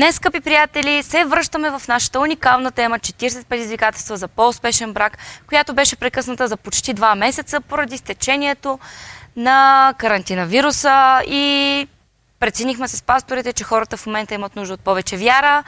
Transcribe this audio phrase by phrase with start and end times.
[0.00, 5.74] Днес, скъпи приятели, се връщаме в нашата уникална тема 40 предизвикателства за по-успешен брак, която
[5.74, 8.78] беше прекъсната за почти два месеца поради стечението
[9.36, 11.86] на карантина вируса и
[12.38, 15.64] преценихме с пасторите, че хората в момента имат нужда от повече вяра.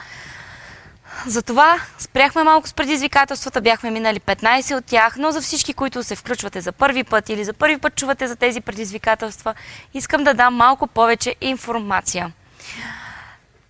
[1.27, 6.15] Затова спряхме малко с предизвикателствата, бяхме минали 15 от тях, но за всички, които се
[6.15, 9.53] включвате за първи път или за първи път чувате за тези предизвикателства,
[9.93, 12.31] искам да дам малко повече информация.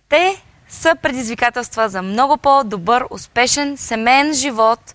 [0.08, 0.42] Те
[0.74, 4.94] са предизвикателства за много по-добър, успешен, семейен живот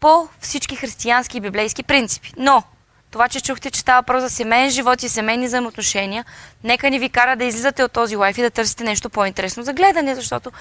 [0.00, 2.32] по всички християнски и библейски принципи.
[2.36, 2.62] Но
[3.10, 6.24] това, че чухте, че става въпрос за семейен живот и семейни взаимоотношения,
[6.64, 9.72] нека ни ви кара да излизате от този лайф и да търсите нещо по-интересно за
[9.72, 10.52] гледане, защото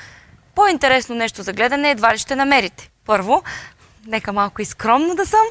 [0.55, 2.89] по-интересно нещо за гледане едва ли ще намерите.
[3.05, 3.43] Първо,
[4.07, 5.45] нека малко и скромно да съм.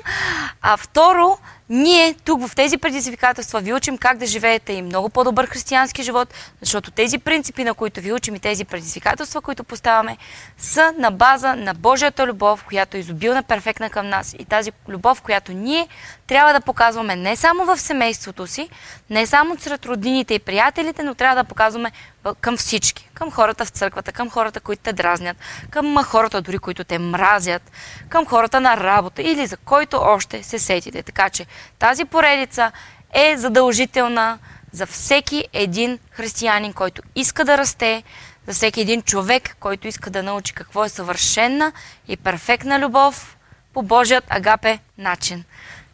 [0.62, 1.38] А второ,
[1.72, 6.34] ние тук в тези предизвикателства ви учим как да живеете и много по-добър християнски живот,
[6.60, 10.16] защото тези принципи, на които ви учим и тези предизвикателства, които поставяме,
[10.58, 15.22] са на база на Божията любов, която е изобилна, перфектна към нас и тази любов,
[15.22, 15.88] която ние
[16.26, 18.68] трябва да показваме не само в семейството си,
[19.10, 21.92] не само сред роднините и приятелите, но трябва да показваме
[22.40, 23.08] към всички.
[23.14, 25.36] Към хората в църквата, към хората, които те дразнят,
[25.70, 27.70] към хората дори, които те мразят,
[28.08, 31.02] към хората на работа или за който още се сетите.
[31.02, 31.46] Така че
[31.78, 32.72] тази поредица
[33.14, 34.38] е задължителна
[34.72, 38.02] за всеки един християнин, който иска да расте,
[38.46, 41.72] за всеки един човек, който иска да научи какво е съвършена
[42.08, 43.36] и перфектна любов
[43.74, 45.44] по Божият агапе начин.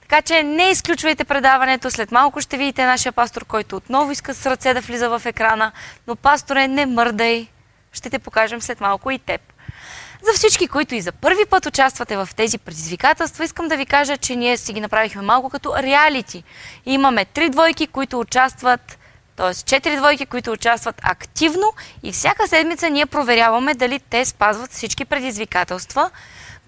[0.00, 1.90] Така че не изключвайте предаването.
[1.90, 5.72] След малко ще видите нашия пастор, който отново иска с ръце да влиза в екрана.
[6.06, 7.46] Но пасторе, не мърдай.
[7.92, 9.40] Ще те покажем след малко и теб.
[10.22, 14.16] За всички, които и за първи път участвате в тези предизвикателства, искам да ви кажа,
[14.16, 16.44] че ние си ги направихме малко като реалити.
[16.86, 18.98] Имаме три двойки, които участват,
[19.36, 19.54] т.е.
[19.54, 26.10] четири двойки, които участват активно и всяка седмица ние проверяваме дали те спазват всички предизвикателства,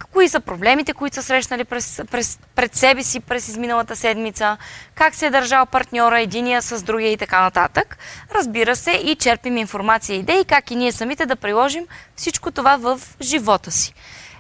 [0.07, 4.57] кои са проблемите, които са срещнали през, през, пред себе си през изминалата седмица,
[4.95, 7.99] как се е държал партньора единия с другия и така нататък.
[8.35, 12.77] Разбира се, и черпим информация и идеи, как и ние самите да приложим всичко това
[12.77, 13.95] в живота си.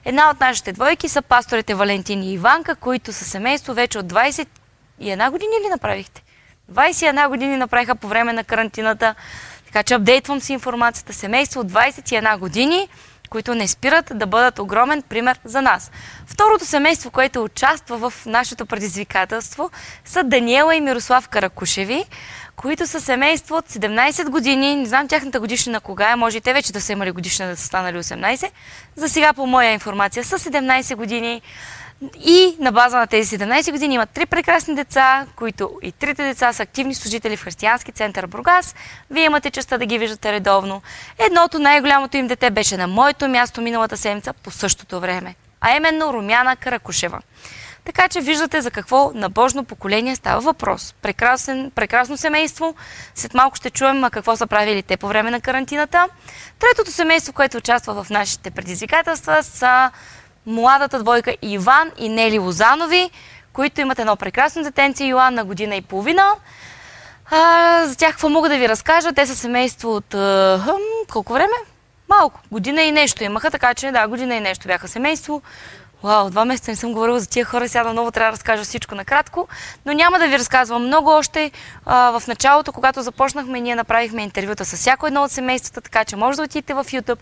[0.04, 4.46] Една от нашите двойки са пасторите Валентин и Иванка, които са семейство вече от 21
[5.30, 6.22] години ли направихте?
[6.72, 9.14] 21 години направиха по време на карантината,
[9.66, 11.12] така че апдейтвам си информацията.
[11.12, 12.88] Семейство от 21 години–
[13.30, 15.90] които не спират да бъдат огромен пример за нас.
[16.26, 19.70] Второто семейство, което участва в нашето предизвикателство,
[20.04, 22.04] са Даниела и Мирослав Каракушеви,
[22.56, 24.76] които са семейство от 17 години.
[24.76, 27.56] Не знам тяхната годишна кога е, може и те вече да са имали годишна да
[27.56, 28.50] са станали 18.
[28.96, 31.42] За сега, по моя информация, са 17 години.
[32.24, 36.52] И на база на тези 17 години имат три прекрасни деца, които и трите деца
[36.52, 38.74] са активни служители в Християнски център Бургас.
[39.10, 40.82] Вие имате честа да ги виждате редовно.
[41.18, 46.12] Едното, най-голямото им дете, беше на моето място миналата седмица по същото време, а именно
[46.12, 47.20] Румяна Каракушева.
[47.84, 50.94] Така че виждате за какво набожно поколение става въпрос.
[51.02, 52.74] Прекрасен, прекрасно семейство.
[53.14, 56.08] След малко ще чуем какво са правили те по време на карантината.
[56.58, 59.90] Третото семейство, което участва в нашите предизвикателства, са
[60.46, 63.10] младата двойка Иван и Нели Лозанови,
[63.52, 66.34] които имат едно прекрасно детенце Йоан на година и половина.
[67.30, 69.12] А, за тях какво мога да ви разкажа?
[69.12, 70.80] Те са семейство от а, хъм,
[71.12, 71.52] колко време?
[72.08, 72.40] Малко.
[72.52, 75.42] Година и нещо имаха, така че да, година и нещо бяха семейство.
[76.02, 78.94] Вау, два месеца не съм говорила за тия хора, сега много трябва да разкажа всичко
[78.94, 79.48] накратко,
[79.86, 81.50] но няма да ви разказвам много още.
[81.86, 86.16] А, в началото, когато започнахме, ние направихме интервюта с всяко едно от семействата, така че
[86.16, 87.18] може да отидете в YouTube,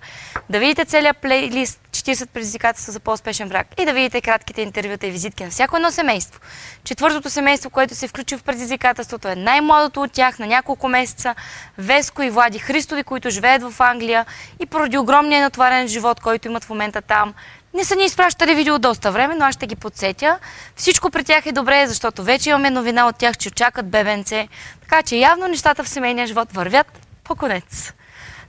[0.50, 5.10] да видите целият плейлист 40 предизвикателства за по-успешен брак и да видите кратките интервюта и
[5.10, 6.40] визитки на всяко едно семейство.
[6.84, 11.34] Четвъртото семейство, което се включи в предизвикателството е най-младото от тях на няколко месеца,
[11.78, 14.26] Веско и Влади Христови, които живеят в Англия
[14.60, 17.34] и поради огромния натварен живот, който имат в момента там,
[17.74, 20.38] не са ни изпращали видео доста време, но аз ще ги подсетя.
[20.76, 24.48] Всичко при тях е добре, защото вече имаме новина от тях, че очакат бебенце.
[24.80, 27.92] Така че явно нещата в семейния живот вървят по конец.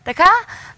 [0.05, 0.29] Така,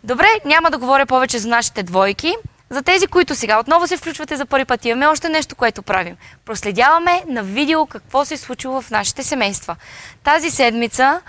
[0.04, 2.36] добре, няма да говоря повече за нашите двойки.
[2.72, 6.16] За тези, които сега отново се включвате за първи път, имаме още нещо, което правим.
[6.46, 9.76] Проследяваме на видео какво се е случило в нашите семейства.
[10.24, 11.22] Тази седмица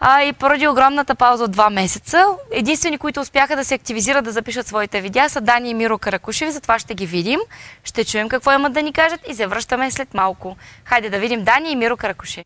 [0.00, 4.32] а, и поради огромната пауза от два месеца, единствени, които успяха да се активизират да
[4.32, 7.40] запишат своите видеа са Дани и Миро Каракушеви, затова ще ги видим,
[7.84, 10.56] ще чуем какво имат да ни кажат и се връщаме след малко.
[10.84, 12.44] Хайде да видим Дани и Миро Каракушеви.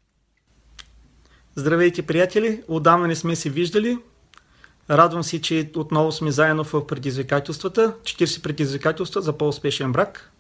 [1.57, 2.63] Здравейте, приятели!
[2.69, 3.99] Отдавна не сме се виждали.
[4.91, 7.95] Радвам се, че отново сме заедно в предизвикателствата.
[8.03, 10.33] 40 предизвикателства за по-успешен брак.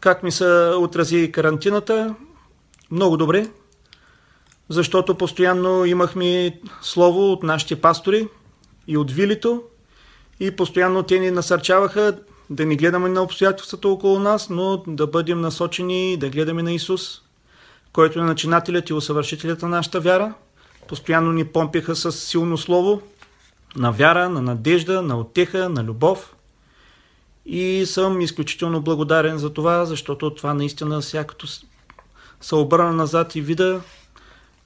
[0.00, 0.44] Как ми се
[0.78, 2.14] отрази карантината?
[2.90, 3.48] Много добре
[4.72, 8.28] защото постоянно имахме слово от нашите пастори,
[8.88, 9.62] и от вилито
[10.40, 12.18] и постоянно те ни насърчаваха
[12.50, 17.22] да не гледаме на обстоятелствата около нас, но да бъдем насочени да гледаме на Исус,
[17.92, 20.34] който е начинателят и усъвършителят на нашата вяра.
[20.88, 23.02] Постоянно ни помпиха с силно слово
[23.76, 26.36] на вяра, на надежда, на отеха, на любов.
[27.46, 31.46] И съм изключително благодарен за това, защото това наистина всякото
[32.40, 33.80] се обърна назад и вида,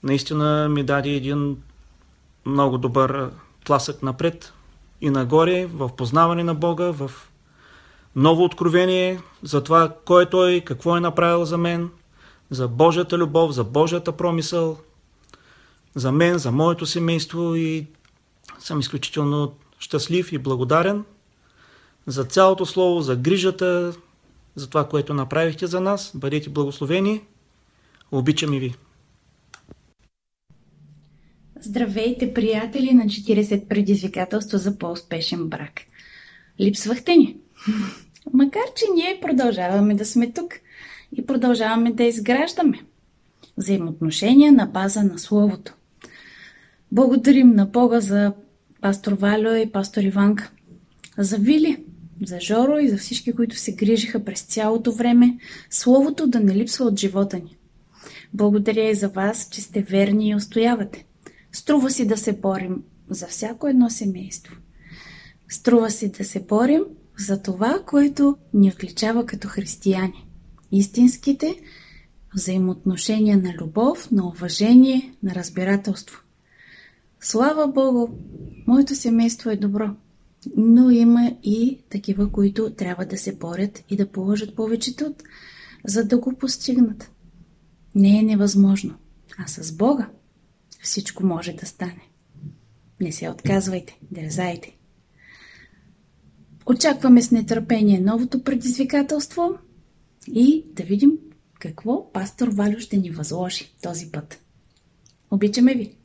[0.02, 1.56] наистина ми даде един
[2.46, 3.30] много добър
[3.64, 4.52] тласък напред
[5.00, 7.10] и нагоре в познаване на Бога, в
[8.16, 11.90] ново откровение за това кой е Той, какво е направил за мен,
[12.50, 14.78] за Божията любов, за Божията промисъл,
[15.94, 17.86] за мен, за моето семейство и
[18.58, 21.04] съм изключително щастлив и благодарен
[22.06, 23.92] за цялото слово, за грижата,
[24.54, 26.12] за това, което направихте за нас.
[26.14, 27.22] Бъдете благословени.
[28.12, 28.74] Обичам и ви.
[31.60, 35.80] Здравейте, приятели на 40 предизвикателства за по-успешен брак.
[36.60, 37.36] Липсвахте ни.
[38.32, 40.54] Макар, че ние продължаваме да сме тук
[41.16, 42.84] и продължаваме да изграждаме
[43.56, 45.72] взаимоотношения на база на Словото.
[46.92, 48.32] Благодарим на Бога за
[48.80, 50.50] пастор Валю и пастор Иванка,
[51.18, 51.84] за Вили,
[52.26, 55.38] за Жоро и за всички, които се грижиха през цялото време
[55.70, 57.56] Словото да не липсва от живота ни.
[58.34, 61.04] Благодаря и за вас, че сте верни и устоявате.
[61.52, 64.56] Струва си да се борим за всяко едно семейство.
[65.48, 66.82] Струва си да се борим
[67.18, 70.26] за това, което ни отличава като християни.
[70.72, 71.56] Истинските
[72.34, 76.22] взаимоотношения на любов, на уважение, на разбирателство.
[77.28, 78.08] Слава Богу,
[78.66, 79.90] моето семейство е добро,
[80.56, 85.22] но има и такива, които трябва да се борят и да положат повече труд,
[85.84, 87.10] за да го постигнат.
[87.94, 88.94] Не е невъзможно,
[89.38, 90.10] а с Бога
[90.82, 92.08] всичко може да стане.
[93.00, 94.76] Не се отказвайте, дързайте.
[96.66, 99.58] Очакваме с нетърпение новото предизвикателство
[100.32, 101.12] и да видим
[101.60, 104.40] какво пастор Валю ще ни възложи този път.
[105.30, 105.96] Обичаме ви!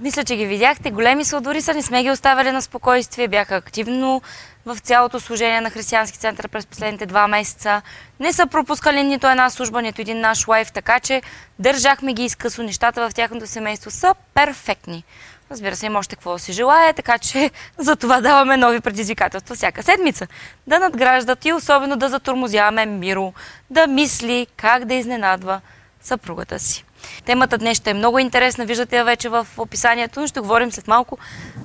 [0.00, 0.90] Мисля, че ги видяхте.
[0.90, 3.28] Големи са са, не сме ги оставили на спокойствие.
[3.28, 4.22] Бяха активно
[4.66, 7.82] в цялото служение на Християнски център през последните два месеца.
[8.20, 11.22] Не са пропускали нито една служба, нито един наш лайф, така че
[11.58, 12.62] държахме ги изкъсо.
[12.62, 15.04] Нещата в тяхното семейство са перфектни.
[15.50, 19.82] Разбира се, има още какво си желая, така че за това даваме нови предизвикателства всяка
[19.82, 20.26] седмица.
[20.66, 23.32] Да надграждат и особено да затормозяваме Миро,
[23.70, 25.60] да мисли как да изненадва
[26.00, 26.85] съпругата си.
[27.24, 30.88] Темата днес ще е много интересна, виждате я вече в описанието, но ще говорим след
[30.88, 31.18] малко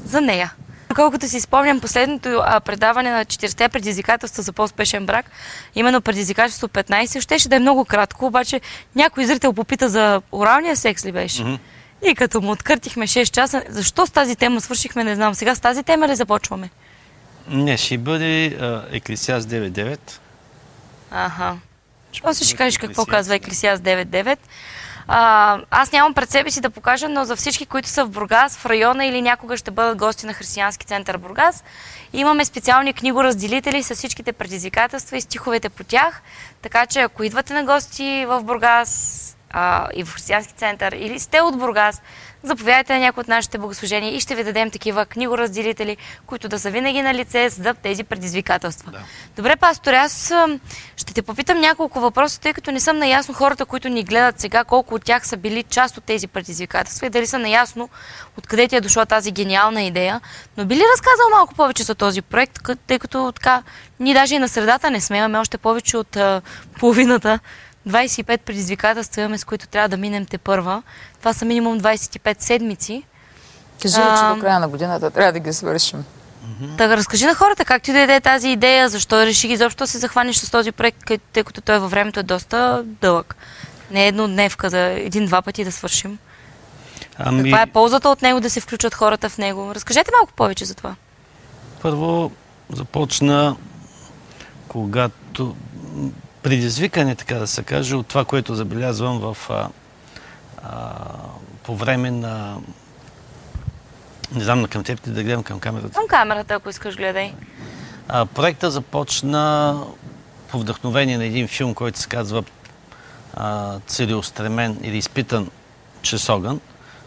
[0.06, 0.54] за нея.
[0.96, 5.26] Колкото си спомням последното предаване на 40-те предизвикателства за по-успешен брак,
[5.76, 8.62] именно предизвикателство 15, щеше да е много кратко, обаче
[8.96, 11.44] някой зрител попита за оралния секс ли беше.
[11.44, 11.60] Mm-hmm.
[12.12, 15.36] И като му откъртихме 6 часа, защо с тази тема свършихме, не знам.
[15.36, 16.70] Сега с тази тема ли започваме?
[17.48, 18.46] Не, ще бъде
[18.92, 20.00] Еклисиас 9.9.
[21.12, 21.58] Аха.
[22.24, 24.38] После ще кажеш какво казва Еклисиас 9.9.
[25.14, 28.66] Аз нямам пред себе си да покажа, но за всички, които са в Бургас, в
[28.66, 31.64] района или някога ще бъдат гости на Християнски център Бургас,
[32.14, 36.22] имаме специални книгоразделители с всичките предизвикателства и стиховете по тях.
[36.62, 41.42] Така че ако идвате на гости в Бургас а, и в Християнски център или сте
[41.42, 42.02] от Бургас,
[42.44, 46.72] заповядайте на някои от нашите богослужения и ще ви дадем такива книгоразделители, които да са
[46.72, 48.92] винаги на лице за тези предизвикателства.
[48.92, 49.00] Да.
[49.36, 50.34] Добре, пастор, аз
[50.98, 54.64] ще те попитам няколко въпроса, тъй като не съм наясно хората, които ни гледат сега,
[54.64, 57.90] колко от тях са били част от тези предизвикателства и дали са наясно
[58.38, 60.22] откъде ти е дошла тази гениална идея.
[60.58, 63.64] Но би ли разказал малко повече за този проект, тъй като така,
[64.00, 66.42] ние даже и на средата не сме, имаме още повече от а,
[66.80, 67.40] половината
[67.88, 70.84] 25 предизвикателства имаме, с които трябва да минем те първа.
[71.20, 73.04] Това са минимум 25 седмици.
[73.82, 76.06] Кажи а, че до края на годината трябва да ги свършим.
[76.78, 79.98] Така, разкажи на хората как ти даде тази идея, защо реши ги изобщо да се
[79.98, 83.36] захванеш с този проект, тъй като той във времето е доста дълъг.
[83.92, 86.18] Не е едно дневка за един-два пъти да свършим.
[87.18, 87.44] Ами...
[87.44, 89.76] Каква е ползата от него да се включат хората в него?
[89.76, 90.96] Разкажете малко повече за това.
[91.82, 92.32] Първо
[92.74, 93.56] започна,
[94.68, 95.56] когато
[96.44, 99.70] предизвикане, така да се каже, от това, което забелязвам в, а,
[100.64, 100.92] а,
[101.64, 102.58] по време на...
[104.32, 105.94] Не знам на към теб да гледам към камерата.
[105.94, 107.34] Към камерата, ако искаш, гледай.
[108.08, 109.78] А, проекта започна
[110.48, 112.44] по вдъхновение на един филм, който се казва
[113.34, 115.50] а, Целеустремен или изпитан
[116.02, 116.60] чрез огън,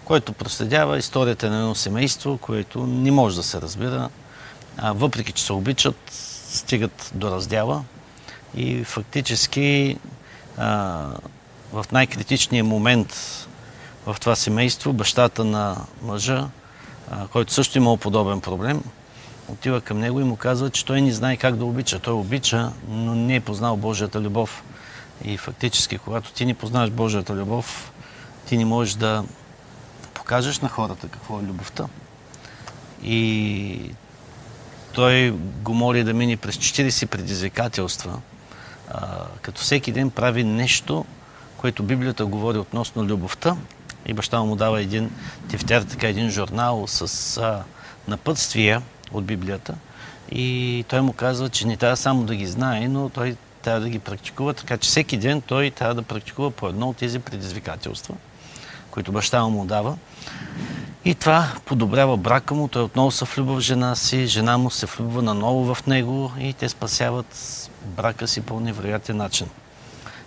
[0.04, 4.08] който проследява историята на едно семейство, което не може да се разбира,
[4.76, 5.96] а, въпреки че се обичат,
[6.48, 7.84] стигат до раздяла
[8.56, 9.98] и фактически
[10.56, 11.06] а,
[11.72, 13.16] в най-критичния момент
[14.06, 16.48] в това семейство бащата на мъжа
[17.10, 18.82] а, който също имал подобен проблем,
[19.48, 21.98] отива към него и му казва, че той не знае как да обича.
[21.98, 24.64] Той обича, но не е познал Божията любов.
[25.24, 27.92] И фактически, когато ти не познаваш Божията любов,
[28.46, 29.24] ти не можеш да
[30.14, 31.86] покажеш на хората какво е любовта.
[33.02, 33.90] И
[34.92, 35.30] той
[35.62, 38.20] го моли да мине през 40 предизвикателства,
[39.42, 41.04] като всеки ден прави нещо,
[41.56, 43.56] което Библията говори относно любовта.
[44.06, 45.10] И баща му дава един
[45.48, 47.62] тефтер, така един журнал с а,
[48.08, 48.82] напътствия
[49.12, 49.74] от Библията.
[50.32, 53.88] И той му казва, че не трябва само да ги знае, но той трябва да
[53.88, 58.14] ги практикува, така че всеки ден той трябва да практикува по едно от тези предизвикателства,
[58.90, 59.96] които баща му дава.
[61.04, 64.86] И това подобрява брака му, той отново се влюбва в жена си, жена му се
[64.86, 67.26] влюбва наново в него и те спасяват
[67.84, 69.46] брака си по невероятен начин.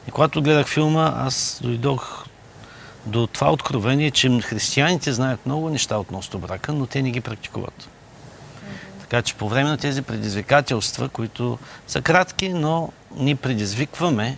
[0.08, 2.26] И когато гледах филма, аз дойдох
[3.06, 7.90] до това откровение, че християните знаят много неща относно брака, но те не ги практикуват.
[9.00, 14.38] Така че по време на тези предизвикателства, които са кратки, но ни предизвикваме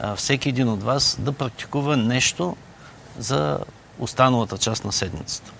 [0.00, 2.56] а, всеки един от вас да практикува нещо
[3.18, 3.58] за
[3.98, 5.52] останалата част на седмицата.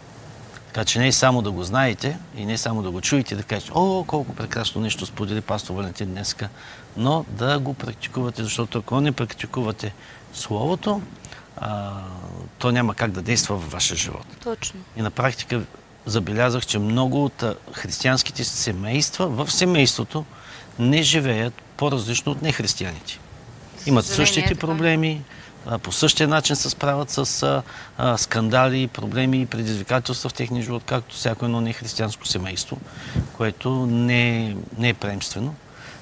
[0.77, 3.37] Така че не е само да го знаете и не е само да го чуете,
[3.37, 6.49] да кажете, о, колко прекрасно нещо сподели пастор Валентин днеска,
[6.97, 9.95] но да го практикувате, защото ако не практикувате
[10.35, 11.03] Словото,
[11.57, 11.93] а,
[12.59, 14.27] то няма как да действа във вашия живот.
[14.43, 14.81] Точно.
[14.97, 15.63] И на практика
[16.07, 20.25] забелязах, че много от християнските семейства в семейството
[20.79, 23.19] не живеят по-различно от нехристияните.
[23.87, 24.61] Имат същите така.
[24.61, 25.23] проблеми,
[25.83, 27.63] по същия начин се справят с
[28.17, 32.79] скандали, проблеми и предизвикателства в техния живот, както всяко едно нехристиянско семейство,
[33.37, 35.55] което не, е, не е преемствено.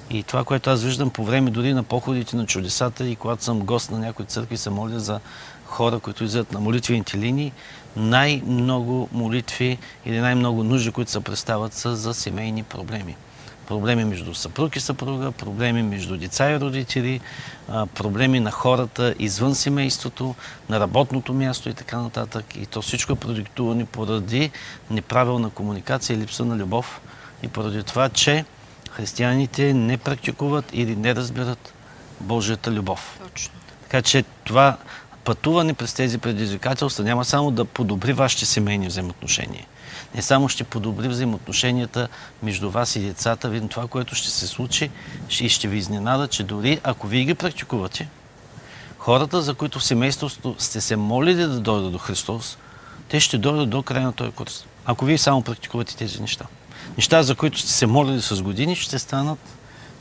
[0.09, 3.59] И това, което аз виждам по време дори на походите на чудесата и когато съм
[3.59, 5.19] гост на някои църкви, се моля за
[5.65, 7.51] хора, които излизат на молитвените линии,
[7.95, 13.15] най-много молитви или най-много нужди, които се представят, са за семейни проблеми.
[13.67, 17.21] Проблеми между съпруг и съпруга, проблеми между деца и родители,
[17.95, 20.35] проблеми на хората извън семейството,
[20.69, 22.45] на работното място и така нататък.
[22.55, 24.51] И то всичко е продиктувано поради
[24.89, 27.01] неправилна комуникация и липса на любов
[27.43, 28.45] и поради това, че
[28.91, 31.73] християните не практикуват или не разбират
[32.19, 33.19] Божията любов.
[33.31, 33.53] Точно.
[33.81, 34.77] Така че това
[35.23, 39.65] пътуване през тези предизвикателства няма само да подобри вашите семейни взаимоотношения.
[40.15, 42.07] Не само ще подобри взаимоотношенията
[42.43, 44.91] между вас и децата, видно това, което ще се случи
[45.39, 48.09] и ще ви изненада, че дори ако вие ги практикувате,
[48.97, 52.57] хората, за които в семейството сте се молили да дойдат до Христос,
[53.09, 54.65] те ще дойдат до края на този курс.
[54.85, 56.45] Ако вие само практикувате тези неща.
[56.97, 59.39] Неща, за които сте се молили с години, ще станат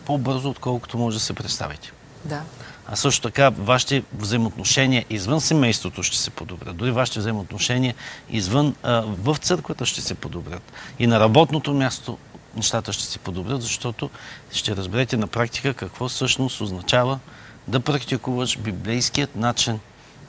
[0.04, 1.92] по-бързо, отколкото може да се представите.
[2.24, 2.42] Да.
[2.88, 6.76] А също така, вашите взаимоотношения извън семейството ще се подобрят.
[6.76, 7.94] Дори вашите взаимоотношения
[8.30, 10.72] извън, а, в църквата ще се подобрят.
[10.98, 12.18] И на работното място
[12.56, 14.10] нещата ще се подобрят, защото
[14.52, 17.18] ще разберете на практика какво всъщност означава
[17.68, 19.80] да практикуваш библейският начин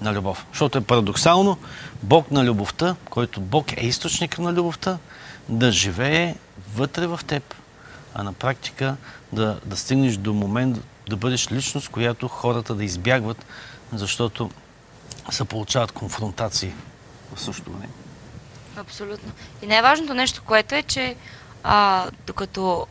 [0.02, 0.46] на любов.
[0.52, 1.58] Защото е парадоксално
[2.04, 4.98] Бог на любовта, който Бог е източник на любовта,
[5.50, 6.36] да живее
[6.76, 7.56] вътре в теб,
[8.14, 8.96] а на практика
[9.34, 10.78] да, да стигнеш до момент
[11.10, 13.46] да бъдеш личност, която хората да избягват,
[13.94, 14.50] защото
[15.30, 16.74] се получават конфронтации
[17.36, 17.94] в същото време.
[18.78, 19.32] Абсолютно.
[19.62, 21.16] И най-важното нещо, което е, че
[21.64, 22.88] а, докато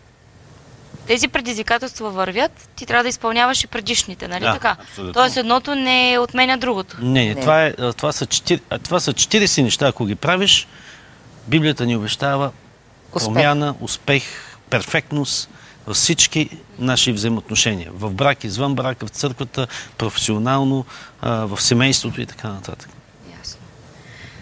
[1.06, 4.76] тези предизвикателства вървят, ти трябва да изпълняваш и предишните, нали Да, така?
[4.80, 5.12] абсолютно.
[5.12, 6.96] Тоест едното не отменя другото.
[7.00, 7.40] Не, не.
[7.40, 10.68] Това, е, това, са 40, а, това са 40 неща, ако ги правиш,
[11.46, 12.50] Библията ни обещава
[13.12, 13.24] Успех.
[13.24, 14.24] промяна, успех,
[14.70, 15.50] перфектност
[15.86, 17.90] във всички наши взаимоотношения.
[17.94, 19.66] В брак, извън брак, в църквата,
[19.98, 20.84] професионално,
[21.22, 22.90] в семейството и така нататък.
[23.38, 23.60] Ясно.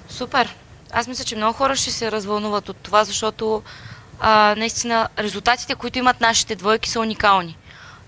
[0.08, 0.56] Супер.
[0.92, 3.62] Аз мисля, че много хора ще се развълнуват от това, защото
[4.20, 7.56] а, наистина резултатите, които имат нашите двойки са уникални.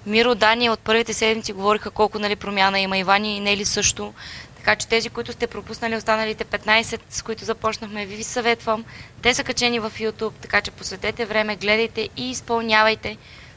[0.07, 4.13] Миро, Дани от първите седмици говориха колко нали, промяна има Ивани и Нели също.
[4.65, 8.85] Така че тези, които сте пропуснали останалите 15, с които започнахме, ви ви съветвам.
[9.23, 13.17] Те са качени в YouTube, така че посветете време, гледайте и изпълнявайте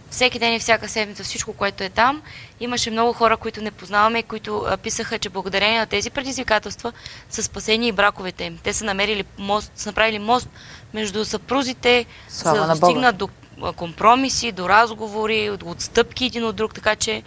[0.09, 2.21] всеки ден и всяка седмица всичко, което е там.
[2.59, 6.93] Имаше много хора, които не познаваме, които писаха, че благодарение на тези предизвикателства
[7.29, 8.57] са спасени и браковете им.
[8.63, 10.49] Те са намерили мост, са направили мост
[10.93, 12.85] между съпрузите, Слава за да Бога.
[12.85, 13.29] стигнат до
[13.75, 17.23] компромиси, до разговори, от отстъпки един от друг, така че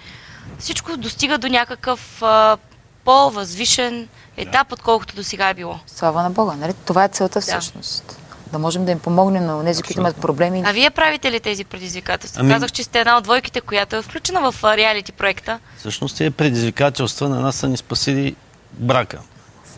[0.58, 2.56] всичко достига до някакъв а,
[3.04, 5.78] по-възвишен етап, отколкото до сега е било.
[5.87, 6.75] Слава на Бога, нали?
[6.85, 8.16] Това е целта всъщност.
[8.52, 10.62] Да можем да им помогнем на тези, които имат проблеми.
[10.66, 12.40] А вие правите ли тези предизвикателства?
[12.40, 15.59] Ами- Казах, че сте една от двойките, която е включена в реалити проекта.
[15.78, 18.37] Всъщност тези предизвикателства на нас са ни спасили
[18.73, 19.21] брака.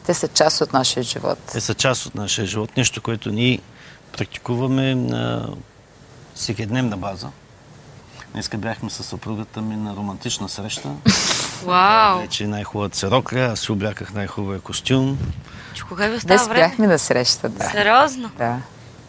[0.07, 1.39] Те са част от нашия живот.
[1.53, 2.77] Те са част от нашия живот.
[2.77, 3.61] Нещо, което ние
[4.13, 5.49] практикуваме на
[6.35, 7.29] всекидневна база.
[8.33, 10.89] Днеска бяхме с съпругата ми на романтична среща.
[11.63, 12.21] Вау!
[12.21, 15.19] Вече най-хубавата се рокля, аз си обляках най-хубавия костюм.
[15.75, 16.87] Че кога ви остава Днес време?
[16.87, 17.65] на среща, да.
[17.65, 18.31] Сериозно?
[18.39, 18.57] да.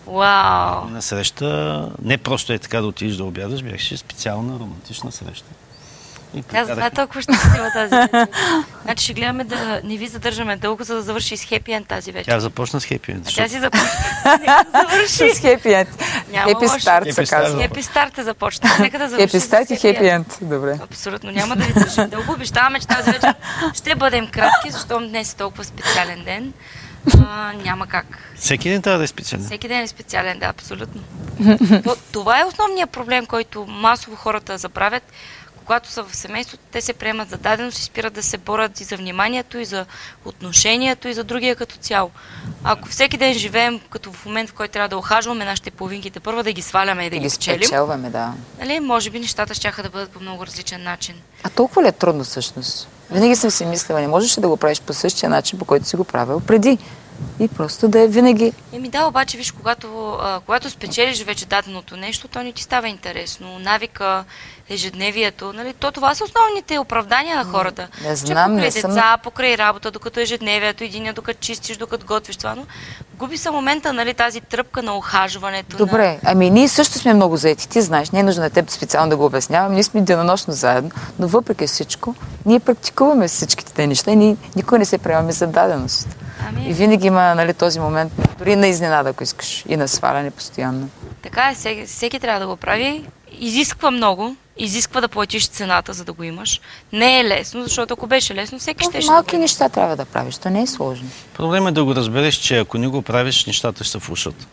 [0.07, 0.89] Вау!
[0.89, 5.45] На среща, не просто е така да отидеш да обядаш, бяхше специална романтична среща.
[6.41, 8.27] Тя затова е толкова щастлива тази вечер.
[8.83, 12.11] Значи ще гледаме да не ви задържаме дълго, за да завърши с хепи енд тази
[12.11, 12.31] вечер.
[12.31, 13.11] Тя започна с хепи.
[13.11, 13.89] А тя си започна.
[14.89, 15.35] Завърши.
[15.35, 15.89] С хепи енд.
[16.31, 17.61] Няма Хепи старт се казва.
[17.61, 18.69] Хепи старт е започна.
[18.79, 20.37] Нека да завърши Хепи старт и хепи енд.
[20.41, 20.79] Добре.
[20.83, 21.31] Абсолютно.
[21.31, 22.33] Няма да ви държим дълго.
[22.33, 23.33] Обещаваме, че тази вечер
[23.73, 26.53] ще бъдем кратки, защото днес е толкова специален ден.
[27.27, 28.05] А, няма как.
[28.35, 29.45] Всеки ден трябва да е специален.
[29.45, 31.01] Всеки ден е специален, да, абсолютно.
[31.83, 35.03] То, това е основният проблем, който масово хората забравят.
[35.65, 38.83] Когато са в семейството, те се приемат за даденост и спират да се борят и
[38.83, 39.85] за вниманието, и за
[40.25, 42.11] отношението, и за другия като цяло.
[42.63, 46.43] Ако всеки ден живеем като в момент, в който трябва да охажваме нашите половинките, първо
[46.43, 48.33] да ги сваляме и да Да ги ги печелим, спечелваме, да.
[48.59, 51.15] нали, може би нещата ще да бъдат по много различен начин.
[51.43, 52.87] А толкова ли е трудно всъщност?
[53.11, 55.85] Винаги съм си мислила, не можеш ли да го правиш по същия начин, по който
[55.85, 56.77] си го правил преди.
[57.39, 58.53] И просто да е винаги.
[58.73, 62.89] Еми да, обаче виж, когато, а, когато спечелиш вече даденото нещо, то не ти става
[62.89, 63.59] интересно.
[63.59, 64.25] Навика,
[64.73, 65.73] ежедневието, нали?
[65.73, 67.87] То това са основните оправдания на хората.
[68.03, 72.05] не Че знам, покрай не съм- деца, покрай работа, докато ежедневието, един докато чистиш, докато
[72.05, 72.65] готвиш това, но
[73.15, 75.77] губи се момента, нали, тази тръпка на охажването.
[75.79, 75.85] На...
[75.85, 77.69] Добре, ами ние също сме много заети.
[77.69, 79.73] Ти знаеш, не е нужно на теб специално да го обяснявам.
[79.73, 84.79] Ние сме денонощно заедно, но въпреки всичко, ние практикуваме всичките те неща и ние никога
[84.79, 86.07] не се приемаме за даденост.
[86.49, 90.31] Ами, И винаги има нали, този момент, дори на изненада, ако искаш, и на сваляне
[90.31, 90.89] постоянно.
[91.23, 93.05] Така е, всеки, всеки трябва да го прави.
[93.43, 96.61] Изисква много, изисква да платиш цената, за да го имаш.
[96.93, 100.49] Не е лесно, защото ако беше лесно, всеки ще Малки неща трябва да правиш, то
[100.49, 101.09] не е сложно.
[101.33, 104.47] Проблемът е да го разбереш, че ако не го правиш, нещата ще се влушат.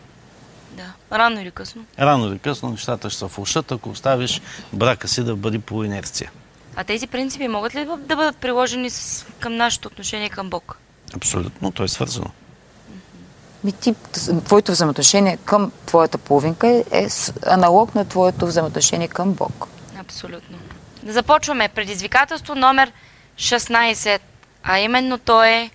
[0.71, 1.85] Да, рано или късно.
[1.99, 4.41] Рано или късно нещата ще се влушат, ако оставиш
[4.73, 6.31] брака си да бъде по инерция.
[6.75, 10.77] А тези принципи могат ли да бъдат приложени с, към нашето отношение към Бог?
[11.13, 12.27] Абсолютно, то е свързано.
[13.63, 13.95] Ми ти,
[14.45, 17.07] твоето взаимоотношение към твоята половинка е, е
[17.47, 19.67] аналог на твоето взаимоотношение към Бог.
[19.99, 20.57] Абсолютно.
[21.03, 21.69] Да започваме.
[21.69, 22.91] Предизвикателство номер
[23.35, 24.19] 16,
[24.63, 25.69] а именно то е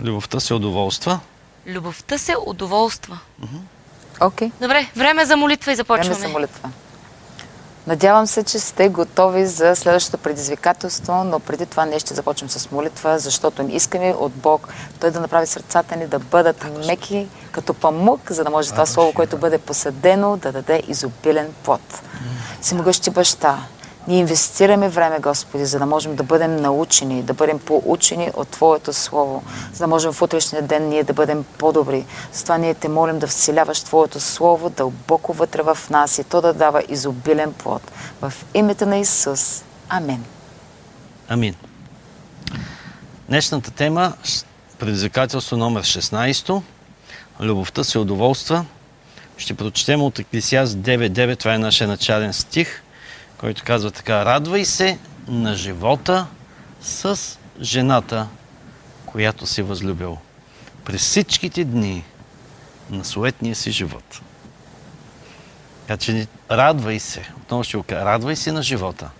[0.00, 1.20] Любовта се удоволства.
[1.66, 3.18] любовта се удоволства.
[4.20, 6.14] Окей, Добре, време за молитва и време започваме.
[6.20, 6.70] за молитва.
[7.86, 12.70] Надявам се, че сте готови за следващото предизвикателство, но преди това не ще започнем с
[12.70, 14.68] молитва, защото искаме от Бог
[15.00, 19.12] Той да направи сърцата ни да бъдат меки като памук, за да може това слово,
[19.12, 22.02] което бъде посадено, да даде изобилен плод.
[22.60, 23.58] Всемогъщи баща,
[24.08, 28.92] ние инвестираме време, Господи, за да можем да бъдем научени, да бъдем поучени от Твоето
[28.92, 29.42] Слово,
[29.72, 32.04] за да можем в утрешния ден ние да бъдем по-добри.
[32.32, 36.52] Затова ние те молим да вселяваш Твоето Слово дълбоко вътре в нас и то да
[36.52, 37.82] дава изобилен плод.
[38.22, 39.64] В името на Исус.
[39.88, 40.24] Амин.
[41.28, 41.54] Амин.
[43.28, 44.12] Днешната тема
[44.78, 46.62] предизвикателство номер 16.
[47.40, 48.64] Любовта се удоволства.
[49.36, 51.38] Ще прочетем от Еклисиас 9.9.
[51.38, 52.82] Това е нашия начален стих,
[53.38, 54.24] който казва така.
[54.24, 56.26] Радвай се на живота
[56.80, 57.20] с
[57.60, 58.28] жената,
[59.06, 60.18] която си възлюбил.
[60.84, 62.04] През всичките дни
[62.90, 64.20] на суетния си живот.
[65.86, 67.30] Така че радвай се.
[67.36, 68.04] Отново ще го кажа.
[68.04, 69.10] Радвай се на живота.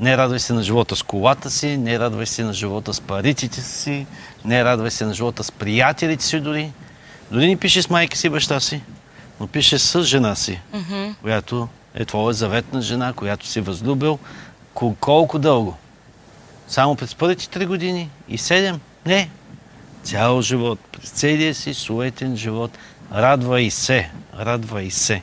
[0.00, 3.60] Не радвай се на живота с колата си, не радвай се на живота с париците
[3.60, 4.06] си,
[4.44, 6.72] не радвай се на живота с приятелите си дори.
[7.30, 8.82] Дори не пише с майка си, баща си,
[9.40, 10.60] но пише с жена си,
[11.22, 14.18] която е твоя заветна жена, която си възлюбил.
[14.74, 15.76] Кол- Колко дълго?
[16.68, 18.80] Само през първите три години и седем?
[19.06, 19.30] Не.
[20.02, 22.78] Цял живот, през целия си суетен живот.
[23.12, 25.22] Радвай се, радвай се.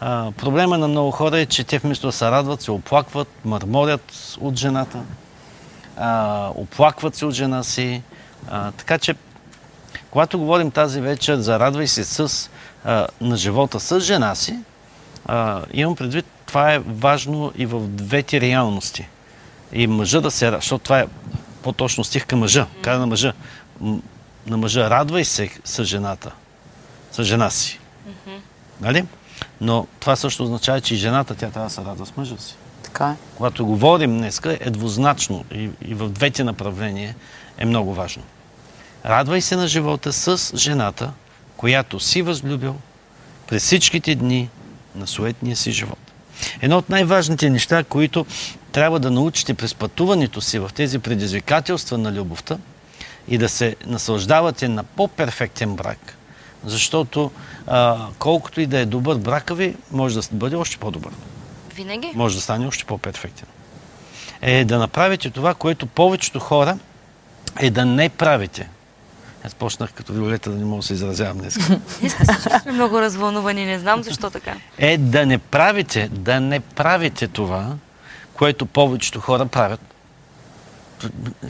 [0.00, 4.36] А, проблема на много хора е, че те вместо да се радват, се оплакват, мърморят
[4.40, 5.02] от жената,
[5.96, 8.02] а, оплакват се от жена си.
[8.50, 9.14] А, така че,
[10.10, 12.50] когато говорим тази вечер за радвай се с,
[12.84, 14.58] а, на живота с жена си,
[15.26, 19.08] а, имам предвид, това е важно и в двете реалности.
[19.72, 21.06] И мъжа да се радва, защото това е
[21.62, 22.66] по-точно стих към мъжа.
[22.82, 23.32] Каза на мъжа,
[24.46, 26.32] на мъжа радвай се с жената,
[27.12, 27.78] с жена си.
[28.80, 29.04] Нали?
[29.60, 32.56] Но това също означава, че и жената тя трябва да се радва с мъжа си.
[32.82, 33.14] Така е.
[33.36, 37.14] Когато говорим днеска, е двузначно и, и в двете направления
[37.58, 38.22] е много важно.
[39.06, 41.12] Радвай се на живота с жената,
[41.56, 42.76] която си възлюбил
[43.46, 44.48] през всичките дни
[44.94, 45.98] на суетния си живот.
[46.60, 48.26] Едно от най-важните неща, които
[48.72, 52.58] трябва да научите през пътуването си в тези предизвикателства на любовта,
[53.28, 56.16] и да се наслаждавате на по-перфектен брак.
[56.64, 57.30] Защото
[57.66, 61.12] а, колкото и да е добър брака ви, може да бъде още по-добър.
[61.74, 62.12] Винаги?
[62.14, 63.48] Може да стане още по-перфектен.
[64.42, 66.78] Е да направите това, което повечето хора
[67.60, 68.68] е да не правите.
[69.44, 71.54] Аз почнах като Виолета да не мога да се изразявам днес.
[72.62, 74.54] Сме много развълнувани, не знам защо така.
[74.78, 77.76] Е да не правите, да не правите това,
[78.34, 79.80] което повечето хора правят.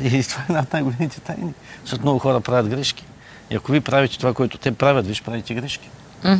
[0.03, 1.53] И това е една от най-големите тайни.
[1.81, 3.05] Защото много хора правят грешки.
[3.51, 5.91] И ако ви правите това, което те правят, виж правите грешки.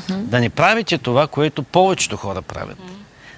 [0.09, 2.79] Да не правите това, което повечето хора правят.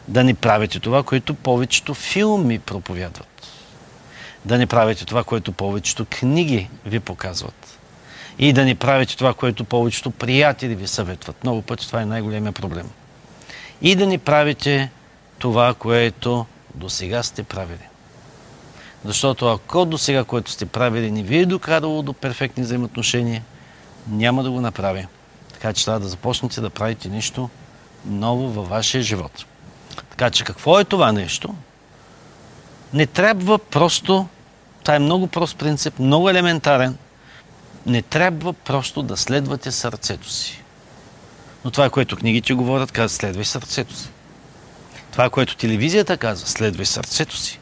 [0.09, 3.29] Да не правите това, което повечето филми проповядват.
[4.45, 7.79] Да не правите това, което повечето книги ви показват.
[8.39, 11.45] И да не правите това, което повечето приятели ви съветват.
[11.45, 12.91] Много пъти това е най-големия проблем.
[13.83, 14.91] И да не правите
[15.39, 17.89] това, което до сега сте правили.
[19.05, 23.43] Защото ако до сега, което сте правили, не ви е докарало до перфектни взаимоотношения,
[24.09, 25.07] няма да го направи.
[25.53, 27.51] Така че трябва да започнете да правите нещо
[28.07, 29.47] ново във вашия живот.
[30.11, 31.55] Така че какво е това нещо?
[32.93, 34.27] Не трябва просто,
[34.83, 36.99] това е много прост принцип, много елементарен,
[37.87, 40.63] не трябва просто да следвате сърцето си.
[41.65, 44.09] Но това, което книгите говорят, казват, следвай сърцето си.
[45.13, 47.59] Това, което телевизията казва, следвай сърцето си.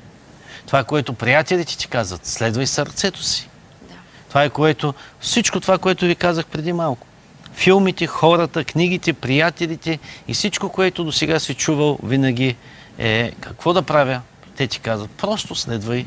[0.66, 3.48] Това, което приятелите ти казват, следвай сърцето си.
[3.88, 3.94] Да.
[4.28, 7.06] Това е което, всичко това, което ви казах преди малко.
[7.54, 12.56] Филмите, хората, книгите, приятелите и всичко, което до сега си чувал, винаги
[12.98, 14.20] е какво да правя.
[14.56, 16.06] Те ти казват, просто следвай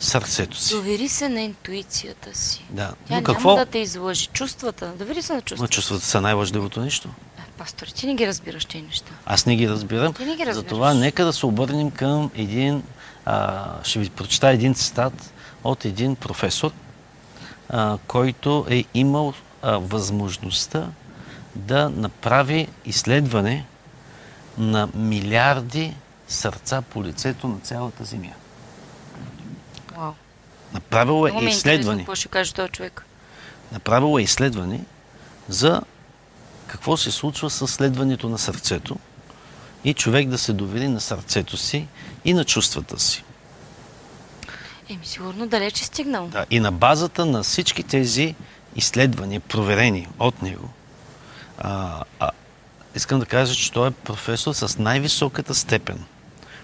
[0.00, 0.74] сърцето си.
[0.74, 2.64] Довери се на интуицията си.
[2.70, 2.92] Да.
[3.08, 3.48] Тя Но какво?
[3.48, 4.26] няма да те излъжи.
[4.26, 4.92] Чувствата.
[4.98, 5.72] Довери се на Но чувствата.
[5.72, 7.08] чувствата са най-важливото нещо.
[7.38, 9.10] Е, Пастор, ти не ги разбираш тези неща.
[9.26, 10.12] Аз не ги разбирам.
[10.14, 10.54] Ти не ги разбираш.
[10.56, 12.82] Затова нека да се обърнем към един,
[13.24, 15.32] а, ще ви прочета един цитат
[15.64, 16.70] от един професор,
[17.68, 20.86] а, който е имал а, възможността
[21.54, 23.64] да направи изследване
[24.58, 25.94] на милиарди
[26.28, 28.32] сърца по лицето на цялата Земя.
[30.74, 30.82] Вау.
[30.82, 31.98] Направил Много е е изследване.
[32.02, 33.04] какво ще каже този човек.
[33.72, 34.80] Направил е изследване
[35.48, 35.82] за
[36.66, 38.96] какво се случва с следването на сърцето
[39.84, 41.86] и човек да се довери на сърцето си
[42.24, 43.24] и на чувствата си.
[44.90, 46.26] Еми, сигурно далеч е стигнал.
[46.28, 48.34] Да, и на базата на всички тези
[48.76, 50.68] изследвания, проверени от него,
[51.58, 52.30] а, а,
[52.94, 56.04] искам да кажа, че той е професор с най-високата степен,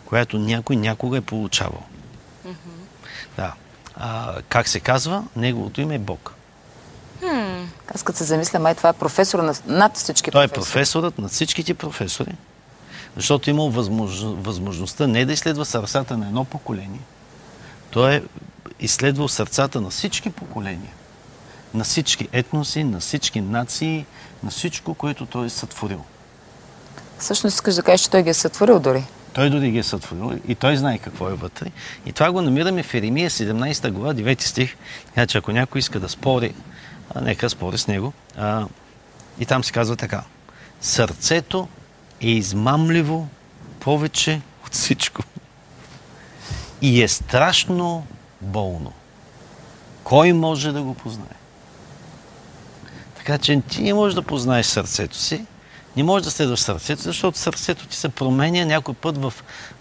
[0.05, 1.83] която някой някога е получавал.
[3.37, 3.53] Да.
[4.03, 5.25] А, как се казва?
[5.37, 6.35] Неговото име е Бог.
[7.21, 10.73] Хм, Аз като се замисля, май това е професор на, над всички Той е професори.
[10.73, 12.33] професорът на всичките професори,
[13.17, 14.21] защото е имал възмож...
[14.23, 17.01] възможността не да изследва сърцата на едно поколение,
[17.91, 18.23] той е
[18.81, 20.93] изследвал сърцата на всички поколения,
[21.75, 24.07] на всички етноси, на всички нации,
[24.43, 26.05] на всичко, което той е сътворил.
[27.19, 29.05] Всъщност искаш да кажеш, че той ги е сътворил дори.
[29.33, 31.71] Той дори ги е сътворил и той знае какво е вътре.
[32.07, 34.77] И това го намираме в Еремия 17 глава, 9 стих.
[35.15, 36.55] Така ако някой иска да спори,
[37.23, 38.13] нека спори с него.
[38.37, 38.67] А,
[39.39, 40.23] и там се казва така.
[40.81, 41.69] Сърцето
[42.21, 43.29] е измамливо
[43.81, 45.23] повече от всичко.
[46.83, 48.07] И е страшно
[48.41, 48.93] болно.
[50.05, 51.27] Кой може да го познае?
[53.17, 55.45] Така че ти не можеш да познаеш сърцето си,
[56.01, 59.33] не можеш да следваш сърцето, защото сърцето ти се променя някой път в,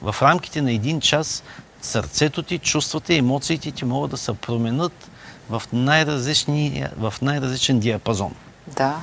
[0.02, 1.44] в рамките на един час.
[1.82, 5.10] Сърцето ти, чувствата и емоциите ти могат да се променят
[5.50, 8.34] в, най-различни, в най-различен диапазон.
[8.68, 8.96] Да.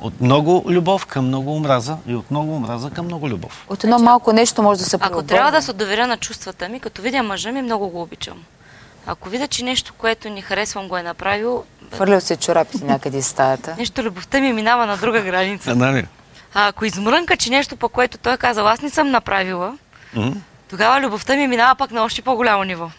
[0.00, 3.64] От много любов към много омраза и от много омраза към много любов.
[3.68, 5.28] От едно малко нещо може да се Ако преобърне.
[5.28, 8.44] трябва да се доверя на чувствата ми, като видя мъжа ми, много го обичам.
[9.06, 13.26] Ако видя, че нещо, което не харесвам, го е направил, Хвърлял се чорапите някъде из
[13.26, 13.74] стаята.
[13.78, 15.76] нещо любовта ми минава на друга граница.
[15.76, 16.06] нали?
[16.54, 19.76] А ако измрънка, че нещо, по което той е казал, аз не съм направила,
[20.70, 22.90] тогава любовта ми минава пък на още по-голямо ниво.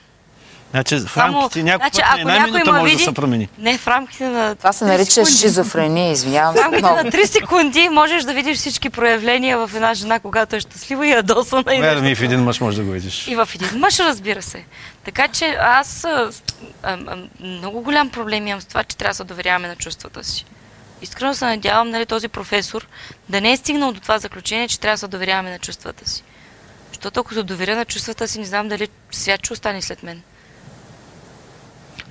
[0.71, 3.49] Значи в Само- рамките някой значи, път една някой минута може види- да се промени.
[3.57, 5.31] Не, в рамките на Това се 3 нарича секунди.
[5.31, 6.95] шизофрения, извинявам В се рамките много.
[6.97, 11.11] на 3 секунди можеш да видиш всички проявления в една жена, когато е щастлива и
[11.11, 11.75] ядосана.
[11.75, 12.21] И, Вярно, и нещо.
[12.21, 13.27] в един мъж може да го видиш.
[13.27, 14.63] и в един мъж, разбира се.
[15.03, 16.29] Така че аз а,
[16.83, 20.23] а, а, много голям проблем имам с това, че трябва да се доверяваме на чувствата
[20.23, 20.45] си.
[21.03, 22.87] Искрено се надявам нали, този професор
[23.29, 26.23] да не е стигнал до това заключение, че трябва да се доверяваме на чувствата си.
[26.87, 30.21] Защото ако се доверя на чувствата си, не знам дали свят ще остане след мен.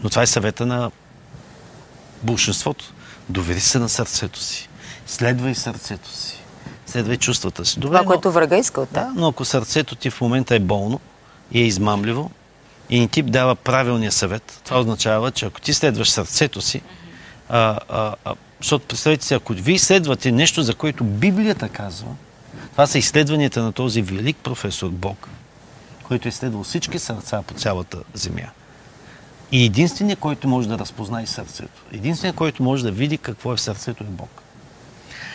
[0.03, 0.91] Но това е съвета на
[2.23, 2.93] большинството.
[3.29, 4.69] Довери се на сърцето си.
[5.07, 6.39] Следвай сърцето си.
[6.87, 7.81] Следвай чувствата си.
[7.81, 8.95] Добре, Това, което врага иска от теб.
[8.95, 11.01] Да, но ако сърцето ти в момента е болно
[11.53, 12.31] и е измамливо
[12.91, 16.83] и не ти дава правилния съвет, това означава, че ако ти следваш сърцето си,
[17.49, 22.09] а, а, а, защото представете си, ако вие следвате нещо, за което Библията казва,
[22.71, 25.29] това са изследванията на този велик професор Бог,
[26.03, 28.49] който е изследвал всички сърца по цялата земя.
[29.53, 33.61] И единственият, който може да разпознае сърцето, единственият, който може да види какво е в
[33.61, 34.43] сърцето е Бог.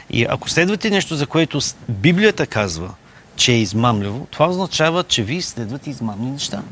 [0.10, 1.60] И ако следвате нещо, за което
[1.90, 2.94] Библията казва,
[3.36, 6.63] че е измамливо, това означава, че вие следвате измамни неща.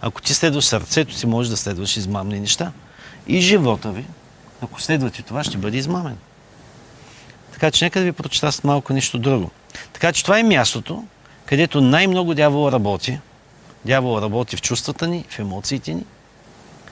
[0.00, 2.72] Ако ти следваш сърцето си, можеш да следваш измамни неща.
[3.26, 4.04] И живота ви,
[4.62, 6.18] ако следвате това, ще бъде измамен.
[7.52, 9.50] Така че нека да ви прочета с малко нещо друго.
[9.92, 11.04] Така че това е мястото,
[11.46, 13.18] където най-много дявол работи.
[13.84, 16.04] Дявол работи в чувствата ни, в емоциите ни.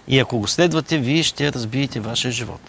[0.08, 2.60] И ако го следвате, вие ще разбиете вашия живот.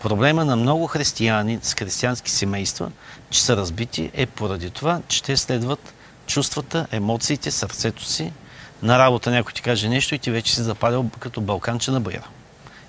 [0.00, 2.90] Проблема на много християни с християнски семейства,
[3.30, 5.94] че са разбити, е поради това, че те следват
[6.26, 8.32] чувствата, емоциите, сърцето си.
[8.82, 12.28] На работа някой ти каже нещо и ти вече си запалил като балканче на бира.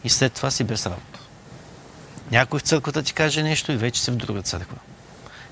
[0.08, 1.20] И след това си без работа.
[2.32, 4.78] Някой в църквата ти каже нещо и вече си в друга църква.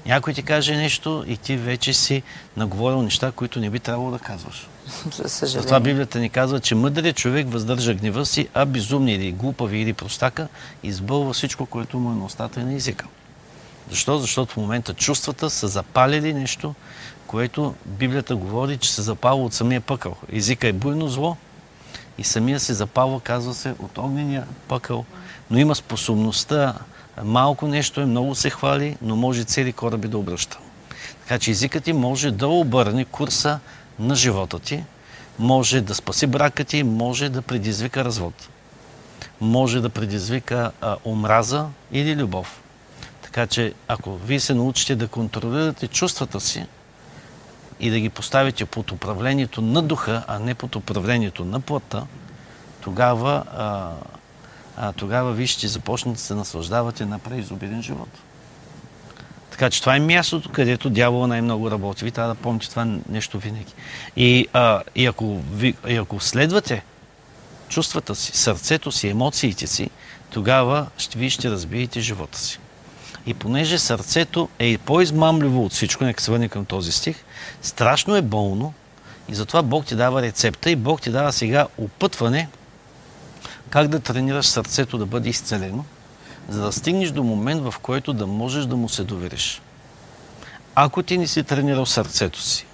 [0.06, 2.24] Някой ти каже нещо и ти вече си
[2.58, 4.68] наговорил неща, които не би трябвало да казваш.
[5.12, 5.62] За съжаление.
[5.62, 9.94] Затова Библията ни казва, че мъдрият човек въздържа гнева си, а безумни или глупави или
[9.94, 10.48] простака
[10.84, 13.06] избълва всичко, което му е на устата и на езика.
[13.89, 14.18] Защо?
[14.18, 16.76] Защото в момента чувствата са запалили нещо,
[17.28, 20.15] което Библията говори, че се запалва от самия пъкъл.
[20.32, 21.38] Езика е буйно зло
[22.17, 25.06] и самия се запалва, казва се, от огнения пъкъл,
[25.51, 26.73] но има способността,
[27.23, 30.58] малко нещо е, много се хвали, но може цели кораби да обръща.
[31.21, 33.60] Така че езикът ти може да обърне курса
[33.99, 34.84] на живота ти,
[35.39, 38.49] може да спаси брака ти, може да предизвика развод.
[39.41, 42.62] Може да предизвика а, омраза или любов.
[43.21, 46.65] Така че, ако вие се научите да контролирате чувствата си
[47.80, 52.04] и да ги поставите под управлението на духа, а не под управлението на плътта,
[52.82, 53.92] тогава, а,
[54.78, 58.10] а, тогава вие ще започнете да се наслаждавате на преизобилен живот.
[59.52, 62.06] Така че това е мястото, където дявола най-много работи.
[62.06, 63.74] Ви трябва да помните това нещо винаги.
[64.16, 66.84] И, а, и, ако, ви, и ако следвате
[67.70, 69.90] чувствата си, сърцето си, емоциите си,
[70.30, 72.60] тогава ще, вие ще разбиете живота си.
[73.26, 77.25] И понеже сърцето е по-измамливо от всичко, нека се върне към този стих,
[77.62, 78.73] страшно е болно
[79.29, 82.49] и затова Бог ти дава рецепта и Бог ти дава сега опътване
[83.69, 85.86] как да тренираш сърцето да бъде изцелено,
[86.49, 89.62] за да стигнеш до момент, в който да можеш да му се довериш.
[90.75, 92.65] Ако ти не си тренирал сърцето си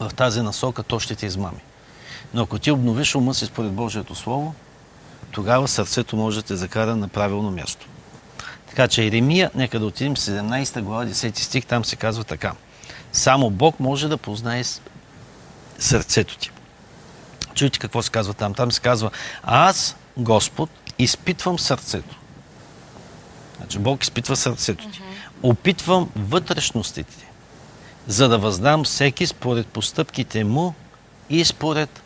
[0.00, 1.60] в тази насока, то ще те измами.
[2.34, 4.54] Но ако ти обновиш ума си според Божието Слово,
[5.30, 7.86] тогава сърцето може да те закара на правилно място.
[8.68, 12.52] Така че Еремия, нека да отидем 17 глава, 10 стих, там се казва така.
[13.16, 14.62] Само Бог може да познае
[15.78, 16.50] сърцето ти.
[17.54, 18.54] Чуйте какво се казва там.
[18.54, 19.10] Там се казва,
[19.42, 22.16] аз, Господ, изпитвам сърцето.
[23.56, 25.02] Значи Бог изпитва сърцето ти.
[25.42, 27.26] Опитвам вътрешностите ти,
[28.06, 30.74] за да въздам всеки според постъпките му
[31.30, 32.02] и според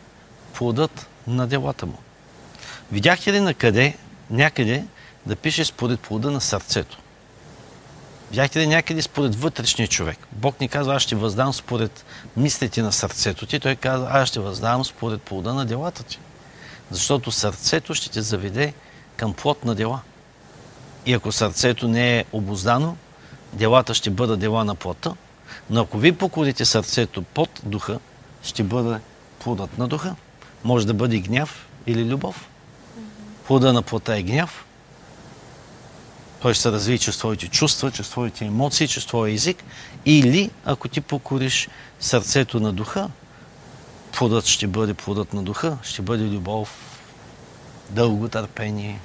[0.53, 1.97] плодът на делата му.
[2.91, 3.97] Видяхте ли на къде,
[4.29, 4.85] някъде,
[5.25, 6.97] да пише според плода на сърцето?
[8.31, 10.17] Видяхте ли някъде според вътрешния човек?
[10.31, 12.05] Бог ни казва, аз ще въздам според
[12.37, 13.59] мислите на сърцето ти.
[13.59, 16.19] Той казва, аз ще въздам според плода на делата ти.
[16.91, 18.73] Защото сърцето ще те заведе
[19.17, 20.01] към плод на дела.
[21.05, 22.95] И ако сърцето не е обоздано,
[23.53, 25.13] делата ще бъдат дела на плота.
[25.69, 27.99] Но ако ви покорите сърцето под духа,
[28.43, 28.99] ще бъде
[29.39, 30.15] плодът на духа.
[30.63, 32.49] Може да бъде гняв или любов.
[33.47, 34.65] Плода на плота е гняв.
[36.41, 39.63] Той ще се развие чрез твоите чувства, чрез твоите емоции, чрез твоя език.
[40.05, 43.09] Или, ако ти покориш сърцето на духа,
[44.11, 46.99] плодът ще бъде плодът на духа, ще бъде любов,
[47.89, 48.99] дълго търпение,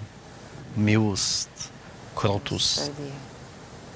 [0.77, 1.73] милост,
[2.17, 2.91] кротост.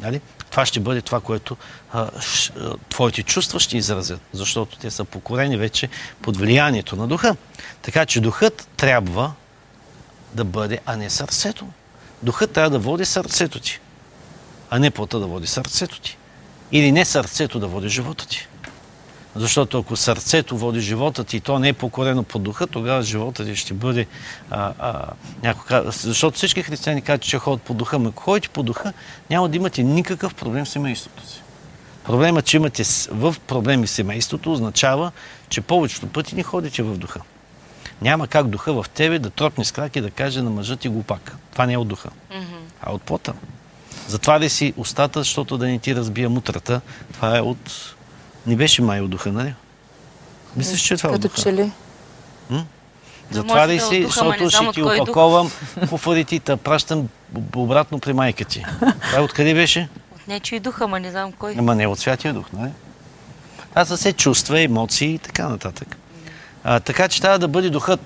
[0.01, 0.21] Нали?
[0.51, 1.57] Това ще бъде това, което
[1.93, 5.89] а, ш, а, твоите чувства ще изразят, защото те са покорени вече
[6.23, 7.37] под влиянието на духа.
[7.83, 9.33] Така че духът трябва
[10.35, 11.67] да бъде, а не сърцето.
[12.23, 13.81] Духът трябва да води сърцето ти,
[14.71, 16.17] а не плота да води сърцето ти.
[16.73, 18.49] Или не сърцето да води живота ти.
[19.37, 23.45] Защото ако сърцето води живота ти и то не е покорено по духа, тогава живота
[23.45, 24.07] ти ще бъде...
[24.51, 25.07] А, а,
[25.43, 27.99] някой, защото всички християни казват, че ходят по духа.
[27.99, 28.93] Но ако ходите по духа,
[29.31, 31.43] няма да имате никакъв проблем с семейството си.
[32.05, 35.13] Проблемът, че имате в проблеми семейството, означава,
[35.49, 37.21] че повечето пъти не ходите в духа.
[38.03, 40.89] Няма как духа в тебе да тропне с крак и да каже на мъжа ти
[40.89, 41.37] глупак.
[41.53, 42.43] Това не е от духа, mm-hmm.
[42.83, 43.33] а от плота.
[44.09, 46.81] Затова ли си устата, защото да не ти разбия мутрата,
[47.13, 47.95] това е от...
[48.47, 49.55] Не беше май от духа, нали?
[50.57, 51.43] Мислиш, че е това е от Като духа?
[51.43, 51.73] че ли?
[53.31, 55.51] Затваряй да е си, защото ще ти опаковам
[55.89, 57.09] куфарите, пращам
[57.57, 58.65] обратно при майка ти.
[59.11, 59.89] Това откъде беше?
[60.15, 61.55] От нечи духа, ма не знам кой.
[61.59, 62.71] Ама не от Святия Дух, нали?
[63.71, 65.97] Това са се чувства, емоции и така нататък.
[66.65, 68.01] А, така че трябва да бъде духът,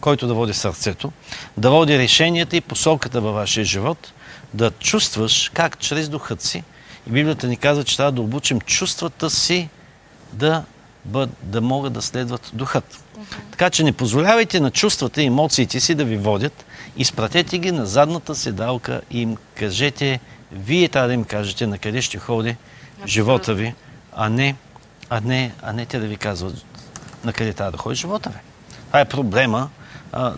[0.00, 1.12] който да води сърцето,
[1.56, 4.12] да води решенията и посоката във вашия живот,
[4.54, 6.64] да чувстваш как чрез духът си,
[7.08, 9.68] и Библията ни казва, че трябва да обучим чувствата си
[10.32, 10.64] да,
[11.04, 13.04] бъд, да могат да следват духът.
[13.50, 16.64] Така че не позволявайте на чувствата и емоциите си да ви водят,
[16.96, 19.36] изпратете ги на задната седалка и им.
[19.54, 20.20] Кажете,
[20.52, 22.56] вие трябва да им кажете на къде ще ходи
[23.06, 23.74] живота ви,
[24.12, 24.56] а не,
[25.10, 26.64] а не, а не те да ви казват
[27.24, 28.38] на къде трябва да ходи живота ви.
[28.86, 29.70] Това е проблема,
[30.12, 30.32] а,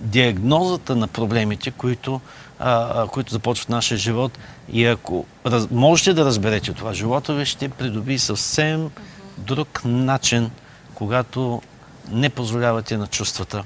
[0.00, 2.20] диагнозата на проблемите, които,
[2.58, 4.38] а, които започват нашия живот.
[4.72, 8.90] И ако раз, можете да разберете това, живота ви ще придоби съвсем
[9.38, 10.50] друг начин,
[10.94, 11.62] когато
[12.10, 13.64] не позволявате на чувствата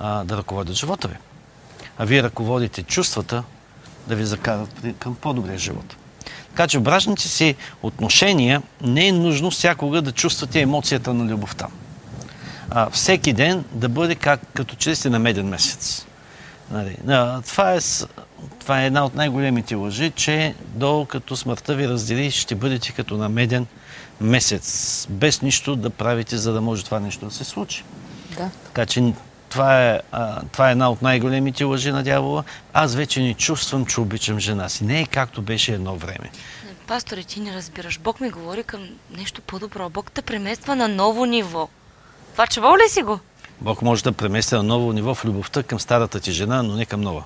[0.00, 1.16] а, да ръководят живота ви.
[1.98, 3.42] А вие ръководите чувствата
[4.06, 5.96] да ви закарат към по-добрия живот.
[6.48, 11.66] Така че в брачните си отношения не е нужно всякога да чувствате емоцията на любовта.
[12.76, 16.06] А, всеки ден да бъде как, като че сте на меден месец.
[16.70, 17.78] Нали, а, това, е,
[18.60, 23.28] това е една от най-големите лъжи, че докато смъртта ви раздели, ще бъдете като на
[23.28, 23.66] меден
[24.20, 27.84] месец, без нищо да правите, за да може това нещо да се случи.
[28.36, 28.50] Да.
[28.64, 29.12] Така че
[29.48, 32.44] това е, а, това е една от най-големите лъжи на дявола.
[32.72, 34.84] Аз вече не чувствам, че обичам жена си.
[34.84, 36.30] Не е както беше едно време.
[36.86, 37.98] Пасторе, ти не разбираш.
[37.98, 39.90] Бог ми говори към нещо по-добро.
[39.90, 41.68] Бог те премества на ново ниво.
[42.34, 43.18] Това чувал ли си го?
[43.60, 46.86] Бог може да премести на ново ниво в любовта към старата ти жена, но не
[46.86, 47.22] към нова.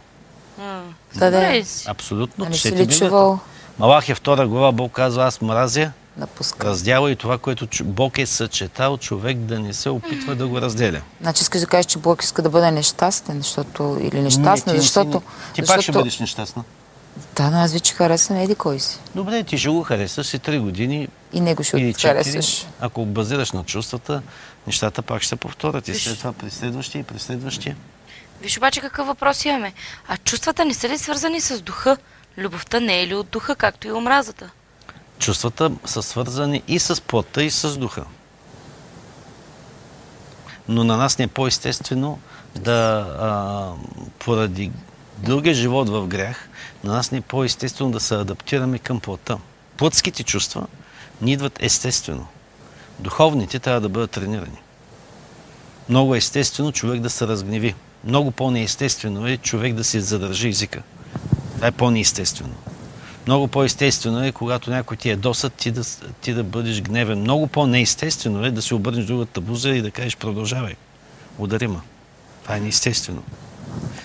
[0.61, 0.81] А,
[1.15, 1.63] Да, да.
[1.87, 2.51] Абсолютно.
[2.51, 3.39] Четете си ли чувал?
[3.79, 6.67] Малахия втора глава Бог казва, аз мразя Напуска.
[6.67, 11.01] раздяла и това, което Бог е съчетал, човек да не се опитва да го разделя.
[11.21, 13.99] Значи искаш да кажеш, че Бог иска да бъде нещастен, защото...
[14.03, 15.21] или нещастна, Не, ти не си- защото...
[15.55, 15.67] Ти защото...
[15.69, 16.65] пак ще бъдеш нещастна.
[17.37, 18.99] Да, но аз вече харесвам еди кой си.
[19.15, 22.03] Добре, ти ще го харесаш си 3 години И него ще или от 4.
[22.03, 22.67] харесваш.
[22.81, 24.23] Ако базираш на чувствата,
[24.69, 25.89] нещата пак ще се повторят.
[25.89, 27.77] И след това при следващия и при следващия.
[28.41, 29.73] Виж обаче какъв въпрос имаме.
[30.09, 31.97] А чувствата не са ли свързани с духа?
[32.39, 34.51] Любовта не е ли от духа, както и омразата?
[35.19, 38.05] Чувствата са свързани и с плътта, и с духа.
[40.69, 42.19] Но на нас не е по-естествено
[42.55, 43.73] да, а,
[44.19, 44.71] поради
[45.19, 46.49] дългия живот в грях,
[46.85, 49.39] на нас не е по-естествено да се адаптираме към плътта.
[49.77, 50.67] Плътските чувства
[51.21, 52.27] ни идват естествено.
[52.99, 54.59] Духовните трябва да бъдат тренирани.
[55.89, 57.75] Много е естествено човек да се разгневи.
[58.05, 60.83] Много по-неестествено е човек да си задържи езика.
[61.55, 62.55] Това е по-неестествено.
[63.27, 65.83] Много по-естествено е, когато някой ти е досад, ти да,
[66.21, 67.21] ти да бъдеш гневен.
[67.21, 70.75] Много по-неестествено е да си обърнеш другата буза и да кажеш продължавай.
[71.39, 71.81] Удари ма.
[72.43, 73.23] Това е неестествено.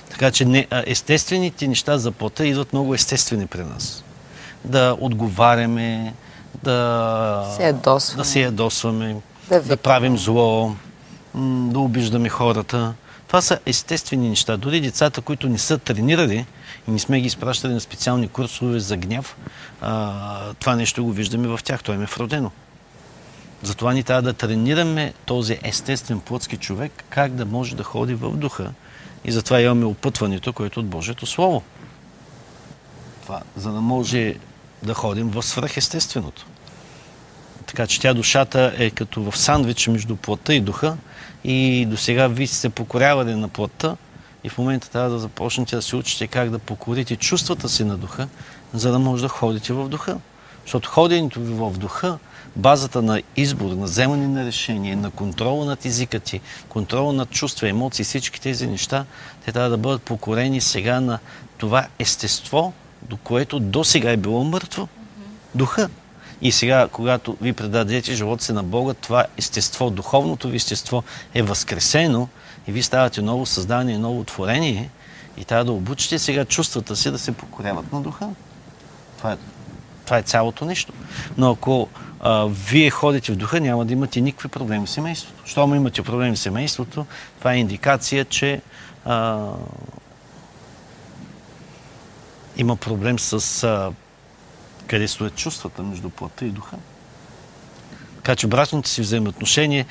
[0.09, 4.03] Така че не, естествените неща за плота идват много естествени при нас.
[4.65, 6.13] Да отговаряме,
[6.63, 8.23] да Се ядосваме.
[8.23, 9.15] да се ядосваме,
[9.49, 10.75] Да да, правим зло,
[11.35, 12.93] да обиждаме хората.
[13.27, 14.57] Това са естествени неща.
[14.57, 16.45] Дори децата, които не са тренирали
[16.87, 19.37] и не сме ги изпращали на специални курсове за гняв,
[19.81, 21.83] а, това нещо го виждаме в тях.
[21.83, 22.51] То им е вродено.
[23.63, 28.29] Затова ни трябва да тренираме този естествен плътски човек, как да може да ходи в
[28.29, 28.71] духа.
[29.25, 31.63] И затова имаме опътването, което от Божието Слово.
[33.23, 34.35] Това, за да може
[34.83, 36.45] да ходим в свръхестественото.
[37.73, 40.97] Така че тя душата е като в сандвич между плътта и духа.
[41.43, 43.97] И до сега вие сте се покорявали на плътта
[44.43, 47.97] и в момента трябва да започнете да се учите как да покорите чувствата си на
[47.97, 48.27] духа,
[48.73, 50.17] за да може да ходите в духа.
[50.63, 52.17] Защото ходенето ви в духа,
[52.55, 57.69] базата на избор, на вземане на решение, на контрола над езика ти, контрола над чувства,
[57.69, 59.05] емоции, всички тези неща,
[59.45, 61.19] те трябва да бъдат покорени сега на
[61.57, 64.87] това естество, до което до сега е било мъртво.
[65.55, 65.89] Духа.
[66.43, 71.41] И сега, когато ви предадете живота си на Бога, това естество, духовното ви естество е
[71.41, 72.27] възкресено
[72.67, 74.89] и ви ставате ново създание, ново творение
[75.37, 78.29] и трябва да обучите сега чувствата си да се покоряват на духа.
[79.17, 79.37] Това е,
[80.05, 80.93] това е цялото нещо.
[81.37, 81.87] Но ако
[82.19, 85.41] а, вие ходите в духа, няма да имате никакви проблеми в семейството.
[85.45, 87.05] Щом имате проблеми в семейството,
[87.39, 88.61] това е индикация, че
[89.05, 89.49] а,
[92.57, 93.91] има проблем с а,
[94.87, 96.77] къде стоят чувствата между плътта и духа.
[98.15, 99.85] Така че брачните си взаимоотношения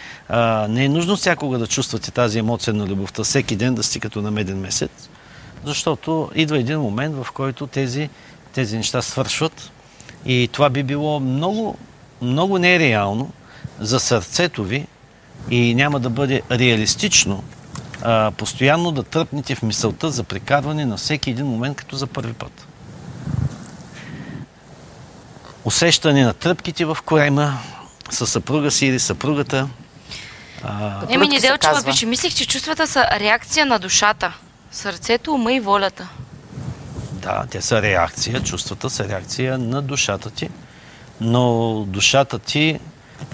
[0.69, 4.23] не е нужно всякога да чувствате тази емоция на любовта, всеки ден да сте като
[4.23, 4.91] на меден месец,
[5.65, 8.11] защото идва един момент, в който тези,
[8.53, 9.73] тези неща свършват
[10.27, 11.77] и това би било много,
[12.23, 13.33] много нереално
[13.81, 14.87] за сърцето ви
[15.51, 17.45] и няма да бъде реалистично
[18.03, 22.33] а, постоянно да тръпнете в мисълта за прекарване на всеки един момент като за първи
[22.33, 22.67] път.
[25.65, 27.59] Усещане на тръпките в корема
[28.11, 29.69] със съпруга си или съпругата.
[30.65, 34.33] А, Еми, Неделчева пише, мислих, че чувствата са реакция на душата,
[34.71, 36.09] сърцето, ума и волята.
[37.13, 40.49] Да, те са реакция, чувствата са реакция на душата ти,
[41.21, 42.79] но душата ти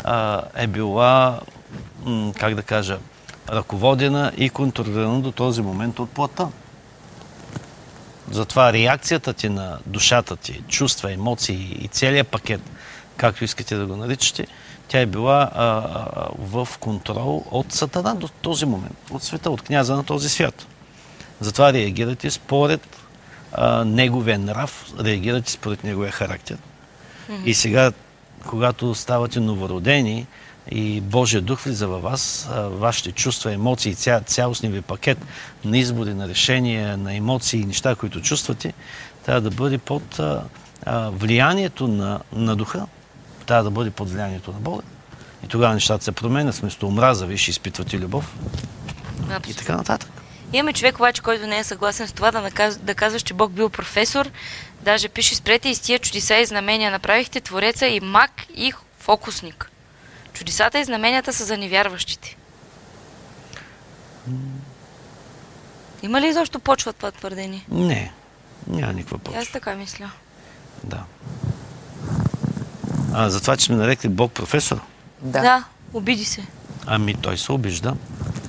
[0.05, 1.41] а, е била,
[2.05, 2.99] м, как да кажа,
[3.51, 6.49] ръководена и контролирана до този момент от плата.
[8.31, 12.61] Затова реакцията ти на душата ти, чувства, емоции и целият пакет,
[13.17, 14.47] както искате да го наричате,
[14.89, 19.63] тя е била а, а, в контрол от сатана до този момент, от света, от
[19.63, 20.67] княза на този свят.
[21.41, 22.97] Затова реагирате според
[23.53, 26.59] а, неговия нрав, реагирате според неговия характер.
[27.45, 27.93] И сега,
[28.47, 30.27] когато ставате новородени
[30.71, 35.19] и Божия дух влиза във вас, вашите чувства, емоции, ця, цялостния ви пакет
[35.65, 38.73] на избори, на решения, на емоции и неща, които чувствате,
[39.25, 40.43] трябва да бъде под а,
[40.87, 42.87] а, влиянието на, на духа,
[43.47, 44.83] трябва да бъде под влиянието на Бога.
[45.45, 48.35] И тогава нещата се променят, вместо омраза, вие ще изпитвате любов
[49.19, 49.55] и Абсолютно.
[49.55, 50.11] така нататък.
[50.53, 52.79] Имаме човек обаче, който не е съгласен с това да, наказ...
[52.79, 54.31] да казваш, че Бог бил професор.
[54.83, 56.91] Даже пише, спрете и с тия чудеса и знамения.
[56.91, 59.71] Направихте Твореца и мак и фокусник.
[60.39, 62.37] Чудесата и знаменията са за невярващите.
[66.03, 67.65] Има ли изобщо почва това твърдение?
[67.71, 68.13] Не,
[68.67, 69.41] няма никаква почва.
[69.41, 70.11] Аз така мисля.
[70.85, 71.03] Да.
[73.13, 74.81] А за това, че сме нарекли Бог професор,
[75.23, 75.41] Да.
[75.41, 76.47] да, обиди се.
[76.87, 77.97] ами той се обижда.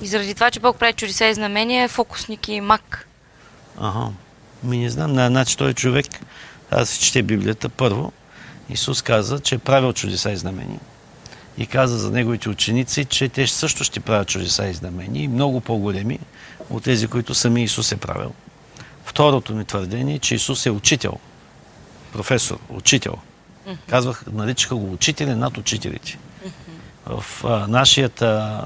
[0.02, 3.06] И заради това, че Бог прави чудеса и знамения, е фокусник и мак.
[3.78, 4.06] Ага.
[4.62, 6.06] Ми не знам, на значи той човек,
[6.70, 8.12] аз си чете Библията, първо,
[8.68, 10.80] Исус каза, че е правил чудеса и знамения.
[11.58, 16.18] И каза за неговите ученици, че те също ще правят чудеса и знамения, много по-големи
[16.70, 18.32] от тези, които сами Исус е правил.
[19.04, 21.16] Второто ми твърдение е, че Исус е учител,
[22.12, 23.14] професор, учител.
[23.88, 26.18] Казвах, наричаха го учителя над учителите.
[27.06, 28.64] В а, нашият а,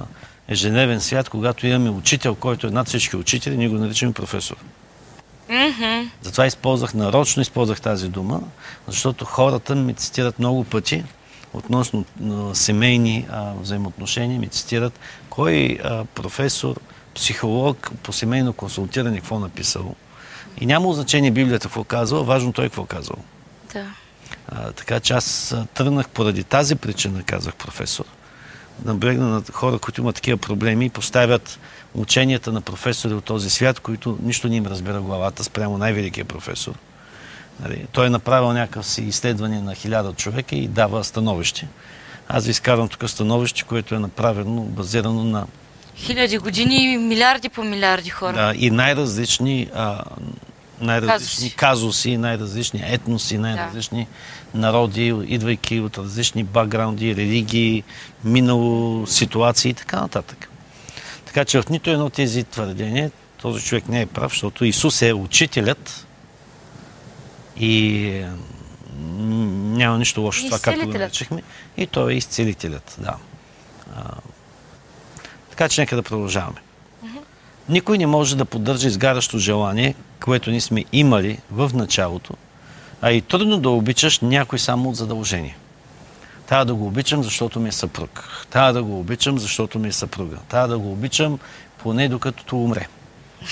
[0.49, 4.57] ежедневен свят, когато имаме учител, който е над всички учители, ние го наричаме професор.
[5.49, 6.11] Мгм.
[6.23, 8.41] Затова използвах нарочно, използвах тази дума,
[8.87, 11.05] защото хората ми цитират много пъти
[11.55, 12.05] относно
[12.55, 13.27] семейни
[13.61, 15.01] взаимоотношения, ми цитират
[15.31, 15.79] кой
[16.15, 16.77] професор,
[17.15, 19.95] психолог по семейно консултиране какво написал.
[20.61, 23.17] И няма значение Библията какво казва, важно той какво казал.
[23.73, 23.87] Да.
[24.49, 28.05] А, така че аз тръгнах поради тази причина, казах професор.
[28.85, 31.59] Наблегна на хора, които имат такива проблеми и поставят
[31.95, 36.75] ученията на професори от този свят, които нищо не им разбира главата спрямо най-великия професор.
[37.61, 41.69] Нали, той е направил някакъв си изследване на хиляда човека и дава становище.
[42.29, 45.47] Аз ви изкарвам тук становище, което е направено, базирано на
[45.97, 48.33] Хиляди години и милиарди по милиарди хора.
[48.33, 50.03] да, и най-различни, а,
[50.81, 51.57] най-различни Казуси.
[51.57, 54.07] казуси, най-различни етноси, най-различни
[54.55, 57.83] народи, идвайки от различни бакграунди, религии,
[58.25, 60.51] минало, ситуации и така нататък.
[61.27, 63.11] Така че в нито едно от тези твърдения
[63.43, 66.04] този човек не е прав, защото Исус е учителят
[67.57, 68.25] и
[69.77, 71.43] няма нищо лошо в това, както го наричахме.
[71.77, 73.17] И той е изцелителят, да.
[73.97, 74.03] А,
[75.51, 76.61] така че нека да продължаваме.
[77.69, 79.95] Никой не може да поддържа изгарящо желание,
[80.25, 82.35] което ние сме имали в началото,
[83.03, 85.57] а и трудно да обичаш някой само от задължение.
[86.47, 88.45] Трябва да го обичам, защото ми е съпруг.
[88.51, 90.37] Трябва да го обичам, защото ми е съпруга.
[90.49, 91.39] Трябва да го обичам
[91.79, 92.89] поне докато умре.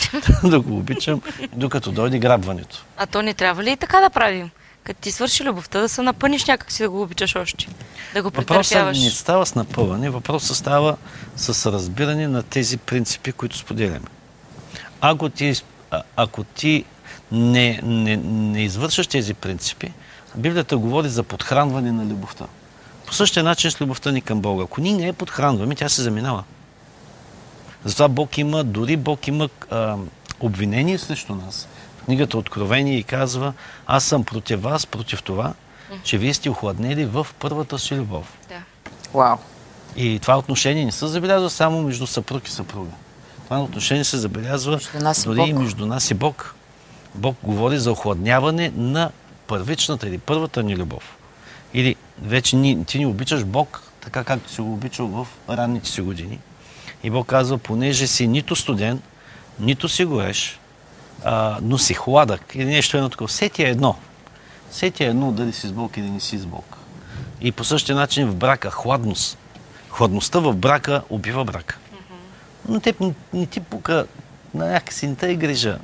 [0.45, 1.21] Да го обичам,
[1.53, 2.85] докато дойде грабването.
[2.97, 4.51] А то не трябва ли и така да правим?
[4.85, 7.69] Като ти свърши любовта, да се напъниш някак си да го обичаш още.
[8.15, 10.97] Да го Въпросът не става с напъване, въпросът става
[11.37, 14.07] с разбиране на тези принципи, които споделяме.
[15.01, 15.55] Ако ти,
[15.91, 16.85] а- ако ти
[17.33, 19.93] не, не, не извършваш тези принципи,
[20.37, 22.47] Библията говори за подхранване на любовта.
[23.07, 24.65] По същия начин с любовта ни към Бога.
[24.65, 26.45] Ако ние не я подхранваме, тя се заминава.
[27.85, 29.97] Затова Бог има, дори Бог има а,
[30.41, 31.69] обвинение срещу нас.
[31.99, 33.53] В книгата Откровение и казва,
[33.87, 35.55] аз съм против вас, против това,
[36.03, 38.39] че вие сте охладнели в първата си любов.
[38.49, 38.63] Да.
[39.15, 39.37] Вау.
[39.97, 42.91] И това отношение не се забелязва само между съпруг и съпруга.
[43.45, 46.55] Това отношение се забелязва Между дори и между нас и Бог.
[47.15, 49.11] Бог говори за охладняване на
[49.47, 51.17] първичната или първата ни любов.
[51.75, 56.01] Или вече ни, ти ни обичаш Бог, така както си го обичал в ранните си
[56.01, 56.39] години.
[57.03, 59.03] И Бог казва, понеже си нито студен,
[59.61, 60.61] нито си гореш,
[61.25, 63.29] а, но си хладък или нещо едно такова.
[63.29, 63.97] Все ти е едно.
[64.71, 66.77] Все ти е едно дали си с Бог или не си с Бог.
[67.41, 69.39] И по същия начин в брака, хладност.
[69.91, 71.79] Хладността в брака убива брака.
[72.69, 74.07] Но те не, не ти пука,
[74.55, 75.79] на някакси не е грижа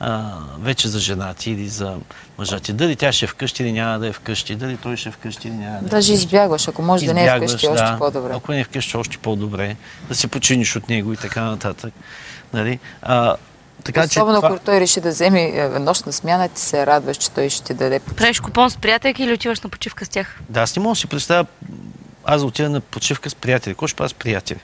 [0.00, 0.30] а,
[0.60, 1.96] вече за жена ти или за
[2.38, 2.72] мъжа ти.
[2.72, 5.48] Дали тя ще е вкъщи или няма да е вкъщи, дали той ще е вкъщи
[5.48, 7.96] или няма да е Даже избягваш, ако може да не е вкъщи, още да.
[7.98, 8.32] по-добре.
[8.34, 9.76] Ако не е вкъщи, още по-добре.
[10.08, 11.94] Да се починиш от него и така нататък.
[12.52, 12.78] Нали?
[13.02, 13.36] А,
[13.84, 14.48] така, Особено че това...
[14.48, 17.74] ако той реши да вземе е, нощна смяна, ти се радваш, че той ще ти
[17.74, 20.40] даде Правиш купон с приятелки или отиваш на почивка с тях?
[20.48, 21.46] Да, аз не мога да си представя
[22.24, 23.74] аз да отида на почивка с приятели.
[23.74, 24.58] Какво ще правя с приятели?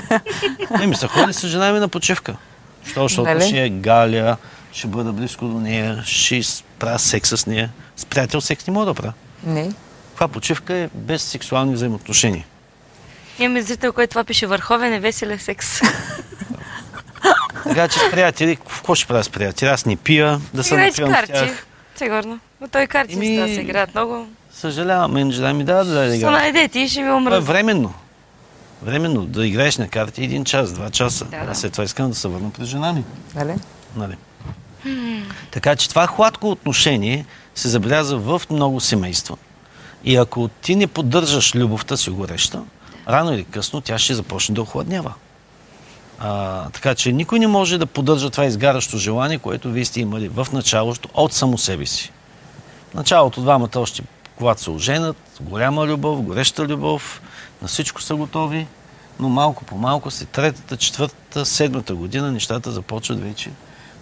[0.78, 2.36] не ми се ходи с жена ми на почивка.
[2.84, 3.44] Що, защото Нали?
[3.44, 4.36] ще е галя,
[4.72, 6.40] ще бъда близко до нея, ще
[6.78, 7.70] правя секс с нея.
[7.96, 9.12] С приятел секс не мога да правя.
[9.44, 9.70] Не.
[10.14, 12.44] Това почивка е без сексуални взаимоотношения.
[13.38, 15.80] Имаме зрител, който това пише върховен и веселен секс.
[17.64, 19.68] Така че с приятели, какво ще правя с приятели?
[19.68, 21.32] Аз не пия, да се Играеш напивам с карти.
[21.32, 21.66] тях.
[21.96, 22.38] Сигурно.
[22.60, 23.54] Но той карти Еми- Еми...
[23.54, 24.26] се играят много.
[24.52, 26.32] Съжалявам, мен жена ми дава да даде да Са играя.
[26.32, 27.94] найдете и ще ви Това е временно.
[28.82, 29.26] Временно.
[29.26, 31.24] Да играеш на карти един час, два часа.
[31.24, 31.50] Да, да.
[31.50, 33.04] А след това искам да се върна при жена ми.
[33.34, 33.54] Нали?
[33.96, 34.16] Нали?
[35.50, 39.36] Така че това хладко отношение се забелязва в много семейства.
[40.04, 42.62] И ако ти не поддържаш любовта си гореща,
[43.08, 45.14] рано или късно тя ще започне да охладнява.
[46.18, 50.28] А, така че никой не може да поддържа това изгарящо желание, което вие сте имали
[50.28, 52.12] в началото от само себе си.
[52.90, 54.02] В началото двамата още,
[54.36, 57.22] когато се оженят, голяма любов, гореща любов,
[57.62, 58.66] на всичко са готови,
[59.20, 63.50] но малко по малко, след третата, четвъртата, седмата година, нещата започват вече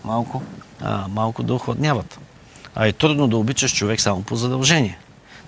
[0.04, 0.42] малко,
[0.80, 2.18] а, малко да охладняват.
[2.74, 4.98] А е трудно да обичаш човек само по задължение.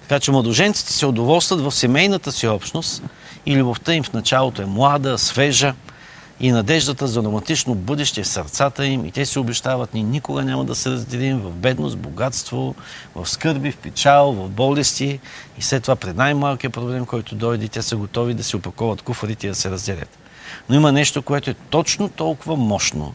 [0.03, 3.03] Така че младоженците се удоволстват в семейната си общност
[3.47, 5.75] и любовта им в началото е млада, свежа
[6.41, 10.65] и надеждата за романтично бъдеще в сърцата им и те си обещават, ние никога няма
[10.65, 12.75] да се разделим в бедност, богатство,
[13.15, 15.21] в скърби, в печал, в болести
[15.59, 19.47] и след това пред най-малкият проблем, който дойде, те са готови да си опаковат куфарите
[19.47, 20.19] и да се разделят.
[20.69, 23.15] Но има нещо, което е точно толкова мощно,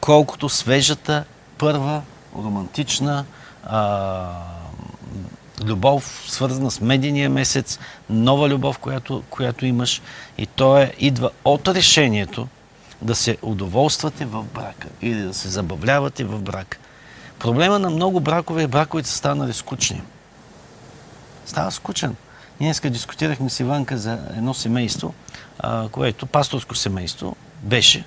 [0.00, 1.24] колкото свежата,
[1.58, 2.02] първа,
[2.36, 3.24] романтична
[3.64, 4.30] а,
[5.64, 7.78] любов, свързана с медения месец,
[8.10, 10.02] нова любов, която, която имаш.
[10.38, 12.48] И то е, идва от решението
[13.02, 16.78] да се удоволствате в брака или да се забавлявате в брак.
[17.38, 20.02] Проблема на много бракове е браковете са станали скучни.
[21.46, 22.16] Става скучен.
[22.60, 25.14] Ние днес дискутирахме с Иванка за едно семейство,
[25.90, 28.04] което, пасторско семейство, беше,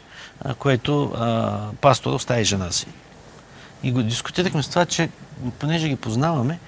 [0.58, 2.88] което а, пастора остави жена си.
[3.84, 5.10] И го дискутирахме с това, че
[5.60, 6.60] понеже ги познаваме,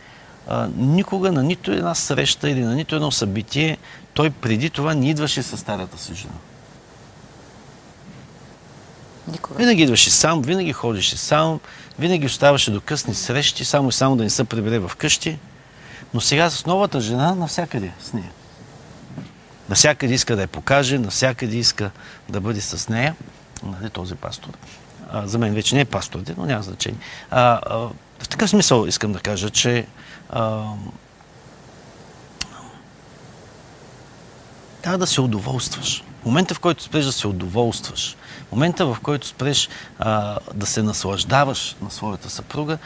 [0.47, 3.77] а, никога на нито една среща или на нито едно събитие
[4.13, 6.33] той преди това не идваше с старата си жена.
[9.27, 9.57] Никога.
[9.57, 11.59] Винаги идваше сам, винаги ходеше сам,
[11.99, 15.39] винаги оставаше до късни срещи, само и само да не се прибере в къщи.
[16.13, 18.31] Но сега с новата жена навсякъде с нея.
[19.69, 21.91] Навсякъде иска да я покаже, навсякъде иска
[22.29, 23.15] да бъде с нея.
[23.63, 24.49] Нали, този пастор.
[25.11, 26.99] А, за мен вече не е пастор, но няма значение.
[27.31, 27.77] А, а,
[28.19, 29.85] в такъв смисъл искам да кажа, че
[34.81, 36.03] трябва да се удоволстваш.
[36.25, 38.15] Момента, в който спреш да се удоволстваш,
[38.51, 39.69] момента, в който спреш
[39.99, 42.77] а, да се наслаждаваш на своята съпруга,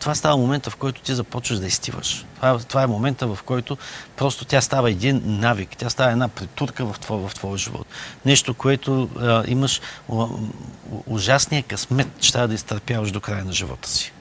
[0.00, 2.24] това става момента, в който ти започваш да изтиваш.
[2.36, 3.76] Това, това е момента, в който
[4.16, 7.86] просто тя става един навик, тя става една притурка в твоя, в твоя живот.
[8.24, 9.80] Нещо, което а, имаш
[10.12, 10.26] а,
[11.06, 14.12] ужасния късмет, че трябва да изтърпяваш до края на живота си.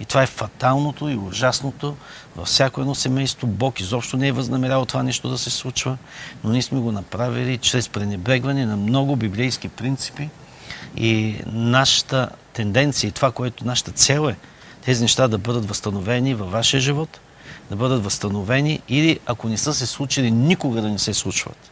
[0.00, 1.96] И това е фаталното и ужасното
[2.36, 3.46] във всяко едно семейство.
[3.46, 5.98] Бог изобщо не е възнамерял това нещо да се случва,
[6.44, 10.28] но ние сме го направили чрез пренебрегване на много библейски принципи
[10.96, 14.36] и нашата тенденция и това, което нашата цел е,
[14.84, 17.20] тези неща да бъдат възстановени във вашия живот,
[17.70, 21.70] да бъдат възстановени или ако не са се случили, никога да не се случват.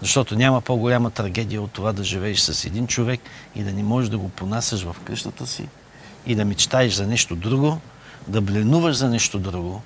[0.00, 3.20] Защото няма по-голяма трагедия от това да живееш с един човек
[3.54, 5.68] и да не можеш да го понасяш в къщата си
[6.26, 7.80] и да мечтаеш за нещо друго,
[8.28, 9.82] да бленуваш за нещо друго.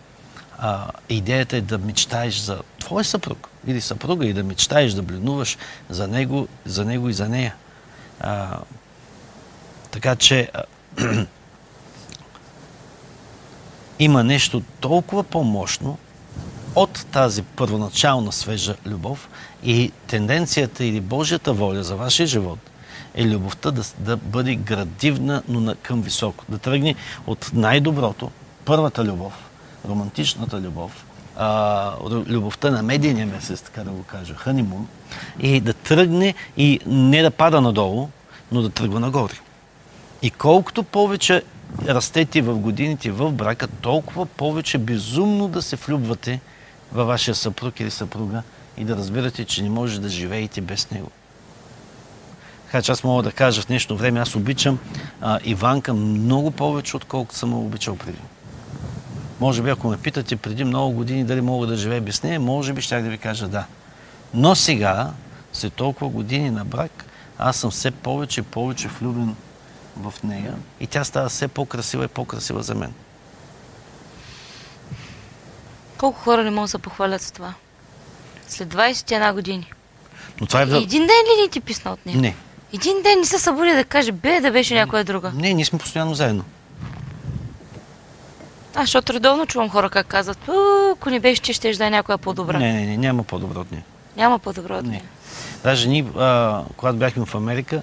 [0.59, 5.59] А, идеята е да мечтаеш за твой съпруг или съпруга и да мечтаеш да бленуваш
[5.89, 7.55] за него, за него и за нея.
[8.21, 8.59] А,
[9.91, 10.51] така че
[13.99, 15.99] има нещо толкова по-мощно
[16.75, 19.29] от тази първоначална свежа любов
[19.65, 22.70] и тенденцията или Божията воля за вашия живот
[23.15, 26.45] е любовта да, да бъде градивна, но на, към високо.
[26.49, 26.95] Да тръгне
[27.27, 28.31] от най-доброто,
[28.65, 29.51] първата любов,
[29.89, 31.05] романтичната любов,
[31.37, 34.89] а, любовта на медийния месец, така да го кажа, ханимун,
[35.41, 38.09] и да тръгне и не да пада надолу,
[38.53, 39.35] но да тръгва нагоре.
[40.23, 41.43] И колкото повече
[41.89, 46.41] растете в годините в брака, толкова повече безумно да се влюбвате
[46.93, 48.43] във вашия съпруг или съпруга
[48.77, 51.11] и да разбирате, че не може да живеете без него.
[52.71, 54.79] Така че аз мога да кажа в днешно време, аз обичам
[55.21, 58.19] а, Иванка много повече, отколкото съм обичал преди.
[59.41, 62.73] Може би, ако ме питате преди много години дали мога да живея без нея, може
[62.73, 63.65] би щях да ви кажа да.
[64.35, 65.11] Но сега,
[65.53, 67.05] след толкова години на брак,
[67.39, 69.37] аз съм все повече и повече влюбен
[69.97, 72.93] в нея и тя става все по-красива и по-красива за мен.
[75.99, 77.55] Колко хора не могат да се похвалят с това?
[78.49, 79.73] След 21 години.
[80.41, 80.65] Но това е...
[80.65, 82.19] Един ден ли не ти писна от нея?
[82.19, 82.37] Не.
[82.75, 85.33] Един ден не се събуди да каже, бе, да беше някоя друга.
[85.35, 86.45] Не, ние сме постоянно заедно.
[88.75, 90.53] А, защото редовно чувам хора как казват, «У,
[90.93, 92.59] ако не беше, че ще да е някоя по-добра.
[92.59, 93.85] Не, не, не, няма по-добро от нея.
[94.17, 94.91] Няма по-добра от Не.
[94.91, 95.03] нея.
[95.65, 97.83] Даже ние, а, когато бяхме в Америка,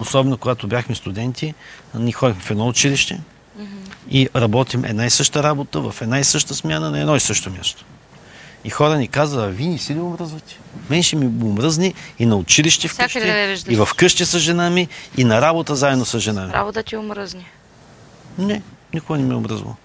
[0.00, 1.54] особено когато бяхме студенти,
[1.94, 3.20] ние ходихме в едно училище
[4.10, 7.50] и работим една и съща работа в една и съща смяна на едно и също
[7.50, 7.84] място.
[8.66, 10.58] И хора ни казват, а вие не си ли омръзвате?
[10.90, 14.88] Мен ще ми омръзни и на училище вкъщи, да и в къщи с жена ми,
[15.16, 16.52] и на работа заедно с жена ми.
[16.52, 17.46] Право да ти омръзни.
[18.38, 18.62] Не,
[18.94, 19.76] никога не ме е омръзвал.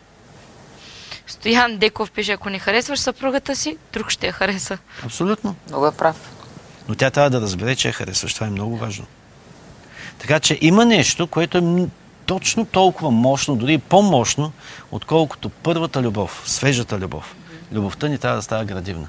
[1.28, 4.78] Стоян Деков пише, ако не харесваш съпругата си, друг ще я хареса.
[5.06, 5.56] Абсолютно.
[5.68, 6.32] Много е прав.
[6.88, 8.34] Но тя трябва да разбере, че я харесваш.
[8.34, 9.06] Това е много важно.
[10.20, 11.88] Така че има нещо, което е
[12.26, 14.52] точно толкова мощно, дори и по-мощно,
[14.92, 17.36] отколкото първата любов, свежата любов.
[17.72, 19.08] Любовта ни трябва да става градивна.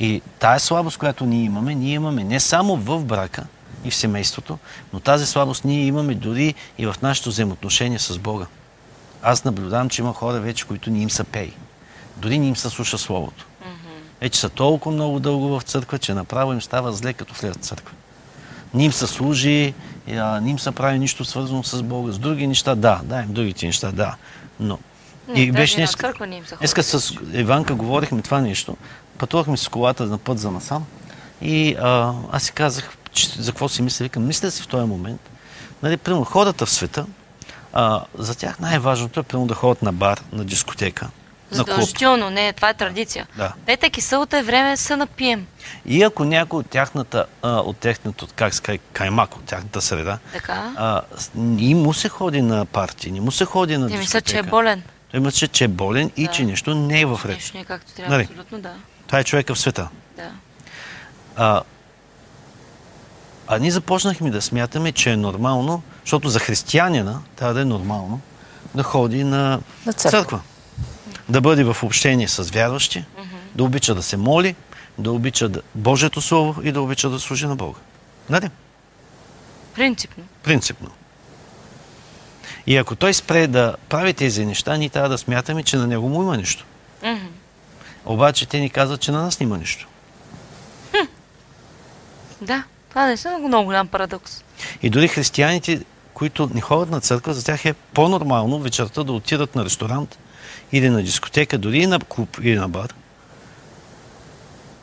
[0.00, 3.44] И тая слабост, която ние имаме, ние имаме не само в брака
[3.84, 4.58] и в семейството,
[4.92, 8.46] но тази слабост ние имаме дори и в нашето взаимоотношение с Бога.
[9.22, 11.52] Аз наблюдавам, че има хора вече, които не им са пей.
[12.16, 13.46] Дори не им се слуша Словото.
[14.20, 17.94] Вече са толкова много дълго в църква, че направо им става зле, като в църква.
[18.74, 19.74] Не им се служи,
[20.42, 22.12] не им се прави нищо свързано с Бога.
[22.12, 24.16] С други неща, да, да, им другите неща, да.
[24.60, 24.78] Но.
[25.28, 26.42] Не, и не се ходи.
[26.58, 28.76] Днеска с Иванка говорихме това нещо.
[29.18, 30.86] Пътувахме с колата на път за насам.
[31.42, 34.02] И а, аз си казах, че, за какво си мисля.
[34.02, 35.20] Викам, мисля си в този момент.
[35.82, 37.06] Нали, примерно, хората в света,
[37.72, 41.08] а, за тях най-важното е примерно да ходят на бар, на дискотека.
[41.50, 43.26] Задължително, не, това е традиция.
[43.36, 43.52] Да.
[43.66, 45.46] Петък и събота е време да се напием.
[45.86, 50.18] И ако някой от тяхната, а, от техното, как се кай, каймак, от тяхната среда,
[50.32, 50.72] Така.
[50.76, 51.00] а,
[51.58, 54.00] и му се ходи на парти, не му се ходи на дискотека.
[54.00, 54.82] мислят, че е болен.
[55.20, 56.32] Мисля, че е болен и Да.
[56.32, 57.34] че нещо не е в ред.
[57.34, 58.12] Нещо не е както трябва.
[58.12, 58.22] Нали?
[58.22, 58.74] Абсолютно да.
[59.06, 59.88] Това е човека в света.
[60.16, 60.30] да.
[61.36, 61.62] А,
[63.46, 68.20] а ние започнахме да смятаме, че е нормално, защото за християнина трябва да е нормално
[68.74, 70.40] да ходи на, На църква.
[71.28, 73.04] Да бъде в общение с вярващи,
[73.54, 74.54] да обича да се моли,
[74.98, 75.62] да обича да...
[75.74, 77.78] Божието Слово и да обича да служи на Бога.
[78.30, 78.50] Нали?
[79.74, 80.24] Принципно.
[80.42, 80.90] Принципно.
[82.66, 86.08] И ако той спре да прави тези неща, ние трябва да смятаме, че на него
[86.08, 86.64] му има нещо.
[87.02, 87.26] Мгм.
[88.04, 89.86] Обаче те ни казват, че на нас няма нищо.
[92.40, 94.44] Да, това не е много голям парадокс.
[94.82, 95.80] И дори християните,
[96.14, 100.18] които не ходят на църква, за тях е по-нормално вечерта да отидат на ресторант
[100.72, 102.94] или на дискотека, дори и на клуб или на бар,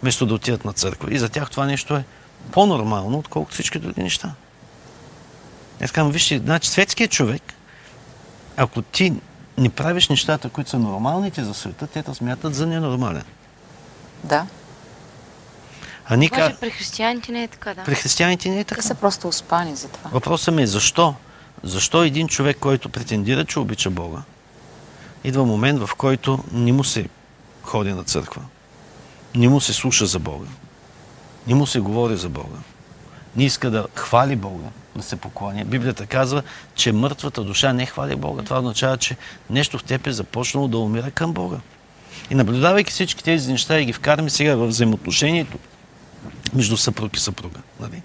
[0.01, 1.13] вместо да отидат на църква.
[1.13, 2.03] И за тях това нещо е
[2.51, 4.33] по-нормално, отколкото всички други неща.
[5.83, 7.41] Аз казвам, вижте, значи светският човек,
[8.63, 9.13] ако ти
[9.57, 13.23] не правиш нещата, които са нормалните за света, те те смятат за ненормален.
[14.23, 14.47] Да.
[16.05, 16.57] А Обаче ка...
[16.59, 17.83] при християните не е така, да.
[17.83, 18.81] при християните не е Те така.
[18.81, 20.09] са просто успани за това.
[20.09, 21.15] Въпросът ми е защо?
[21.63, 24.21] Защо един човек, който претендира, че обича Бога,
[25.23, 27.09] идва момент, в който не му се
[27.63, 28.41] ходи на църква,
[29.35, 30.47] не му се слуша за Бога,
[31.47, 32.57] не му се говори за Бога,
[33.35, 35.65] не иска да хвали Бога, да се покланя.
[35.65, 36.43] Библията казва,
[36.75, 38.43] че мъртвата душа не хвали Бога.
[38.43, 39.17] Това означава, че
[39.49, 41.57] нещо в теб е започнало да умира към Бога.
[42.29, 45.57] И наблюдавайки всички тези неща и ги вкараме сега в взаимоотношението
[46.53, 47.59] между съпруг и съпруга.
[47.79, 48.01] Нали?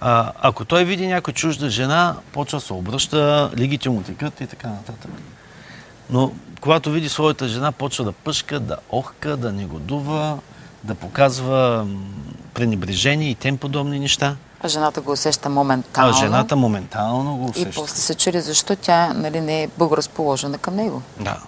[0.00, 4.68] А, ако той види някой чужда жена, почва се обръща, лигите му текат и така
[4.68, 5.10] нататък.
[6.10, 10.38] Но когато види своята жена, почва да пъшка, да охка, да негодува,
[10.84, 11.86] да показва
[12.54, 14.36] пренебрежение и тем подобни неща.
[14.62, 16.10] А жената го усеща моментално.
[16.10, 17.70] А жената моментално го И усеща.
[17.74, 21.02] после се чуди защо тя нали, не е благоразположена към него.
[21.20, 21.38] Да.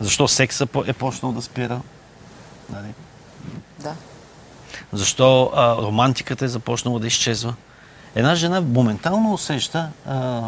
[0.00, 1.80] Защо секса е почнал да спира?
[2.70, 2.88] Нали?
[3.78, 3.94] Да.
[4.92, 7.54] Защо а, романтиката е започнала да изчезва?
[8.14, 10.42] Една жена моментално усеща, а,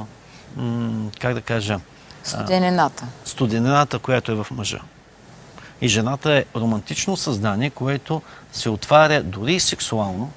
[0.57, 1.81] м, как да кажа,
[2.25, 3.05] Студенината.
[3.25, 4.81] студенината, която е в мъжа.
[5.81, 10.31] И жената е романтично създание, което се отваря дори и сексуално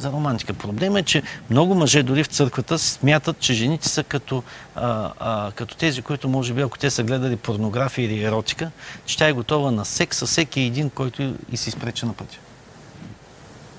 [0.00, 0.54] за романтика.
[0.54, 4.42] Проблемът е, че много мъже дори в църквата смятат, че жените са като,
[4.74, 8.70] а, а, като тези, които може би, ако те са гледали порнография или еротика,
[9.06, 12.38] че тя е готова на секс с всеки един, който и си спрече на пътя.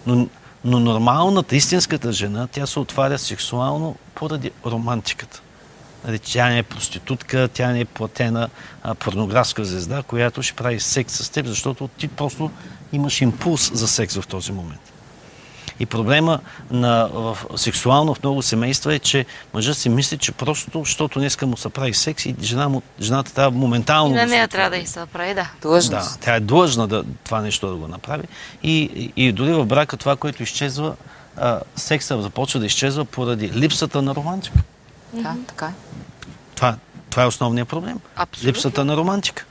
[0.05, 0.27] Но,
[0.63, 5.41] но нормалната, истинската жена, тя се отваря сексуално поради романтиката.
[6.05, 8.49] Нали, Тя не е проститутка, тя не е платена
[8.83, 12.51] а, порнографска звезда, която ще прави секс с теб, защото ти просто
[12.93, 14.90] имаш импулс за секс в този момент.
[15.79, 16.39] И проблема
[16.71, 21.47] на, в, сексуално в много семейства е, че мъжът си мисли, че просто, защото днеска
[21.47, 24.47] му се прави секс и жена му, жената трябва И моментално на да се нея
[24.47, 25.41] трябва да и се прави, да.
[25.41, 26.19] Да, Длъжност.
[26.19, 28.23] тя е длъжна да, това нещо да го направи.
[28.63, 30.95] И, и, и дори в брака това, което изчезва,
[31.37, 34.59] а, секса започва да изчезва поради липсата на романтика.
[35.13, 35.73] Да, така е.
[36.55, 36.75] Това,
[37.09, 37.99] това е основният проблем.
[38.15, 38.49] Абсолютно.
[38.49, 39.45] Липсата на романтика.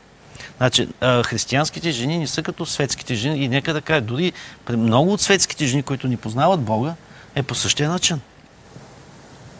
[0.61, 4.33] Значи, християнските жени не са като светските жени и нека да кажа, дори
[4.71, 6.95] много от светските жени, които ни познават Бога,
[7.35, 8.21] е по същия начин.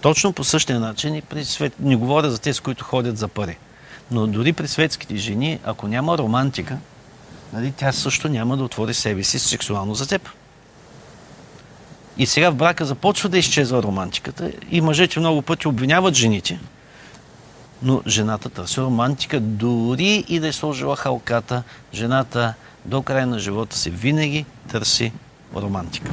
[0.01, 1.73] Точно по същия начин и при свет...
[1.81, 3.57] Не говоря за тези, които ходят за пари.
[4.11, 6.79] Но дори при светските жени, ако няма романтика,
[7.53, 10.29] нали, тя също няма да отвори себе си сексуално за теб.
[12.19, 16.61] И сега в брака започва да изчезва романтиката и мъжете много пъти обвиняват жените,
[17.83, 21.63] но жената търси романтика, дори и да е сложила халката,
[21.95, 22.55] жената
[22.85, 25.13] до края на живота си винаги търси
[25.57, 26.11] романтика.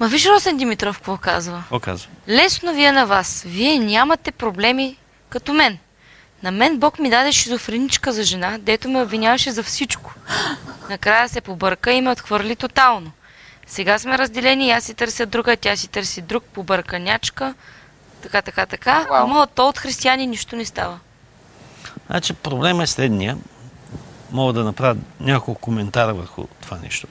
[0.00, 1.58] Ма виж Росен Димитров какво казва.
[1.58, 2.08] Какво казва?
[2.28, 3.42] Лесно вие на вас.
[3.46, 4.96] Вие нямате проблеми
[5.28, 5.78] като мен.
[6.42, 10.14] На мен Бог ми даде шизофреничка за жена, дето ме обвиняваше за всичко.
[10.90, 13.12] Накрая се побърка и ме отхвърли тотално.
[13.66, 17.54] Сега сме разделени аз си търся друга, тя си търси друг, побърканячка.
[18.26, 19.06] Така, така, така.
[19.10, 20.98] Ама то от християни нищо не става.
[22.06, 23.36] Значи проблема е следния.
[24.32, 27.06] Мога да направя няколко коментара върху това нещо.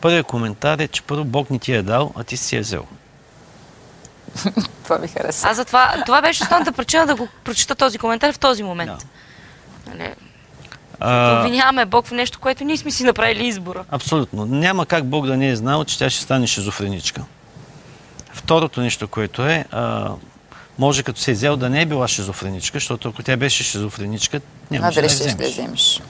[0.00, 2.84] Първият коментар е, че първо Бог ни ти е дал, а ти си е взел.
[4.84, 5.48] Това ми хареса.
[5.48, 9.06] Аз затова, това беше основната причина да го прочита този коментар в този момент.
[9.86, 9.90] Да.
[9.90, 10.14] Нали,
[11.00, 13.84] А, обвиняваме Бог в нещо, което ние сме си направили избора.
[13.90, 14.46] Абсолютно.
[14.46, 17.24] Няма как Бог да не е знал, че тя ще стане шизофреничка.
[18.32, 20.10] Второто нещо, което е, а,
[20.78, 24.36] може като се е взел да не е била шизофреничка, защото ако тя беше шизофреничка,
[24.36, 25.52] А, нямаше да я вземеш.
[25.52, 26.00] вземеш?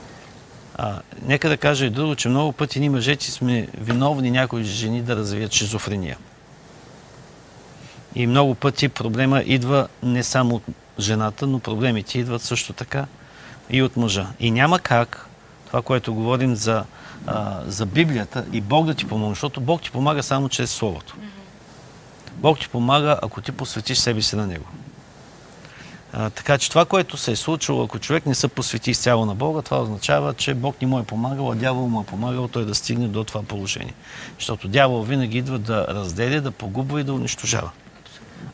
[0.75, 5.01] А, нека да кажа и друго, че много пъти ние мъжете сме виновни някои жени
[5.01, 6.17] да развият шизофрения.
[8.15, 10.63] И много пъти проблема идва не само от
[10.99, 13.05] жената, но проблемите идват също така
[13.69, 14.27] и от мъжа.
[14.39, 15.27] И няма как
[15.67, 16.83] това, което говорим за,
[17.27, 21.15] а, за Библията и Бог да ти помогне, защото Бог ти помага само чрез Словото.
[22.43, 24.65] Бог ти помага, ако ти посветиш себе си на Него.
[26.13, 29.35] А, така че това, което се е случило, ако човек не се посвети изцяло на
[29.35, 32.65] Бога, това означава, че Бог не му е помагал, а дявол му е помагал той
[32.65, 33.93] да стигне до това положение.
[34.39, 37.71] Защото дявол винаги идва да разделя, да погубва и да унищожава.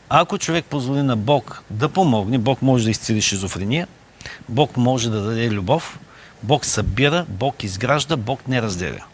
[0.08, 3.88] Ако човек позволи на Бог да помогне, Бог може да изцели шизофрения,
[4.48, 5.98] Бог може да даде любов,
[6.42, 9.04] Бог събира, Бог изгражда, Бог не разделя.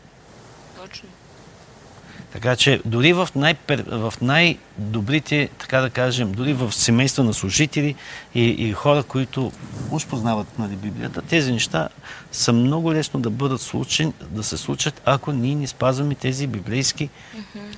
[2.36, 3.56] Така че дори в, най-
[3.86, 7.94] в най-добрите, така да кажем, дори в семейства на служители
[8.34, 9.52] и, и хора, които
[9.90, 11.88] уж познават нали, Библията, тези неща
[12.32, 17.08] са много лесно да бъдат случени, да се случат, ако ние не спазваме тези библейски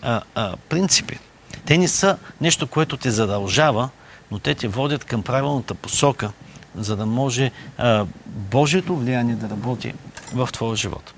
[0.02, 1.18] а, а, принципи.
[1.66, 3.88] Те не са нещо, което те задължава,
[4.30, 6.32] но те те водят към правилната посока,
[6.74, 9.92] за да може а, Божието влияние да работи
[10.32, 11.14] в твоя живот.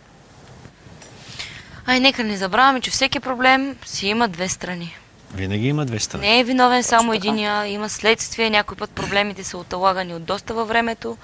[1.87, 4.97] Ай, нека не забравяме, че всеки проблем си има две страни.
[5.35, 6.29] Винаги има две страни.
[6.29, 10.69] Не е виновен само единия, има следствие, някой път проблемите са отлагани от доста във
[10.69, 11.17] времето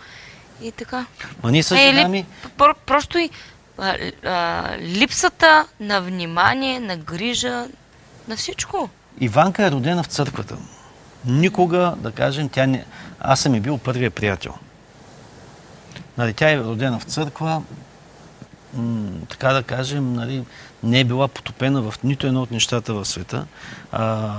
[0.63, 1.07] и така.
[1.43, 2.25] Ма ние или жена
[2.59, 3.31] про- просто и
[3.79, 7.67] а, а, липсата на внимание, на грижа,
[8.29, 8.89] на всичко.
[9.21, 10.57] Иванка е родена в църквата.
[11.25, 12.85] Никога, да кажем, тя не...
[13.21, 14.55] Аз съм и бил първия приятел.
[16.19, 17.63] Нали, тя е родена в църква,
[19.29, 20.45] така да кажем, нали,
[20.83, 23.47] не е била потопена в нито едно от нещата в света.
[23.93, 24.33] А,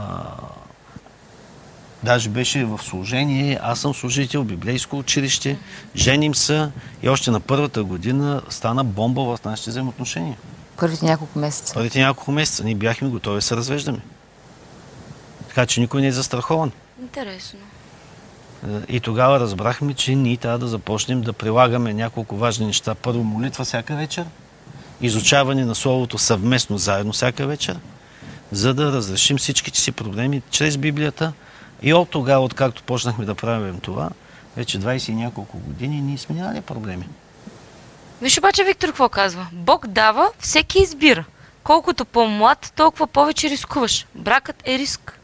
[2.03, 5.57] даже беше в служение, аз съм служител, библейско училище,
[5.95, 6.69] женим се
[7.03, 10.37] и още на първата година стана бомба в нашите взаимоотношения.
[10.77, 11.73] Първите няколко месеца.
[11.73, 13.99] Първите няколко месеца ние бяхме готови да се развеждаме.
[15.47, 16.71] Така че никой не е застрахован.
[17.01, 17.59] Интересно.
[18.65, 22.95] Е, И тогава разбрахме, че ние трябва да започнем да прилагаме няколко важни неща.
[22.95, 24.25] Първо молитва всяка вечер,
[25.01, 27.77] изучаване на Словото съвместно, заедно всяка вечер,
[28.51, 31.33] за да разрешим всичките си проблеми чрез Библията.
[31.81, 34.09] И от тогава, откакто почнахме да правим това,
[34.57, 37.07] вече 20 и няколко години ние сме нямали проблеми.
[38.21, 39.47] Виж обаче Виктор какво казва.
[39.51, 41.25] Бог дава, всеки избира.
[41.63, 44.05] Колкото по-млад, толкова повече рискуваш.
[44.15, 45.19] Бракът е риск.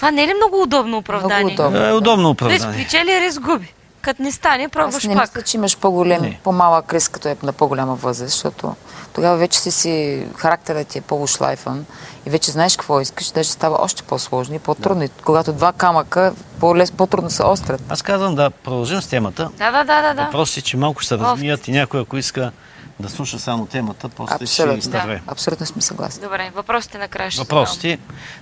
[0.00, 1.44] Това не е ли много удобно оправдание?
[1.44, 1.86] Много удобно.
[1.86, 2.84] Е, удобно оправдание.
[2.84, 3.74] печели, риск губи.
[4.00, 5.22] Като не стане, Аз пробваш не пак.
[5.22, 6.40] мисля, че имаш по-голем, Не.
[6.44, 8.74] по-малък риск, като е на по-голяма възраст, защото
[9.14, 11.86] тогава вече си си, характерът ти е по-ушлайфан
[12.26, 15.02] и вече знаеш какво искаш, даже става още по-сложно и по-трудно.
[15.02, 17.82] И когато два камъка, по-лес, по-трудно се острят.
[17.88, 19.50] Аз казвам да продължим с темата.
[19.58, 20.14] Да, да, да, да.
[20.14, 20.24] да.
[20.24, 22.52] Въпросът е, че малко ще се размият и някой, ако иска
[23.00, 24.78] да слуша само темата, после ще Абсолютно.
[24.78, 25.22] изтърве.
[25.26, 26.22] Абсолютно сме съгласни.
[26.22, 27.98] Добре, въпросите накрая ще Въпросите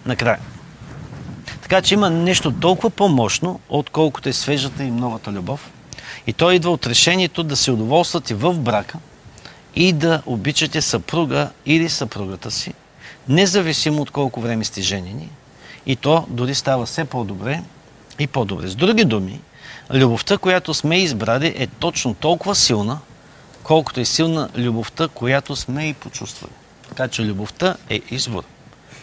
[0.07, 0.39] накрая.
[1.63, 5.71] Така че има нещо толкова по-мощно, отколкото е свежата и новата любов.
[6.27, 8.99] И то идва от решението да се удоволствате в брака
[9.75, 12.73] и да обичате съпруга или съпругата си,
[13.29, 15.29] независимо от колко време сте женени.
[15.87, 17.63] И то дори става все по-добре
[18.19, 18.69] и по-добре.
[18.69, 19.41] С други думи,
[19.95, 22.99] любовта, която сме избрали е точно толкова силна,
[23.63, 26.53] колкото е силна любовта, която сме и почувствали.
[26.89, 28.45] Така че любовта е избор.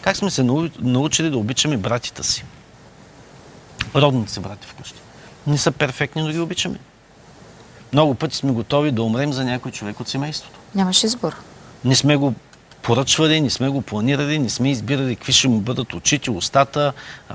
[0.06, 2.44] Как сме се нау- научили да обичаме братите си?
[3.94, 5.00] Родните си брати вкъщи.
[5.46, 6.78] Не са перфектни, но ги обичаме.
[7.92, 10.58] Много пъти сме готови да умрем за някой човек от семейството.
[10.74, 11.36] Нямаш избор.
[11.84, 12.34] Не сме го
[12.82, 16.92] поръчвали, не сме го планирали, не сме избирали какви ще му бъдат очите, устата,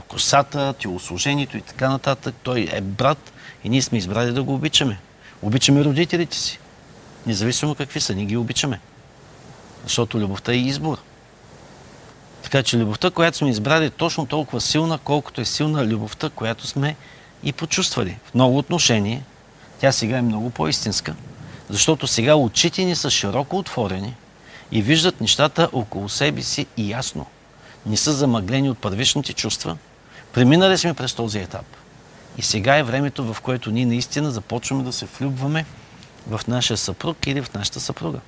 [0.07, 2.35] косата, телослужението и така нататък.
[2.43, 4.99] Той е брат и ние сме избрали да го обичаме.
[5.41, 6.59] Обичаме родителите си.
[7.27, 8.79] Независимо какви са, ние ги обичаме.
[9.83, 10.97] Защото любовта е избор.
[12.43, 16.67] Така че любовта, която сме избрали е точно толкова силна, колкото е силна любовта, която
[16.67, 16.95] сме
[17.43, 18.17] и почувствали.
[18.25, 19.23] В много отношение
[19.79, 21.15] тя сега е много по-истинска,
[21.69, 24.15] защото сега очите ни са широко отворени
[24.71, 27.25] и виждат нещата около себе си и ясно.
[27.85, 29.77] Не са замъглени от първичните чувства.
[30.33, 31.65] Преминали сме през този етап.
[32.37, 35.65] И сега е времето, в което ние наистина започваме да се влюбваме
[36.29, 38.19] в нашия съпруг или в нашата съпруга.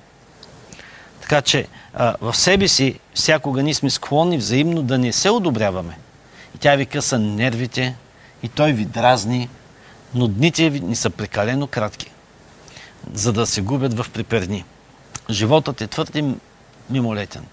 [1.24, 5.98] Така че а, в себе си всякога ние сме склонни взаимно да не се одобряваме.
[6.54, 7.96] И тя ви къса нервите,
[8.42, 9.48] и той ви дразни,
[10.14, 12.10] но дните ви ни са прекалено кратки,
[13.12, 14.64] за да се губят в приперни.
[15.30, 16.34] Животът е твърде
[16.90, 17.46] мимолетен.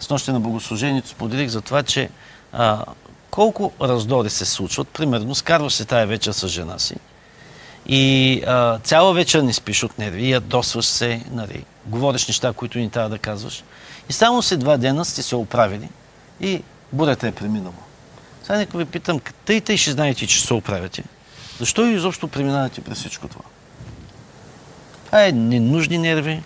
[0.00, 2.10] С нощи на богослужението споделих за това, че
[2.52, 2.84] а,
[3.30, 4.88] колко раздори се случват.
[4.88, 6.94] Примерно, скарваш се тая вечер с жена си
[7.86, 12.90] и а, цяла вечер не спиш от нерви, ядосваш се, нали, говориш неща, които ни
[12.90, 13.64] трябва да казваш.
[14.08, 15.88] И само след два дена сте се оправили
[16.40, 16.62] и
[16.92, 17.74] бурята е преминала.
[18.42, 21.04] Сега нека ви питам, тъй тъй ще знаете, че се оправяте.
[21.58, 23.44] Защо изобщо преминавате през всичко това?
[25.06, 26.42] Това е ненужни нерви,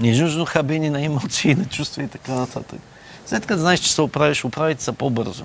[0.00, 2.80] ненужно хабени на емоции, на чувства и така нататък.
[3.26, 5.44] След като знаеш, че се оправиш, оправите се по-бързо.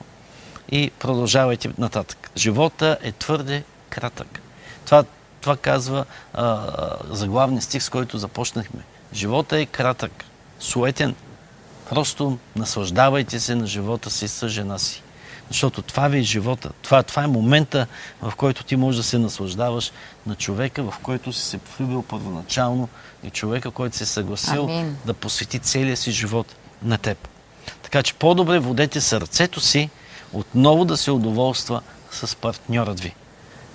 [0.72, 2.32] И продължавайте нататък.
[2.38, 4.42] Живота е твърде кратък.
[4.86, 5.04] Това,
[5.42, 6.68] това казва а,
[7.10, 8.80] заглавния стих, с който започнахме.
[9.14, 10.26] Живота е кратък,
[10.60, 11.16] суетен.
[11.90, 15.04] Просто наслаждавайте се на живота си с жена си.
[15.48, 16.72] Защото това ви е живота.
[16.82, 17.88] Това, това е момента,
[18.22, 19.92] в който ти можеш да се наслаждаваш
[20.28, 22.90] на човека, в който си се влюбил първоначално
[23.24, 24.98] и човека, който се е съгласил Амин.
[25.06, 27.28] да посвети целия си живот на теб.
[27.84, 29.90] Така че по-добре водете сърцето си
[30.34, 33.16] отново да се удоволства с партньорът ви.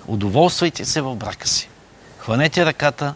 [0.07, 1.69] Удоволствайте се в брака си.
[2.17, 3.13] Хванете ръката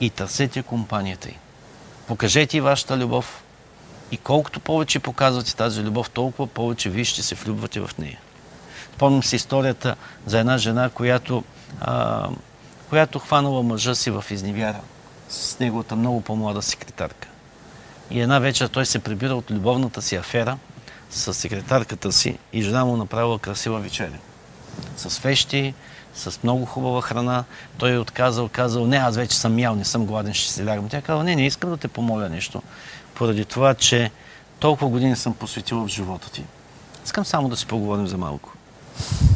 [0.00, 1.36] и търсете компанията й.
[2.06, 3.42] Покажете и вашата любов.
[4.10, 8.18] И колкото повече показвате тази любов, толкова повече вие ще се влюбвате в нея.
[8.94, 9.96] Спомням си историята
[10.26, 11.44] за една жена, която,
[11.80, 12.28] а,
[12.88, 14.80] която хванала мъжа си в изневяра
[15.28, 17.28] с неговата много по-млада секретарка.
[18.10, 20.58] И една вечер той се прибира от любовната си афера
[21.10, 24.18] с секретарката си и жена му направила красива вечеря.
[24.96, 25.74] С фещи,
[26.18, 27.44] с много хубава храна.
[27.78, 30.88] Той е отказал, казал, не, аз вече съм ял, не съм гладен, ще се лягам.
[30.88, 32.62] Тя казала, не, не искам да те помоля нещо,
[33.14, 34.10] поради това, че
[34.58, 36.44] толкова години съм посветила в живота ти.
[37.04, 38.52] Искам само да си поговорим за малко.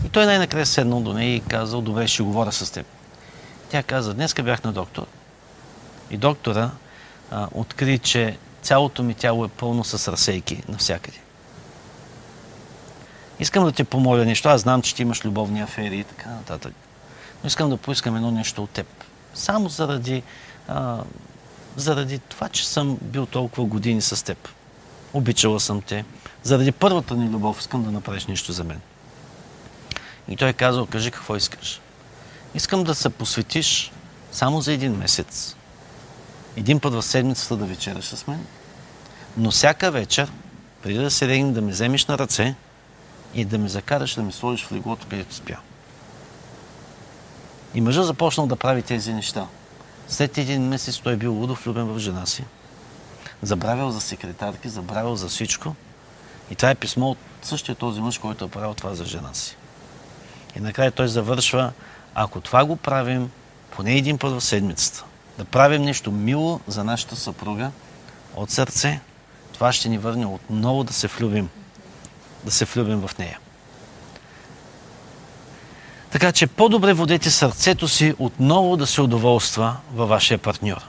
[0.06, 2.86] И той най-накрая седнал до нея и казал, добре, ще говоря с теб.
[3.70, 5.06] Тя каза, днеска бях на доктор.
[6.10, 6.70] И доктора
[7.30, 11.21] а, откри, че цялото ми тяло е пълно с разсейки навсякъде.
[13.42, 14.48] Искам да те помоля нещо.
[14.48, 16.74] Аз знам, че ти имаш любовни афери и така нататък.
[17.44, 18.86] Но искам да поискам едно нещо от теб.
[19.34, 20.22] Само заради,
[20.68, 20.98] а,
[21.76, 24.48] заради това, че съм бил толкова години с теб.
[25.12, 26.04] Обичала съм те.
[26.42, 28.80] Заради първата ни любов искам да направиш нещо за мен.
[30.28, 31.80] И той е казал, кажи какво искаш.
[32.54, 33.92] Искам да се посветиш
[34.32, 35.56] само за един месец.
[36.56, 38.46] Един път в седмицата да вечераш с мен.
[39.36, 40.32] Но всяка вечер,
[40.82, 42.54] преди да се легнем, да ме вземеш на ръце
[43.34, 45.56] и да ме закараш да ме сложиш в леглото, където спя.
[47.74, 49.46] И мъжът започнал да прави тези неща.
[50.08, 52.44] След един месец той е бил лудо влюбен в жена си.
[53.42, 55.74] Забравял за секретарки, забравял за всичко.
[56.50, 59.56] И това е писмо от същия този мъж, който е правил това за жена си.
[60.56, 61.72] И накрая той завършва
[62.14, 63.30] Ако това го правим
[63.70, 65.04] поне един път в седмицата,
[65.38, 67.70] да правим нещо мило за нашата съпруга
[68.36, 69.00] от сърце,
[69.52, 71.48] това ще ни върне отново да се влюбим.
[72.44, 73.38] Да се влюбим в нея.
[76.10, 80.82] Така че по-добре водете сърцето си отново да се удоволства във вашия партньор.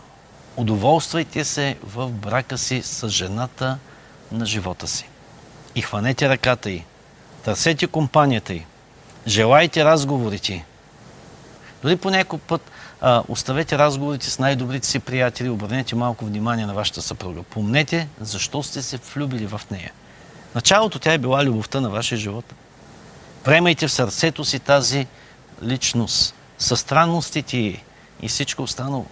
[0.58, 3.78] Удоволствайте се в брака си с жената
[4.32, 5.06] на живота си.
[5.76, 6.84] И хванете ръката й.
[7.44, 8.66] Търсете компанията й.
[9.28, 10.66] Желайте разговорите.
[11.84, 16.74] Дори по някой път а, оставете разговорите с най-добрите си приятели, обърнете малко внимание на
[16.74, 17.44] вашата съпруга.
[17.44, 19.92] Помнете защо сте се влюбили в нея.
[20.56, 22.46] Началото тя е била любовта на вашия живот.
[23.44, 25.08] Приемайте в сърцето си тази
[25.64, 27.84] личност, със странностите
[28.22, 29.06] и всичко останало.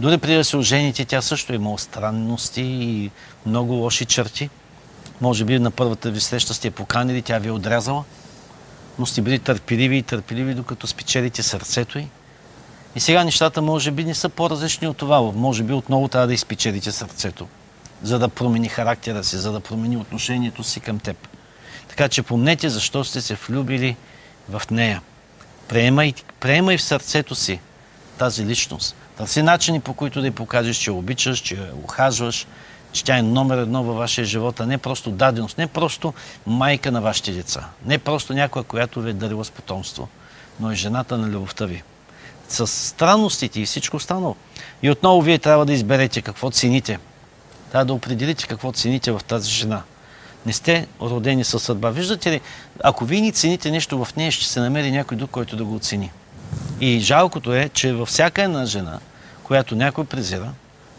[0.00, 3.10] Дори преди да се ожените, тя също е имала странности и
[3.46, 4.50] много лоши черти.
[5.20, 8.04] Може би на първата ви среща сте поканили, тя ви е отрязала,
[8.98, 12.08] но сте били търпеливи и търпеливи, докато спечелите сърцето й.
[12.96, 15.20] И сега нещата може би не са по-различни от това.
[15.20, 17.48] Може би отново трябва да изпечелите сърцето,
[18.02, 21.28] за да промени характера си, за да промени отношението си към теб.
[21.88, 23.96] Така че помнете защо сте се влюбили
[24.48, 25.02] в нея.
[25.68, 27.60] Приемай, приемай в сърцето си
[28.18, 28.96] тази личност.
[29.16, 32.46] Търси начини по които да й покажеш, че обичаш, че я ухажваш,
[32.92, 36.14] че тя е номер едно във вашия живот, а не просто даденост, не просто
[36.46, 40.08] майка на вашите деца, не просто някоя, която ви е дарила с потомство,
[40.60, 41.82] но е жената на любовта ви.
[42.48, 44.36] С странностите и всичко останало.
[44.82, 46.98] И отново вие трябва да изберете какво цените.
[47.72, 49.82] Трябва да определите какво цените в тази жена.
[50.46, 51.90] Не сте родени със съдба.
[51.90, 52.40] Виждате ли,
[52.84, 55.74] ако вие ни цените нещо в нея, ще се намери някой друг, който да го
[55.74, 56.10] оцени.
[56.80, 58.98] И жалкото е, че във всяка една жена,
[59.42, 60.52] която някой презира,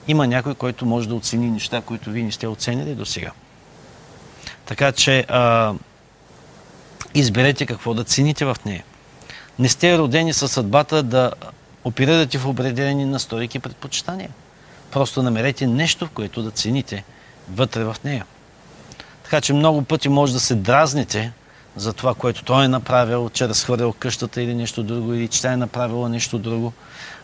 [0.07, 3.31] има някой, който може да оцени неща, които вие не сте оценили до сега.
[4.65, 5.73] Така че а,
[7.13, 8.83] изберете какво да цените в нея.
[9.59, 11.31] Не сте родени със съдбата да
[11.83, 14.29] оперирате в определени настройки предпочитания.
[14.93, 17.03] Просто намерете нещо, което да цените
[17.51, 18.25] вътре в нея.
[19.23, 21.31] Така че много пъти може да се дразните
[21.75, 25.41] за това, което той е направил, че е разхвърлял къщата или нещо друго, или че
[25.41, 26.73] тя е направила нещо друго.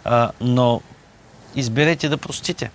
[0.06, 0.82] А, но
[1.56, 2.72] изберете да простите.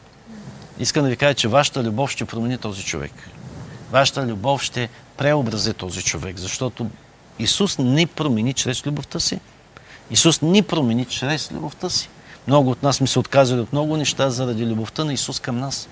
[0.79, 3.13] Искам да ви кажа, че вашата любов ще промени този човек.
[3.91, 6.87] Вашата любов ще преобрази този човек, защото
[7.39, 9.41] Исус не промени чрез любовта си.
[10.11, 12.09] Исус ни промени чрез любовта си.
[12.47, 15.89] Много от нас сме се отказали от много неща заради любовта на Исус към нас.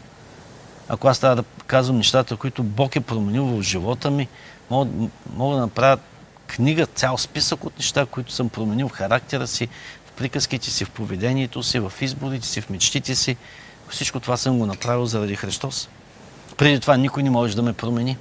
[0.89, 4.29] Ако аз трябва да казвам нещата, които Бог е променил в живота ми,
[4.71, 4.91] мога,
[5.37, 5.99] мога да направя
[6.47, 9.69] книга, цял списък от неща, които съм променил в характера си,
[10.07, 13.37] в приказките си, в поведението си, в изборите си, в мечтите си.
[13.89, 15.89] Всичко това съм го направил заради Христос.
[16.57, 18.17] Преди това никой не може да ме промени.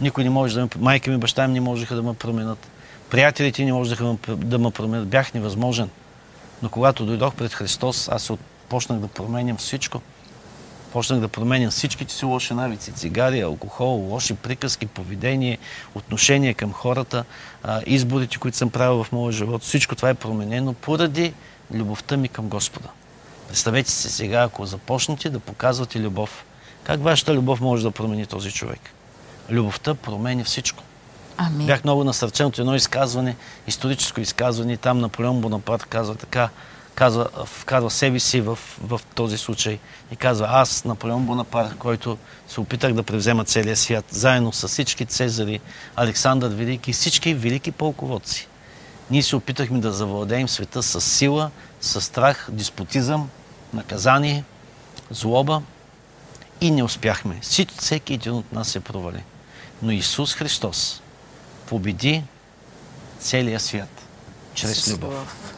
[0.00, 0.68] Никой не може да ме...
[0.78, 2.68] Майка ми, баща ми не можеха да ме променят.
[3.10, 5.08] Приятелите не можеха да ме променят.
[5.08, 5.90] Бях невъзможен.
[6.62, 8.32] Но когато дойдох пред Христос, аз
[8.68, 10.00] почнах да променям всичко.
[10.92, 12.92] Почнах да променям всичките си лоши навици.
[12.92, 15.58] Цигари, алкохол, лоши приказки, поведение,
[15.94, 17.24] отношение към хората,
[17.86, 19.62] изборите, които съм правил в моя живот.
[19.62, 21.32] Всичко това е променено поради
[21.74, 22.88] любовта ми към Господа.
[23.48, 26.44] Представете се сега, ако започнете да показвате любов,
[26.84, 28.80] как вашата любов може да промени този човек?
[29.50, 30.82] Любовта промени всичко.
[31.36, 31.66] Амин.
[31.66, 36.48] Бях много насърчен от едно изказване, историческо изказване, там Наполеон Бонапарт казва така,
[36.94, 39.78] казва, вкарва себе си в, в този случай
[40.12, 42.18] и казва, аз, Наполеон Бонапарт, който
[42.48, 45.60] се опитах да превзема целия свят, заедно с всички Цезари,
[45.96, 48.48] Александър Велики и всички велики полководци.
[49.10, 51.50] Ние се опитахме да завладеем света с сила,
[51.80, 53.28] с страх, диспотизъм,
[53.72, 54.44] наказание,
[55.10, 55.62] злоба
[56.60, 57.38] и не успяхме.
[57.78, 59.22] Всеки един от нас се провали.
[59.82, 61.02] Но Исус Христос
[61.70, 62.22] победи
[63.18, 63.88] целия свят
[64.54, 65.54] чрез любов.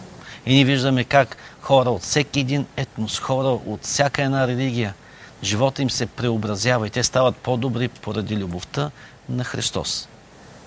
[0.46, 4.94] И ние виждаме как хора от всеки един етнос, хора от всяка една религия,
[5.42, 8.90] живота им се преобразява и те стават по-добри поради любовта
[9.28, 10.08] на Христос.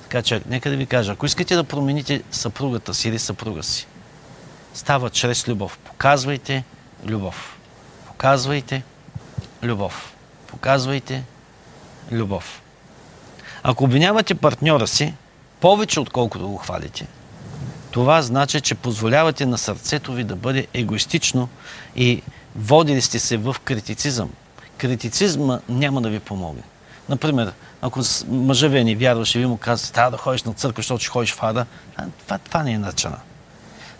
[0.04, 3.88] Така че, нека да ви кажа, ако искате да промените съпругата си или съпруга си,
[4.74, 5.78] става чрез любов.
[5.78, 6.64] Показвайте
[7.06, 7.58] любов.
[8.08, 8.84] Показвайте
[9.64, 10.14] любов.
[10.48, 11.24] Показвайте
[12.12, 12.62] любов.
[13.64, 15.14] Ако обвинявате партньора си,
[15.66, 17.08] повече отколкото го хвалите,
[17.92, 21.50] това значи, че позволявате на сърцето ви да бъде егоистично
[21.96, 22.22] и
[22.56, 24.30] водили сте се в критицизъм.
[24.78, 26.62] Критицизма няма да ви помогне.
[27.10, 30.82] Например, ако мъжа ви е не вярваше, ви му казвате, трябва да ходиш на църква,
[30.82, 31.66] защото ще ходиш в ада,
[32.26, 33.18] това, това не е начина.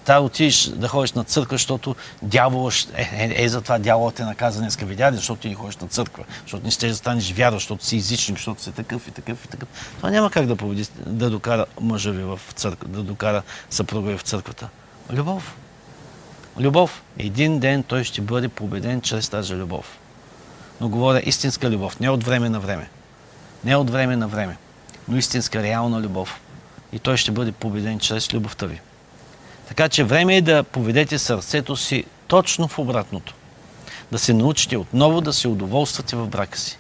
[0.06, 4.20] Трябва да отидеш да ходиш на църква, защото дявола, е, е, е, за това дяволът
[4.20, 7.32] е наказан днеска видя, защото ти не ходиш на църква, защото не ще да станеш
[7.32, 9.70] вярващ, защото си езичник, защото си такъв и такъв и такъв.
[9.98, 14.18] Това няма как да, победи, да докара мъжа ви в църква, да докара съпруга ви
[14.18, 14.70] в църквата.
[15.12, 15.56] Любов.
[16.60, 17.04] Любов.
[17.18, 19.98] Един ден той ще бъде победен чрез тази любов.
[20.82, 22.90] Но говоря истинска любов, не от време на време.
[23.64, 24.58] Не от време на време,
[25.08, 26.40] но истинска, реална любов.
[26.92, 28.82] И той ще бъде победен чрез любовта ви.
[29.68, 33.34] Така че време е да поведете сърцето си точно в обратното.
[34.12, 36.78] Да се научите отново да се удоволствате в брака си.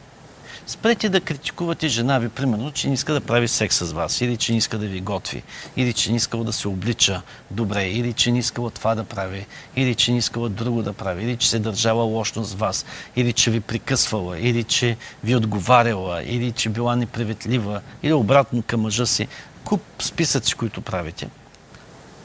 [0.67, 4.37] Спрете да критикувате жена ви, примерно, че не иска да прави секс с вас, или
[4.37, 5.43] че не иска да ви готви,
[5.77, 7.21] или че не искала да се облича
[7.51, 11.23] добре, или че не искала това да прави, или че не искала друго да прави,
[11.23, 16.23] или че се държала лошно с вас, или че ви прикъсвала, или че ви отговаряла,
[16.23, 19.27] или че била неприветлива, или обратно към мъжа си.
[19.63, 21.27] Куп списъци, които правите.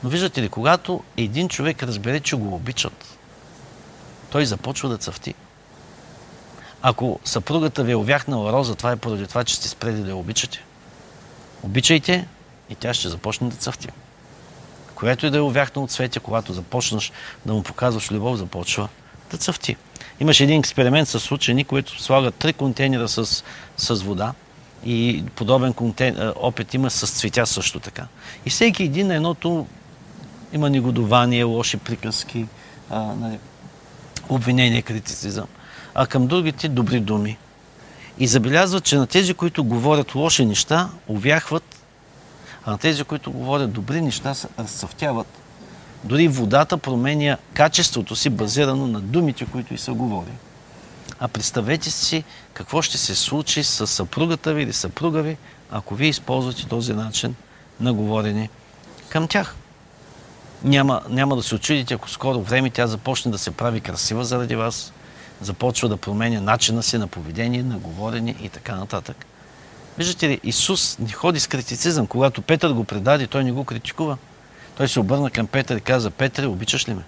[0.03, 3.19] Но виждате ли, когато един човек разбере, че го обичат,
[4.31, 5.35] той започва да цъфти.
[6.83, 10.17] Ако съпругата ви е увяхнала роза, това е поради това, че сте спрели да я
[10.17, 10.65] обичате.
[11.63, 12.29] Обичайте
[12.71, 13.89] и тя ще започне да цъфти.
[14.95, 17.13] Което и да е увяхнало цвете, когато започнеш
[17.47, 18.89] да му показваш любов, започва
[19.31, 19.77] да цъфти.
[20.21, 23.45] Имаше един експеримент с учени, които слагат три контейнера с,
[23.77, 24.35] с вода
[24.85, 28.07] и подобен контейнер, опит има с цветя също така.
[28.47, 29.67] И всеки един на едното
[30.53, 32.47] има негодование, лоши приказки,
[32.91, 33.39] а, нали,
[34.29, 35.47] обвинение, критицизъм
[35.95, 37.39] а към другите добри думи.
[38.19, 41.77] И забелязват, че на тези, които говорят лоши неща, увяхват,
[42.65, 45.27] а на тези, които говорят добри неща, се разцъфтяват.
[46.05, 50.33] Дори водата променя качеството си, базирано на думите, които и са говори.
[51.21, 55.37] А представете си какво ще се случи с съпругата ви или съпруга ви,
[55.71, 57.35] ако вие използвате този начин
[57.81, 58.49] на говорене
[59.09, 59.57] към тях.
[60.65, 64.57] Няма, няма да се очудите, ако скоро време тя започне да се прави красива заради
[64.57, 64.93] вас,
[65.41, 69.27] започва да променя начина си на поведение, на говорене и така нататък.
[69.99, 72.07] Виждате ли, Исус не ходи с критицизъм.
[72.07, 74.17] Когато Петър го предаде, той не го критикува.
[74.77, 77.03] Той се обърна към Петър и каза, Петър, обичаш ли ме?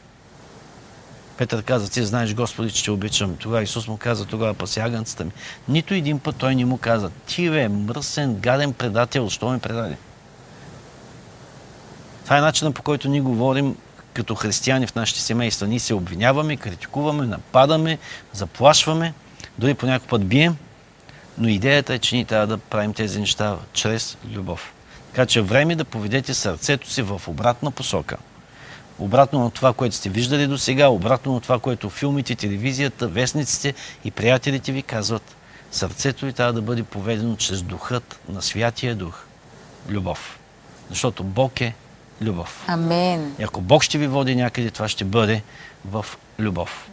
[1.39, 3.37] Петър каза, ти знаеш, Господи, че те обичам.
[3.37, 5.31] Тогава Исус му каза, тогава паси агънцата ми.
[5.69, 9.97] Нито един път той не му каза, ти бе, мръсен, гаден предател, що ме предаде?
[12.25, 13.77] Това е начинът по който ние говорим
[14.13, 15.67] като християни в нашите семейства.
[15.67, 17.99] Ние се обвиняваме, критикуваме, нападаме,
[18.33, 19.15] заплашваме,
[19.59, 20.57] дори по път бием,
[21.39, 24.73] но идеята е, че ние трябва да правим тези неща чрез любов.
[25.13, 28.17] Така че време е да поведете сърцето си в обратна посока.
[28.99, 33.75] Обратно на това, което сте виждали до сега, обратно на това, което филмите, телевизията, вестниците
[34.05, 35.37] и приятелите ви казват.
[35.71, 39.25] Сърцето ви трябва да бъде поведено чрез духът на Святия Дух.
[39.89, 40.39] Любов.
[40.91, 41.75] Защото Бог е
[42.23, 42.65] любов.
[42.67, 43.35] Амен.
[43.39, 45.43] И ако Бог ще ви води някъде, това ще бъде
[45.85, 46.07] в
[46.39, 46.91] любов.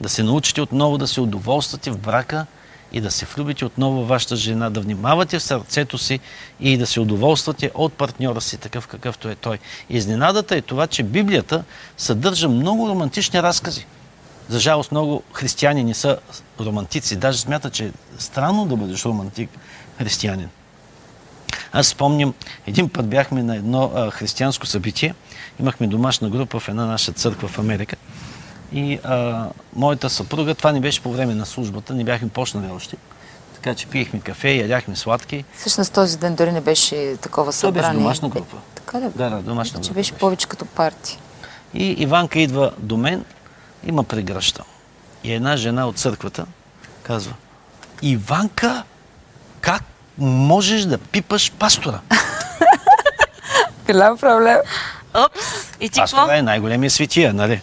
[0.00, 2.46] Да се научите отново да се удоволствате в брака
[2.92, 6.20] и да се влюбите отново в вашата жена, да внимавате в сърцето си
[6.60, 9.58] и да се удоволствате от партньора си, такъв какъвто е той.
[9.90, 11.64] Изненадата е това, че Библията
[11.96, 13.86] съдържа много романтични разкази.
[14.48, 16.18] За жалост много християни не са
[16.60, 17.16] романтици.
[17.16, 19.50] Даже смятат, че е странно да бъдеш романтик
[19.98, 20.48] християнин.
[21.72, 22.34] Аз спомням,
[22.66, 25.14] един път бяхме на едно а, християнско събитие.
[25.60, 27.96] Имахме домашна група в една наша църква в Америка.
[28.72, 29.46] И а,
[29.76, 32.96] моята съпруга, това не беше по време на службата, не бяхме почнали още.
[33.54, 35.44] Така че пиехме кафе, ядяхме сладки.
[35.56, 37.82] Всъщност този ден дори не беше такова събрание.
[37.82, 38.56] Това беше домашна група.
[38.56, 39.04] Е, така ли?
[39.16, 39.88] Да, да, домашна група.
[39.88, 41.18] Че беше повече като парти.
[41.74, 43.24] И Иванка идва до мен,
[43.86, 44.64] има прегръща.
[45.24, 46.46] И една жена от църквата
[47.02, 47.34] казва,
[48.02, 48.84] Иванка,
[49.60, 49.82] как
[50.18, 52.00] можеш да пипаш пастора.
[53.86, 54.56] Голям проблем.
[55.14, 56.16] Опс, и ти какво?
[56.16, 57.60] Пастора е най-големия светия, нали?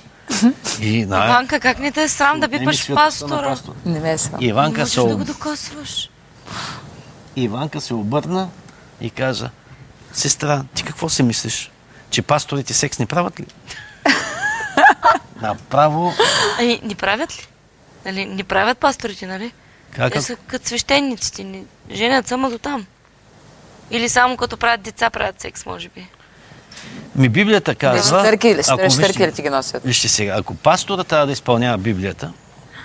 [0.82, 1.26] И, на...
[1.26, 3.58] Иванка, как не те е срам да пипаш пастора?
[3.86, 4.42] Не ме е срам.
[4.42, 6.10] Иванка, Можеш се, да го докосваш.
[7.36, 8.50] Иванка се обърна
[9.02, 9.50] и каза,
[10.14, 11.72] сестра, ти какво си мислиш?
[12.10, 13.46] Че пасторите секс не правят ли?
[15.42, 16.14] Направо,
[16.60, 17.48] Ами, ни правят ли?
[18.06, 19.52] Нали, ни правят пасторите, нали?
[19.92, 21.44] Как, Те са като свещениците.
[21.44, 22.86] Ни женят само до там.
[23.92, 26.08] Или само като правят деца, правят секс, може би.
[27.16, 28.20] ми Библията казва...
[28.20, 28.62] Щерки ли?
[29.24, 29.84] ако ти ги носят?
[29.84, 32.34] Вижте сега, ако пастора трябва да изпълнява Библията,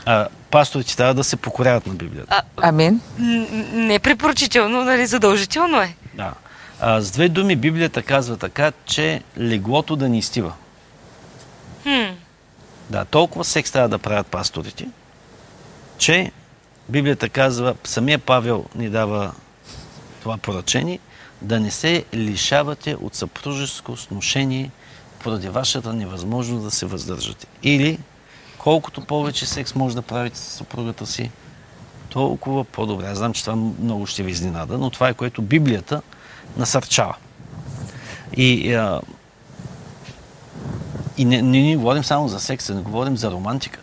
[0.06, 2.42] а пасторите трябва да се покоряват на Библията.
[2.56, 3.00] Амин.
[3.72, 5.06] Не препоръчително, нали?
[5.06, 5.94] Задължително е.
[6.14, 6.32] Да.
[6.80, 10.52] А, с две думи Библията казва така, че леглото да ни изтива.
[11.82, 12.14] Хм.
[12.90, 14.88] Да, толкова секс трябва да правят пасторите,
[15.98, 16.32] че
[16.90, 19.32] Библията казва, самия Павел ни дава
[20.22, 20.98] това поръчение,
[21.42, 24.70] да не се лишавате от съпружеско сношение
[25.22, 27.46] поради вашата невъзможност да се въздържате.
[27.62, 27.98] Или,
[28.58, 31.30] колкото повече секс може да правите с съпругата си,
[32.08, 33.06] толкова по-добре.
[33.06, 36.02] Аз знам, че това много ще ви изненада, но това е което Библията
[36.56, 37.16] насърчава.
[38.36, 39.00] И а,
[41.16, 43.80] И не, не, не говорим само за секса, не говорим за романтика.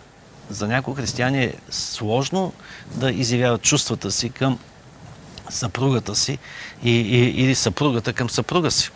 [0.49, 2.53] За някои християни е сложно
[2.95, 4.59] да изявяват чувствата си към
[5.49, 6.37] съпругата си
[6.83, 8.91] и, и, или съпругата към съпруга си.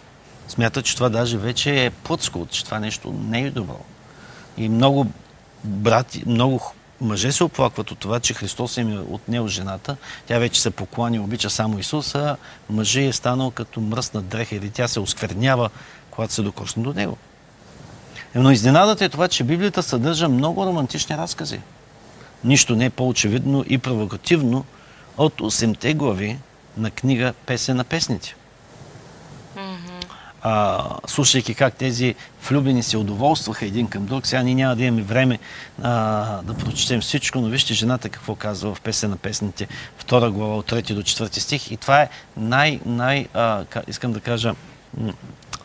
[0.48, 3.80] Смятат, че това даже вече е плътско, че това нещо не е добро.
[4.58, 5.08] И много
[5.64, 9.98] брати, много мъже се оплакват от това, че Христос им е отнел жената.
[10.28, 12.38] Тя вече се поклани обича само Исус, а
[12.70, 15.70] мъже е станал като мръсна дреха или тя се осквернява,
[16.12, 17.18] когато се докосне до него.
[18.36, 21.60] Но изненадата е това, че Библията съдържа много романтични разкази.
[22.44, 24.66] Нищо не е по-очевидно и провокативно
[25.18, 26.40] от 8-те глави
[26.78, 28.36] на книга Песен на песните.
[30.44, 32.16] А, слушайки как тези
[32.50, 34.28] влюбени се удоволстваха един към друг.
[34.28, 35.40] Сега ние няма да имаме време
[35.82, 35.92] а,
[36.42, 39.68] да прочетем всичко, но вижте жената какво казва в Песен на песните,
[39.98, 41.72] втора глава от 3 до 4 стих.
[41.72, 44.56] И това е най, най а, искам да кажа,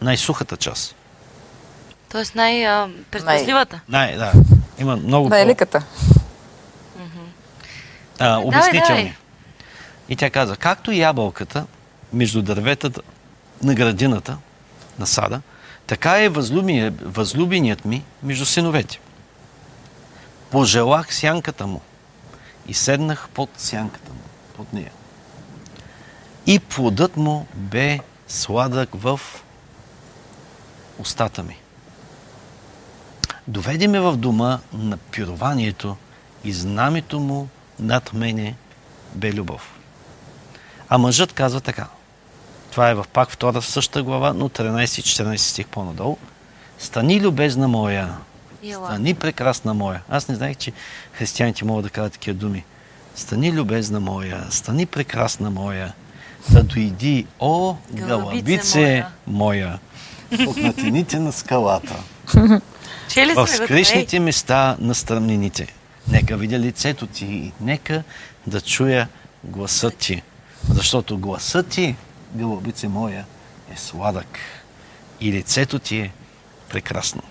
[0.02, 0.94] най-сухата част.
[2.09, 3.81] Тоест най-предпазливата.
[3.89, 4.33] Най, да.
[4.78, 5.85] Има много Най-ликата.
[8.19, 9.16] а, обяснителни.
[10.09, 11.66] И тя каза, както ябълката
[12.12, 13.01] между дърветата
[13.62, 14.39] на градината,
[14.99, 15.41] на сада,
[15.87, 16.28] така е
[17.03, 19.01] възлюбеният ми между синовете.
[20.51, 21.81] Пожелах сянката му
[22.69, 24.20] и седнах под сянката му,
[24.57, 24.91] под нея.
[26.47, 29.20] И плодът му бе сладък в
[30.99, 31.57] устата ми.
[33.48, 35.97] Доведе ме в дома на пированието
[36.44, 37.48] и знамето му
[37.81, 38.55] над мене
[39.14, 39.73] бе любов.
[40.89, 41.86] А мъжът казва така.
[42.70, 46.16] Това е в пак втора същата глава, но 13 и 14 стих по-надолу.
[46.78, 48.16] Стани любезна моя,
[48.73, 50.02] стани прекрасна моя.
[50.09, 50.73] Аз не знаех, че
[51.12, 52.64] християните могат да кажат такива думи.
[53.14, 55.93] Стани любезна моя, стани прекрасна моя,
[56.51, 59.78] да дойди, о, галабице моя,
[60.47, 61.94] от натините на скалата.
[63.35, 65.66] в скришните места на стръмнините.
[66.09, 68.03] Нека видя лицето ти, нека
[68.47, 69.09] да чуя
[69.44, 70.23] гласът ти.
[70.69, 71.97] Защото гласът ти,
[72.35, 73.24] гълъбице моя,
[73.74, 74.39] е сладък
[75.20, 76.12] и лицето ти е
[76.69, 77.23] прекрасно.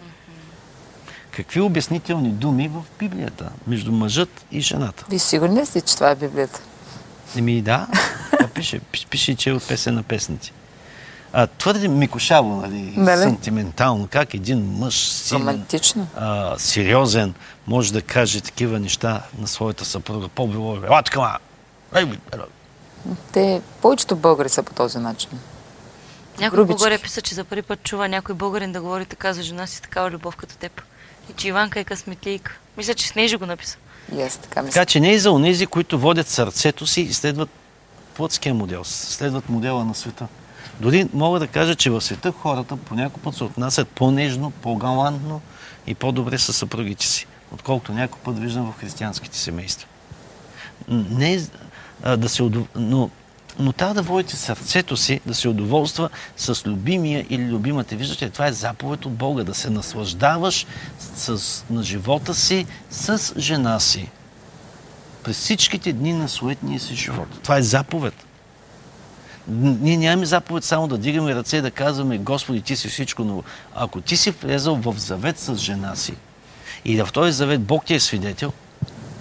[1.31, 5.05] Какви обяснителни думи в Библията между мъжът и жената?
[5.09, 6.61] Вие сигурни ли сте, че това е Библията?
[7.37, 7.87] Еми да,
[8.53, 10.51] пише, пише, че е от песен на песните.
[11.37, 13.21] А, твърде микошаво, нали, Нали?
[13.21, 16.07] сантиментално, как един мъж силен, Романтично.
[16.15, 17.33] а, сериозен
[17.67, 20.27] може да каже такива неща на своята съпруга.
[20.27, 21.37] По-било, ела ма!
[21.93, 21.99] Бе,
[22.33, 22.45] ела.
[23.31, 25.29] Те, повечето българи са по този начин.
[26.39, 26.77] Някой Грубички.
[26.77, 29.81] българин писа, че за първи път чува някой българин да говори така за жена си,
[29.81, 30.81] такава любов като теб.
[31.29, 32.57] И че Иванка е късметлийка.
[32.77, 33.77] Мисля, че Снежи го написа.
[34.15, 34.73] И аз така мисля.
[34.73, 37.49] Така че не е за онези, които водят сърцето си и следват
[38.13, 40.27] плътския модел, следват модела на света.
[40.79, 45.41] Дори мога да кажа, че в света хората по някой път се отнасят по-нежно, по-галантно
[45.87, 49.87] и по-добре с съпругите си, отколкото някой път виждам в християнските семейства.
[50.89, 51.41] Не
[52.03, 52.67] а, да се удов...
[52.75, 53.09] но,
[53.59, 57.95] но трябва да водите сърцето си да се удоволства с любимия или любимата.
[57.95, 60.65] Виждате, това е заповед от Бога, да се наслаждаваш
[61.15, 64.09] с, на живота си с жена си
[65.25, 67.27] през всичките дни на суетния си живот.
[67.43, 68.13] Това е заповед.
[69.47, 73.43] Ние нямаме заповед само да дигаме ръце и да казваме Господи, ти си всичко, но
[73.75, 76.13] ако ти си влезал в завет с жена си
[76.85, 78.53] и в този завет Бог ти е свидетел,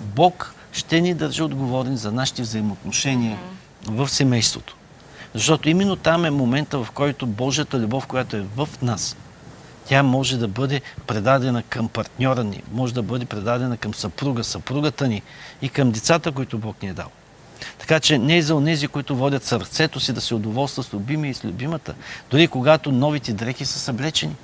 [0.01, 3.39] Бог ще ни държи отговорни за нашите взаимоотношения
[3.87, 4.77] в семейството.
[5.35, 9.17] Защото именно там е момента, в който Божията любов, която е в нас,
[9.87, 15.09] тя може да бъде предадена към партньора ни, може да бъде предадена към съпруга, съпругата
[15.09, 15.23] ни
[15.63, 17.09] и към децата, които Бог ни е дал.
[17.79, 21.31] Така че не е за онези, които водят сърцето си да се удоволства с любимия
[21.31, 21.95] и с любимата.
[22.31, 24.37] Дори когато новите дрехи са съблечени.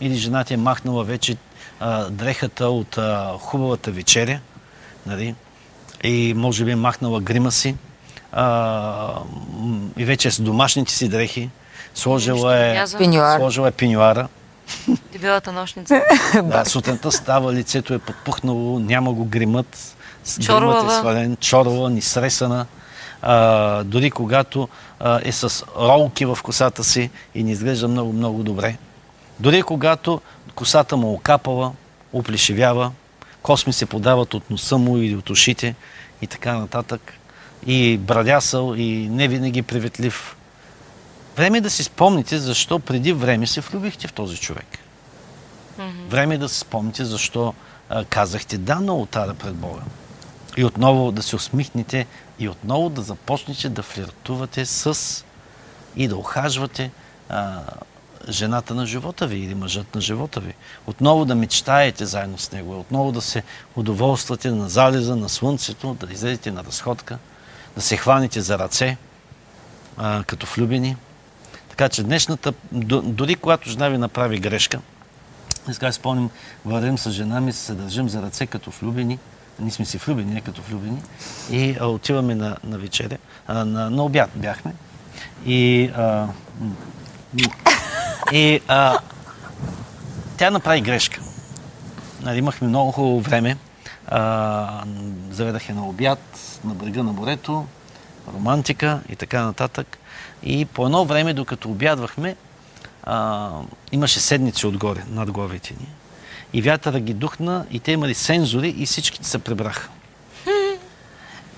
[0.00, 1.36] Или жената е махнала вече
[1.80, 4.40] а, дрехата от а, хубавата вечеря.
[5.06, 5.34] Нали?
[6.04, 7.76] И може би е махнала грима си.
[8.32, 9.22] А,
[9.96, 11.50] и вече е с домашните си дрехи.
[11.94, 12.86] Сложила е,
[13.36, 14.28] сложила е пенюара.
[15.12, 16.02] Дебелата нощница.
[16.42, 19.96] Да, сутринта става, лицето е подпухнало, няма го гримът.
[20.40, 20.94] Чорова.
[20.94, 22.66] е свален, чорова, ни сресана.
[23.22, 24.68] А, дори когато
[25.00, 28.76] а, е с ролки в косата си и ни изглежда много, много добре.
[29.40, 30.20] Дори когато
[30.54, 31.72] косата му окапала,
[32.12, 32.92] оплешивява,
[33.42, 35.74] косми се подават от носа му или от ушите
[36.22, 37.12] и така нататък.
[37.66, 40.36] И брадясъл, и не винаги приветлив.
[41.36, 44.78] Време е да си спомните защо преди време се влюбихте в този човек.
[46.08, 47.54] Време е да се спомните защо
[47.88, 49.80] а, казахте да на ултара пред Бога.
[50.56, 52.06] И отново да се усмихнете
[52.38, 55.24] и отново да започнете да флиртувате с
[55.96, 56.90] и да охажвате
[57.28, 57.60] а,
[58.28, 60.54] жената на живота ви или мъжът на живота ви.
[60.86, 63.42] Отново да мечтаете заедно с него, отново да се
[63.76, 67.18] удоволствате на залеза, на слънцето, да излезете на разходка,
[67.74, 68.96] да се хванете за ръце,
[69.96, 70.96] а, като влюбени.
[71.68, 74.80] Така че днешната, дори когато жена ви направи грешка,
[75.72, 76.30] сега спомням,
[76.64, 79.18] вървим с жена ми, се държим за ръце като влюбени,
[79.60, 81.02] ние сме си влюбени, не като влюбени,
[81.50, 84.74] и а, отиваме на, на вечеря, а, на, на обяд бяхме.
[85.46, 86.28] И, а,
[88.32, 88.98] и а,
[90.36, 91.20] тя направи грешка.
[92.22, 93.56] Нали, имахме много хубаво време.
[94.06, 94.84] А,
[95.30, 97.66] заведах на обяд на брега на морето,
[98.34, 99.98] романтика и така нататък.
[100.42, 102.36] И по едно време, докато обядвахме,
[103.02, 103.50] а,
[103.92, 105.88] имаше седници отгоре, над главите ни.
[106.52, 109.88] И вятъра ги духна и те имали сензори и всичките се пребраха.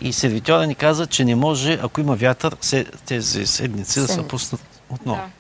[0.01, 2.57] И сервитьора ни каза, че не може, ако има вятър,
[3.07, 4.61] тези седници да се пуснат
[4.91, 5.21] отново.
[5.21, 5.31] Да.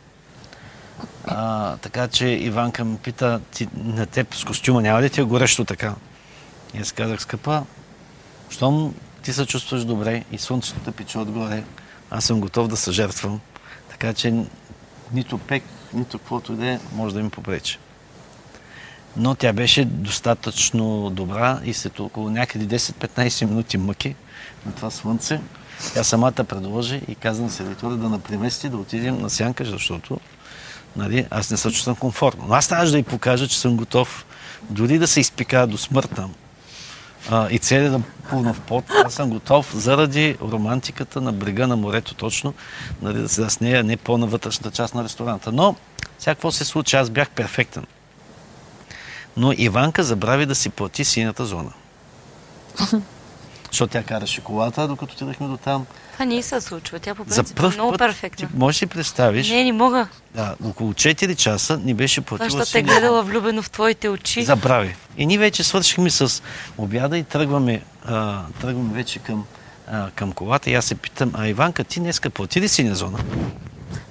[1.24, 5.24] А, така че Иванка ме пита, ти, на теб с костюма няма ли ти е
[5.24, 5.94] горещо така?
[6.74, 7.62] И аз казах, скъпа,
[8.50, 11.64] щом ти се чувстваш добре и слънцето те пече отгоре,
[12.10, 13.40] аз съм готов да се жертвам.
[13.90, 14.44] Така че
[15.12, 15.62] нито пек,
[15.92, 17.78] нито каквото да е, може да ми попречи.
[19.16, 24.14] Но тя беше достатъчно добра и след около някъде 10-15 минути мъки
[24.66, 25.40] на това слънце,
[25.94, 30.20] тя самата предложи и каза на сервитора да напремести, да отидем на сянка, защото
[30.96, 32.44] нали, аз не се чувствам комфортно.
[32.48, 34.24] Но аз трябваше да й покажа, че съм готов
[34.70, 36.28] дори да се изпика до смъртта
[37.50, 38.84] и цели да пълна в пот.
[39.04, 42.54] Аз съм готов заради романтиката на брега на морето точно,
[43.02, 44.38] нали, да се с нея не по-на
[44.72, 45.52] част на ресторанта.
[45.52, 45.76] Но,
[46.24, 46.96] какво се случи?
[46.96, 47.86] Аз бях перфектен.
[49.36, 51.72] Но Иванка забрави да си плати синята зона.
[53.70, 55.86] Защото тя караше колата, докато отидахме до там.
[56.12, 56.98] Това не се случва.
[56.98, 58.48] Тя по принцип е много перфектна.
[58.48, 59.50] Ти можеш си представиш.
[59.50, 60.08] Не, не мога.
[60.34, 64.44] Да, около 4 часа ни беше платила Това, защото те гледала влюбено в твоите очи.
[64.44, 64.96] Забрави.
[65.16, 66.42] И ние вече свършихме с
[66.78, 69.44] обяда и тръгваме, а, тръгваме вече към,
[69.88, 70.70] а, към колата.
[70.70, 73.18] И аз се питам, а Иванка, ти днеска плати ли синя зона?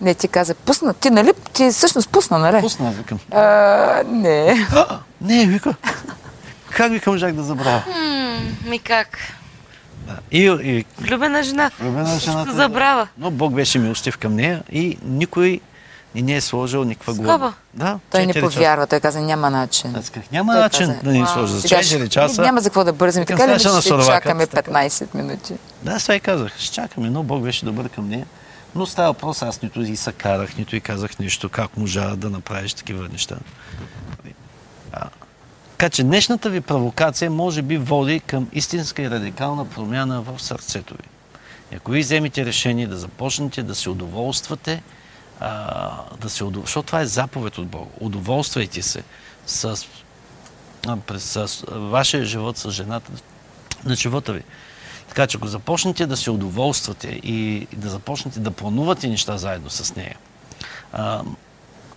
[0.02, 0.94] Не, ти каза, пусна.
[0.94, 1.32] Ти, нали?
[1.54, 2.62] Ти всъщност пусна, нали?
[2.62, 3.20] Пусна, викам.
[3.32, 4.68] А, не.
[4.72, 5.76] А, не, вика.
[6.70, 7.84] Как викам, жак да забравя?
[8.66, 9.18] ми как?
[10.32, 11.72] И, и, влюбена жена.
[11.80, 12.46] Влюбена жена.
[12.54, 13.08] Забрава.
[13.18, 15.62] Но Бог беше милостив към нея и никой
[16.16, 17.54] не ни е сложил никаква глоба.
[17.74, 19.96] Да, той не повярва, той каза няма начин.
[19.96, 22.42] Аз казах, няма той начин каза, да ни сложи за 4 часа.
[22.42, 23.26] Няма за какво да бързаме.
[23.26, 25.54] Така ли ще чакаме 15 минути?
[25.84, 28.26] Да, сега казах, ще чакаме, но Бог беше добър към нея.
[28.76, 32.30] Но става въпрос, аз нито и се карах, нито и казах нещо, как можа да
[32.30, 33.36] направиш такива неща.
[35.82, 40.94] Така че днешната ви провокация може би води към истинска и радикална промяна в сърцето
[40.94, 41.10] ви.
[41.72, 44.84] И ако ви вземете решение да започнете да се удоволствате,
[45.40, 45.92] а,
[46.22, 46.64] да се удов...
[46.64, 47.92] защото това е заповед от Бога.
[48.00, 49.04] Удоволствайте се
[49.46, 49.86] с,
[50.88, 53.12] а, през, с вашия живот с жената
[53.86, 54.44] на живота ви.
[55.08, 59.70] Така че ако започнете да се удоволствате и, и да започнете да планувате неща заедно
[59.70, 60.18] с нея,
[60.94, 61.22] а,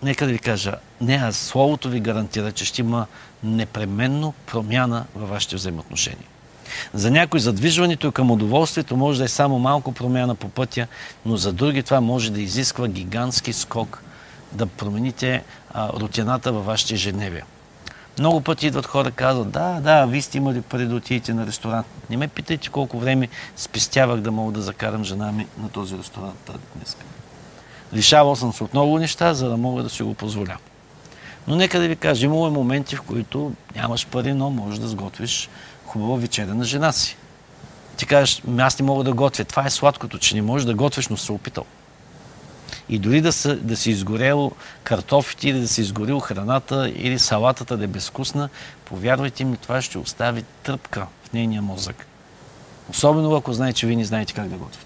[0.04, 3.06] нека да ви кажа, не, аз Словото ви гарантира, че ще има
[3.42, 6.28] непременно промяна във вашите взаимоотношения.
[6.94, 10.86] За някой задвижването към удоволствието може да е само малко промяна по пътя,
[11.26, 14.02] но за други това може да изисква гигантски скок
[14.52, 15.42] да промените
[15.74, 17.44] а, рутината във вашите ежедневия.
[18.18, 21.46] Много пъти идват хора и казват, да, да, вие сте имали преди да отидете на
[21.46, 21.86] ресторант.
[22.10, 26.50] Не ме питайте колко време спестявах да мога да закарам жена ми на този ресторант
[26.76, 26.96] днес.
[27.94, 30.56] Лишавал съм се от много неща, за да мога да си го позволя.
[31.46, 34.88] Но нека да ви кажа, имало е моменти, в които нямаш пари, но можеш да
[34.88, 35.48] сготвиш
[35.86, 37.16] хубава вечеря на жена си.
[37.96, 39.44] Ти кажеш, аз не мога да готвя.
[39.44, 41.64] Това е сладкото, че не можеш да готвиш, но се опитал.
[42.88, 44.52] И дори да, са, да си изгорел
[44.84, 48.48] картофите или да си изгорил храната или салатата да е безвкусна,
[48.84, 52.06] повярвайте ми, това ще остави тръпка в нейния мозък.
[52.90, 54.83] Особено ако знае, че вие не знаете как да готвите.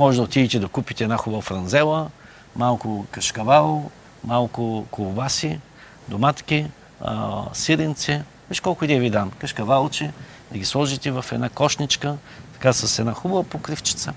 [0.00, 2.10] Може да отидете да купите една хубава франзела,
[2.56, 3.90] малко кашкавал,
[4.24, 5.60] малко колбаси,
[6.08, 6.66] доматки,
[7.00, 10.12] а, сиренце, виж колко идея ви дам, кашкавалче,
[10.52, 12.16] да ги сложите в една кошничка,
[12.52, 14.12] така с една хубава покривчица.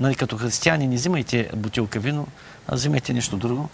[0.00, 2.26] Нали, като християни не взимайте бутилка вино,
[2.68, 3.68] а взимайте нещо друго.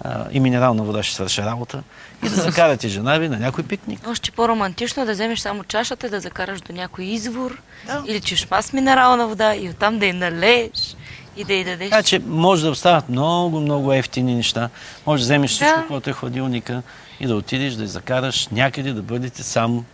[0.00, 1.82] А, и минерална вода ще свърши работа.
[2.24, 4.08] И да закарате жена ви на някой пикник.
[4.08, 8.02] Още по-романтично е да вземеш само чашата, да закараш до някой извор да.
[8.06, 10.96] или чешма с минерална вода и оттам да я налееш
[11.36, 11.90] и да й дадеш.
[11.90, 14.70] Така че може да остават много, много ефтини неща.
[15.06, 15.86] Може да вземеш всичко, да.
[15.86, 16.82] което е хладилника
[17.20, 19.84] и да отидеш да я закараш някъде да бъдете само,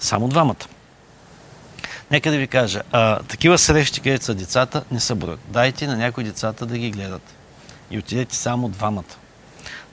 [0.00, 0.66] само двамата.
[2.10, 5.40] Нека да ви кажа, а, такива срещи, където са децата, не са броят.
[5.48, 7.34] Дайте на някои децата да ги гледат.
[7.90, 9.19] И отидете само двамата.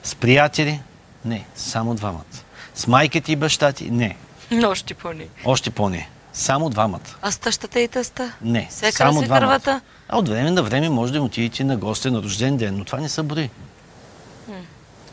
[0.02, 0.80] С приятели?
[1.24, 2.22] Не, само двамата.
[2.74, 3.90] С майка ти и баща ти?
[3.90, 4.16] Не,
[4.50, 5.26] Но още по-не.
[5.44, 6.08] още по-не.
[6.32, 7.00] Само двамата.
[7.22, 8.32] А с тъщата и тъста?
[8.42, 9.60] Не, Свекъра, само свекървата?
[9.60, 9.80] двамата.
[10.08, 12.84] А от време на време може да им отидете на гости на рожден ден, но
[12.84, 13.50] това не са брои.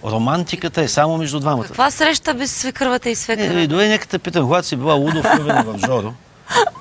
[0.03, 1.65] Романтиката е само между двамата.
[1.65, 3.53] Каква среща без свекървата и Не, свекъра?
[3.53, 6.13] не, дори нека те питам, когато си била лудо влюбена в Жоро,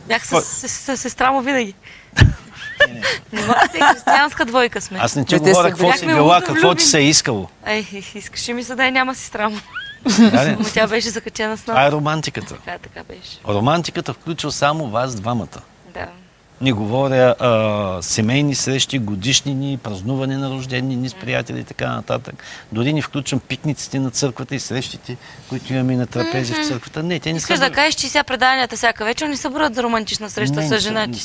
[0.08, 1.74] Бях с, с, с, сестра му винаги.
[3.32, 4.98] Не можете, християнска двойка сме.
[5.00, 7.48] аз не ти Дете говоря се какво си била, какво ти се е искало.
[7.66, 9.56] Ей, искаше ми се да я няма сестра му.
[10.20, 10.56] Да, не?
[10.56, 11.92] Но тя беше закачена с Това е нас.
[11.92, 12.54] романтиката.
[12.56, 13.38] Така, така беше.
[13.48, 15.46] Романтиката включва само вас двамата.
[15.94, 16.06] Да.
[16.60, 22.34] Не говоря а, семейни срещи, годишнини, празнуване на рождени дни с приятели и така нататък.
[22.72, 25.16] Дори не включвам пикниците на църквата и срещите,
[25.48, 27.02] които имаме на трапези в църквата.
[27.02, 29.82] Не, те не Искаш са да кажеш, че сега преданията всяка вечер не събират за
[29.82, 31.20] романтична среща не, с не жена са- Не ти.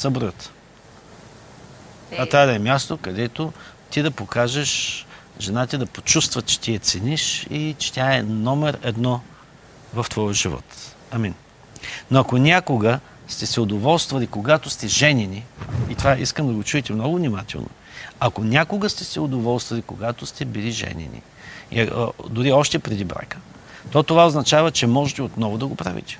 [2.11, 3.53] Е, трябва да е място, където
[3.89, 5.05] ти да покажеш
[5.39, 9.21] жена ти да почувства, че ти я цениш и че тя е номер едно
[9.93, 10.95] в твоя живот.
[11.11, 11.33] Амин.
[12.11, 15.45] Но ако някога сте се удоволствали, когато сте женени,
[15.89, 17.69] и това искам да го чуете много внимателно,
[18.19, 21.21] ако някога сте се удоволствали, когато сте били женени,
[21.71, 23.37] и, а, дори още преди брака,
[23.91, 26.19] то това означава, че можете отново да го правите.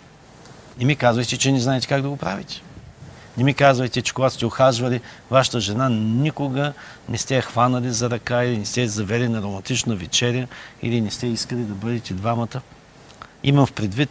[0.80, 2.62] Не ми казвайте, че не знаете как да го правите.
[3.40, 5.02] Не ми казвайте, че когато сте охажвали
[5.32, 6.74] вашата жена, никога
[7.10, 10.48] не сте я хванали за ръка или не сте завели на романтична вечеря
[10.82, 12.62] или не сте искали да бъдете двамата.
[13.44, 14.10] Имам в предвид,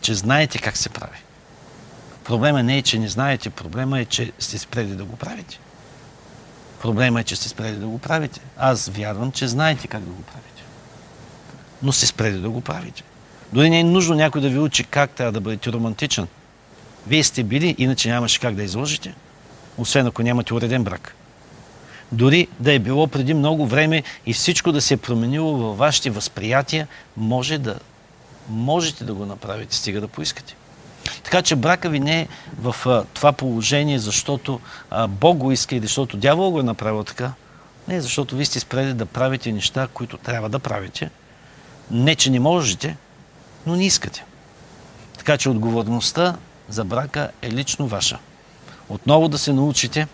[0.00, 1.18] че знаете как се прави.
[2.24, 5.58] Проблема не е, че не знаете, проблема е, че сте спрели да го правите.
[6.80, 8.40] Проблема е, че сте спрели да го правите.
[8.56, 10.62] Аз вярвам, че знаете как да го правите.
[11.82, 13.02] Но сте спрели да го правите.
[13.52, 16.28] Дори не е нужно някой да ви учи как трябва да бъдете романтичен.
[17.06, 19.14] Вие сте били, иначе нямаше как да изложите,
[19.78, 21.14] освен ако нямате уреден брак.
[22.12, 26.10] Дори да е било преди много време и всичко да се е променило във вашите
[26.10, 27.78] възприятия, може да,
[28.48, 30.56] можете да го направите, стига да поискате.
[31.22, 32.28] Така че брака ви не е
[32.58, 34.60] в а, това положение, защото
[34.90, 37.32] а, Бог го иска или защото дявол го е направил така.
[37.88, 41.10] Не, защото вие сте спрели да правите неща, които трябва да правите.
[41.90, 42.96] Не, че не можете,
[43.66, 44.24] но не искате.
[45.18, 46.36] Така че отговорността
[46.68, 48.18] за брака е лично ваша.
[48.88, 50.08] Отново да се научите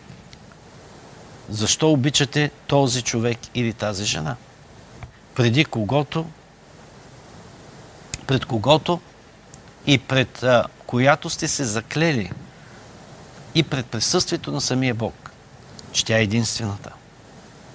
[1.49, 4.37] защо обичате този човек или тази жена.
[5.35, 6.27] Преди когото,
[8.27, 9.01] пред когото
[9.87, 12.33] и пред а, която сте се заклели
[13.55, 15.31] и пред присъствието на самия Бог,
[15.93, 16.93] че тя е единствената.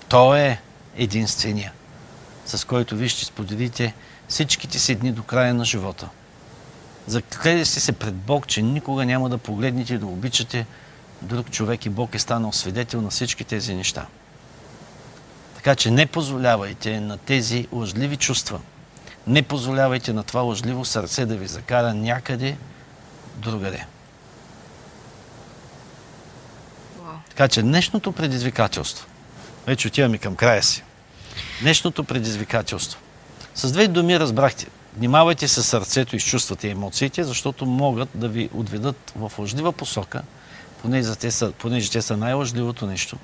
[0.09, 0.61] Той е
[0.95, 1.73] единствения,
[2.45, 3.93] с който вие ще споделите
[4.27, 6.09] всичките си дни до края на живота.
[7.07, 10.65] Заклели сте се пред Бог, че никога няма да погледнете и да обичате
[11.21, 14.05] друг човек и Бог е станал свидетел на всички тези неща.
[15.55, 18.59] Така че не позволявайте на тези лъжливи чувства,
[19.27, 22.57] не позволявайте на това лъжливо сърце да ви закара някъде
[23.35, 23.85] другаде.
[27.29, 29.07] Така че днешното предизвикателство,
[29.67, 30.83] вече отиваме към края си,
[31.61, 32.99] днешното предизвикателство.
[33.55, 34.67] С две думи разбрахте.
[34.97, 39.71] Внимавайте с сърцето и с чувствата и емоциите, защото могат да ви отведат в лъжлива
[39.71, 40.21] посока,
[40.81, 43.17] понеже те са, понеже те са най-лъжливото нещо.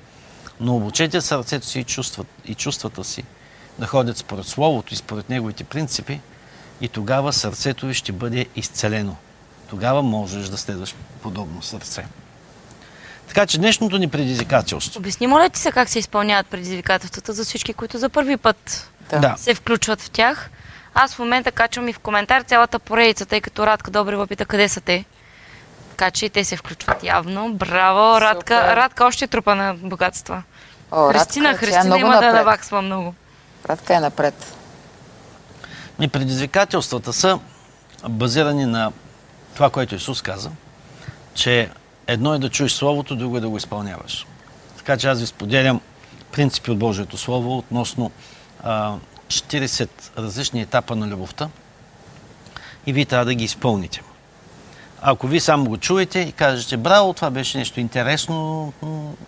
[0.59, 3.23] Но обучете сърцето си и, чувстват, и чувствата си
[3.79, 6.19] да ходят според Словото и според неговите принципи
[6.81, 9.15] и тогава сърцето ви ще бъде изцелено.
[9.69, 12.05] Тогава можеш да следваш подобно сърце.
[13.27, 14.99] Така че днешното ни предизвикателство.
[14.99, 19.19] Обясни, моля ти се, как се изпълняват предизвикателствата за всички, които за първи път Да.
[19.19, 19.35] Да.
[19.37, 20.49] се включват в тях.
[20.95, 24.69] Аз в момента качвам и в коментар цялата поредица, тъй като Радка Добрева пита къде
[24.69, 25.05] са те.
[25.89, 27.53] Така че и те се включват явно.
[27.53, 28.55] Браво, Радка.
[28.55, 28.75] Супер.
[28.75, 30.43] Радка още трупа на богатства.
[30.91, 32.33] О, Христина, Радка, е Христина много има да напред.
[32.33, 33.15] наваксва много.
[33.69, 34.55] Радка е напред.
[36.01, 37.39] И предизвикателствата са
[38.09, 38.91] базирани на
[39.53, 40.51] това, което Исус каза,
[41.33, 41.69] че
[42.07, 44.27] едно е да чуеш Словото, друго е да го изпълняваш.
[44.77, 45.81] Така че аз ви споделям
[46.31, 48.11] принципи от Божието Слово относно
[48.63, 48.93] а,
[49.27, 51.49] 40 различни етапа на любовта
[52.85, 54.01] и вие трябва да ги изпълните.
[55.05, 58.73] Ако вие само го чуете и кажете, браво, това беше нещо интересно,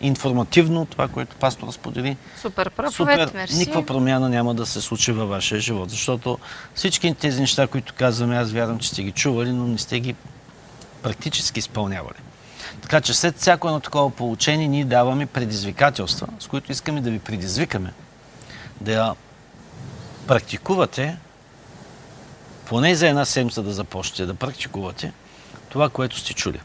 [0.02, 3.58] информативно, това, което пастора сподели, Супер проповед, Супер, мерси.
[3.58, 6.40] никаква промяна няма да се случи във вашия живот, защото
[6.76, 10.16] всички тези неща, които казваме, аз вярвам, че сте ги чували, но не сте ги
[11.04, 12.18] практически изпълнявали.
[12.82, 17.20] Така че след всяко едно такова получение ние даваме предизвикателства, с които искаме да ви
[17.20, 17.94] предизвикаме
[18.82, 19.16] да
[20.28, 21.18] практикувате,
[22.66, 25.12] поне за една седмица да започнете да практикувате
[25.70, 26.60] това, което сте чули.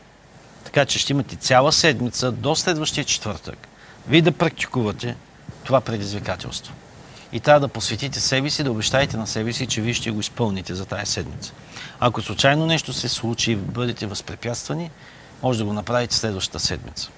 [0.64, 3.68] Така че ще имате цяла седмица до следващия четвъртък.
[4.08, 5.16] Вие да практикувате
[5.64, 6.74] това предизвикателство.
[7.32, 10.20] и трябва да посветите себе си, да обещаете на себе си, че вие ще го
[10.20, 11.52] изпълните за тази седмица.
[12.00, 14.90] Ако случайно нещо се случи и бъдете възпрепятствани,
[15.42, 17.10] може да го направите следващата седмица.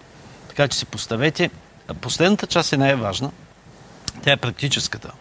[0.48, 1.50] Така че си поставете.
[2.00, 3.30] Последната част е най-важна.
[4.22, 5.12] Тя е практическата.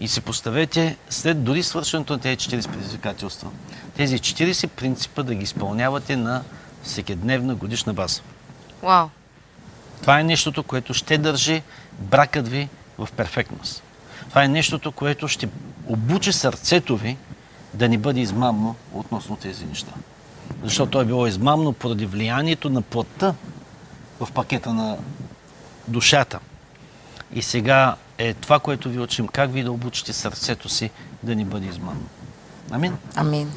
[0.00, 3.50] И си поставете след дори свършването на тези 40 предизвикателства,
[3.96, 6.42] тези 40 принципа да ги изпълнявате на
[6.82, 8.20] всекидневна годишна база.
[8.82, 9.08] Вау.
[10.00, 11.62] Това е нещото, което ще държи
[11.98, 12.68] бракът ви
[12.98, 13.82] в перфектност.
[14.28, 15.48] Това е нещото, което ще
[15.86, 17.16] обучи сърцето ви
[17.74, 19.92] да не бъде измамно относно тези неща.
[20.62, 23.34] Защото то е било измамно поради влиянието на плътта
[24.20, 24.96] в пакета на
[25.88, 26.38] душата.
[27.32, 30.90] И сега е това, което ви учим, как ви да обучите сърцето си
[31.22, 32.06] да ни бъде измамно.
[32.70, 32.96] Амин.
[33.16, 33.52] Амин.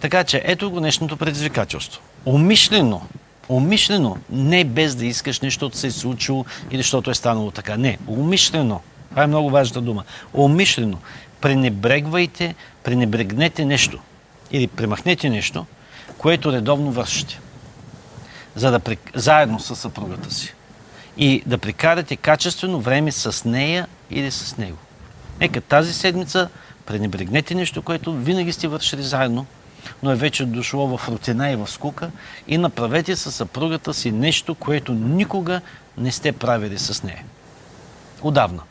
[0.00, 2.02] Така че ето го днешното предизвикателство.
[2.26, 3.02] Умишлено,
[3.48, 7.76] умишлено, не без да искаш нещо да се е случило или защото е станало така.
[7.76, 8.80] Не, умишлено.
[9.10, 10.04] Това е много важна дума.
[10.34, 10.98] Умишлено.
[11.40, 12.54] Пренебрегвайте,
[12.84, 13.98] пренебрегнете нещо
[14.50, 15.66] или премахнете нещо,
[16.18, 17.40] което редовно вършите.
[18.54, 20.54] За да, заедно с съпругата си.
[21.20, 24.78] И да прикарате качествено време с нея или с него.
[25.40, 26.48] Нека тази седмица
[26.86, 29.46] пренебрегнете нещо, което винаги сте вършили заедно,
[30.02, 32.10] но е вече дошло в рутина и в скука
[32.48, 35.60] и направете със съпругата си нещо, което никога
[35.98, 37.24] не сте правили с нея.
[38.22, 38.62] Отдавна.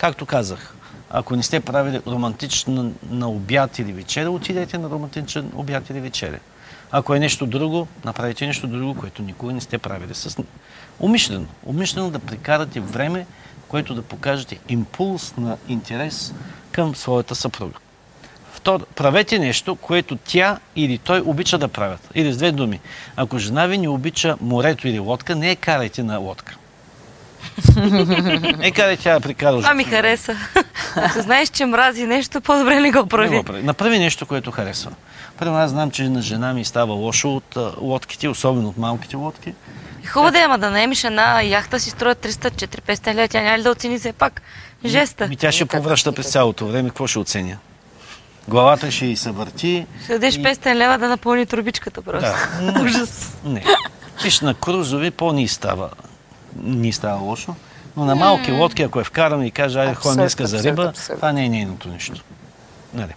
[0.00, 0.74] Както казах,
[1.10, 6.38] ако не сте правили романтичен на обяд или вечеря, отидете на романтичен обяд или вечеря.
[6.90, 10.38] Ако е нещо друго, направете нещо друго, което никога не сте правили с
[11.00, 11.46] Умишлено.
[11.66, 13.26] Умишлено да прекарате време,
[13.68, 16.34] което да покажете импулс на интерес
[16.72, 17.78] към своята съпруга.
[18.52, 22.08] Второ, правете нещо, което тя или той обича да правят.
[22.14, 22.80] Или с две думи.
[23.16, 26.56] Ако жена ви не обича морето или лодка, не я карайте на лодка.
[28.58, 29.56] не карайте тя да прикара.
[29.58, 30.36] Това ми хареса.
[30.96, 33.36] Ако знаеш, че мрази нещо, по-добре не го Не прави.
[33.36, 33.62] го прави.
[33.62, 34.90] Направи нещо, което харесва.
[35.42, 39.54] Първо, аз знам, че на жена ми става лошо от лодките, особено от малките лодки.
[40.06, 43.28] Хубаво да е, ама да наемиш една яхта си струва 300-400 лева.
[43.28, 44.42] Тя няма ли да оцени все пак
[44.84, 45.28] жеста?
[45.28, 46.32] Ми тя ще Как повръща през кажа?
[46.32, 46.88] цялото време.
[46.88, 47.58] Какво ще оценя?
[48.48, 49.86] Главата ще й се върти.
[50.04, 52.30] Ще дадеш 500 лева да напълни турбичката просто.
[52.60, 52.82] Да.
[52.84, 53.36] Ужас.
[53.44, 53.64] Не.
[54.22, 55.90] Виж, на крузови по-ни става.
[56.62, 57.54] Ни става лошо.
[57.96, 61.16] Но на малки лодки, ако е вкараме и каже, айде ходим днеска за риба, абсурд.
[61.16, 62.24] това не е нейното нещо.
[62.94, 63.14] Нали?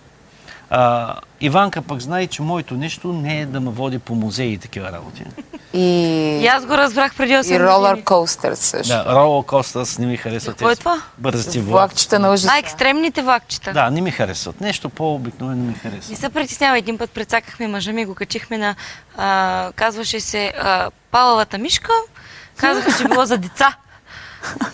[0.70, 4.58] А, Иванка пък знае, че моето нещо не е да ме води по музеи и
[4.58, 5.24] такива работи.
[5.74, 5.80] И,
[6.42, 8.06] И аз го разбрах преди 8 и ролър години.
[8.06, 8.88] костър също.
[8.88, 10.56] Да, роло костас не ми харесват.
[10.56, 11.02] Какво е това?
[11.20, 11.36] Влак.
[11.58, 12.48] Влакчета на ужаса.
[12.48, 13.74] Най-екстремните влакчета.
[13.74, 14.62] Да, не ми харесват.
[14.62, 16.16] Нещо по-обикновено ми Не харесва.
[16.16, 16.78] се притеснява.
[16.78, 18.76] Един път прецакахме мъжа ми, го качихме на...
[19.18, 21.92] А, казваше се а, Палавата мишка.
[22.58, 23.76] Казаха, че било за деца.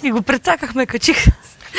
[0.04, 1.26] И го прецакахме, качих.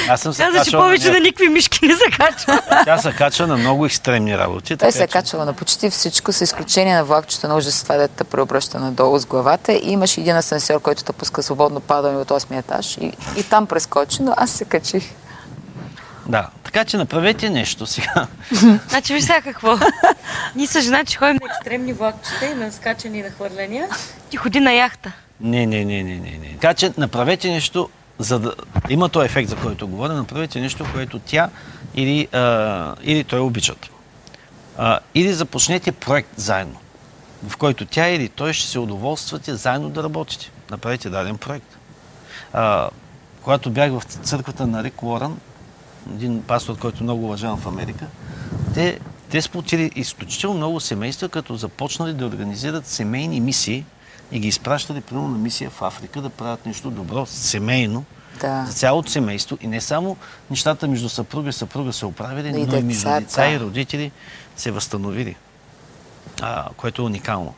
[0.08, 1.12] Аз съм се Каза, че на повече нея.
[1.12, 2.60] на никакви мишки не се качва.
[2.84, 4.76] Тя се качва на много екстремни работи.
[4.76, 7.96] Той се е че- качвал на почти всичко, с изключение на влакчета на ужас, това
[7.96, 9.72] дете те преобръща надолу с главата.
[9.72, 12.96] И имаше един асансьор, който те пуска свободно падане от 8 етаж.
[12.96, 15.04] И, и там прескочи, но аз се качих.
[16.26, 18.26] Да, така че направете нещо сега.
[18.88, 19.78] Значи виж сега какво.
[20.56, 23.88] Ние с жена, че ходим на екстремни влакчета и на скачани и на хвърляния.
[24.30, 25.12] Ти ходи на яхта.
[25.40, 26.52] Не, не, не, не, не, не.
[26.52, 27.88] Така че направете нещо,
[28.22, 28.54] за да
[28.88, 31.50] има този ефект, за който говоря, направете нещо, което тя
[31.94, 33.90] или, а, или той обичат.
[34.78, 36.76] А, или започнете проект заедно,
[37.48, 40.50] в който тя или той ще се удоволствате заедно да работите.
[40.70, 41.78] Направете даден проект.
[42.52, 42.88] А,
[43.42, 45.38] когато бях в църквата на Рик Уорън,
[46.14, 48.06] един пастор, който много уважавам в Америка,
[48.74, 48.98] те,
[49.30, 53.84] те сплотили изключително много семейства, като започнали да организират семейни мисии
[54.32, 58.04] и ги изпращали примерно на мисия в Африка да правят нещо добро, семейно,
[58.40, 58.64] Да.
[58.66, 59.58] за цялото семейство.
[59.60, 60.16] И не само
[60.50, 64.12] нещата между съпруга и съпруга се оправили, Но и и между деца и родители
[64.56, 65.36] се възстановили,
[66.40, 67.54] а, което е уникално.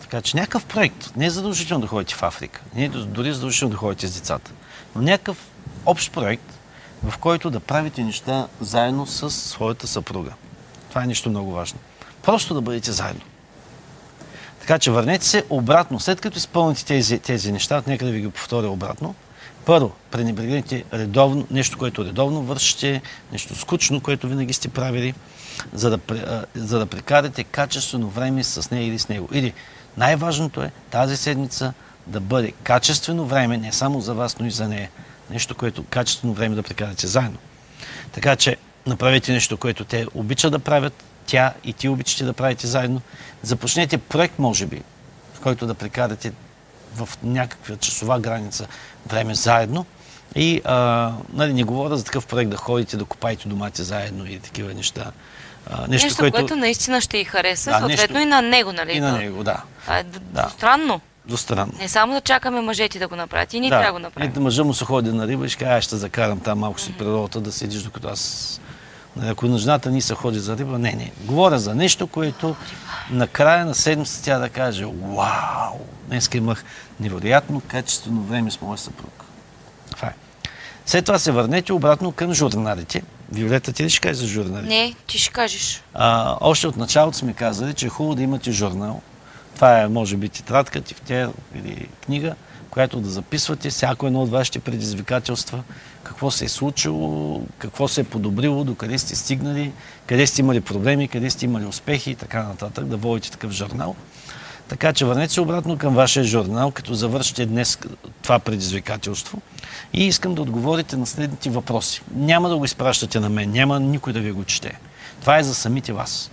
[0.00, 3.72] Така че някакъв проект, не е задължително да ходите в Африка, не е дори задължително
[3.72, 4.50] да ходите с децата,
[4.94, 5.36] но някакъв
[5.86, 6.58] общ проект,
[7.04, 10.32] в който да правите неща заедно с своята съпруга.
[10.88, 11.78] Това е нещо много важно.
[12.22, 13.22] Просто да бъдете заедно.
[14.62, 16.00] Така че върнете се обратно.
[16.00, 19.14] След като изпълните тези, тези неща, нека да ви ги повторя обратно.
[19.64, 23.02] Първо, пренебрегнете редовно, нещо, което редовно вършите,
[23.32, 25.14] нещо скучно, което винаги сте правили,
[25.72, 25.98] за да,
[26.54, 29.28] за да прекарате качествено време с нея или с него.
[29.32, 29.52] Или
[29.96, 31.72] най-важното е тази седмица
[32.06, 34.90] да бъде качествено време, не само за вас, но и за нея.
[35.30, 37.38] Нещо, което качествено време да прекарате заедно.
[38.12, 38.56] Така че
[38.86, 43.00] направете нещо, което те обичат да правят, тя и ти обичате да правите заедно.
[43.42, 44.82] Започнете проект, може би,
[45.34, 46.32] в който да прекарате
[46.94, 48.66] в някаква часова граница
[49.06, 49.86] време заедно
[50.36, 54.38] И а, нали, не говоря за такъв проект да ходите да копаете домати заедно и
[54.38, 55.10] такива неща.
[55.70, 56.36] А, нещо, Нещо, което...
[56.36, 58.92] което наистина ще й хареса, Да, съответно нещо- и на него, нали?
[58.92, 59.18] И на Да.
[59.18, 59.62] него, да.
[59.82, 60.48] Това е Да.
[60.48, 61.00] странно.
[61.26, 61.72] Двустранно.
[61.78, 64.32] Не само да чакаме мъжете да го направят, и ние трябва да го направим.
[64.36, 66.80] И мъжа му се ходи на риба и ще каже, аз ще закарам там малко
[66.80, 68.60] си природата да седиш, докато аз...
[69.20, 71.12] Ако на жената ни се ходи за риба, не, не.
[71.20, 72.56] Говоря за нещо, което
[73.10, 75.78] на края на седмица тя да каже, вау,
[76.08, 76.64] днес имах
[77.00, 79.24] невероятно качествено време с моя съпруг.
[79.90, 80.14] Това е.
[80.86, 83.02] След това се върнете обратно към журналите.
[83.32, 84.74] Виолета, ти ли ще кажеш за журналите?
[84.74, 85.82] Не, ти ще кажеш.
[85.94, 89.00] А, още от началото сме казали, че е хубаво да имате журнал.
[89.54, 92.34] Това е, може би, тетрадка, тефтер или книга,
[92.72, 95.62] която да записвате всяко едно от вашите предизвикателства,
[96.02, 99.72] какво се е случило, какво се е подобрило, докъде сте стигнали,
[100.06, 103.94] къде сте имали проблеми, къде сте имали успехи и така нататък, да водите такъв журнал.
[104.68, 107.78] Така че върнете се обратно към вашия журнал, като завършите днес
[108.22, 109.42] това предизвикателство.
[109.92, 112.02] И искам да отговорите на следните въпроси.
[112.14, 114.78] Няма да го изпращате на мен, няма никой да ви го чете.
[115.20, 116.30] Това е за самите вас.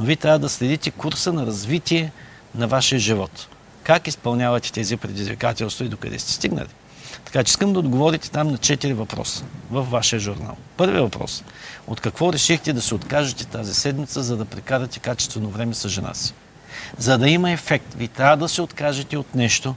[0.00, 2.12] Но вие трябва да следите курса на развитие
[2.54, 3.48] на вашия живот.
[3.82, 6.68] Как изпълнявате тези предизвикателства и докъде сте стигнали.
[7.24, 10.56] Така че искам да отговорите там на четири въпроса в вашия журнал.
[10.76, 11.44] Първият въпрос.
[11.86, 16.14] От какво решихте да се откажете тази седмица, за да прекарате качествено време с жена
[16.14, 16.34] си?
[16.98, 19.74] За да има ефект, ви трябва да се откажете от нещо,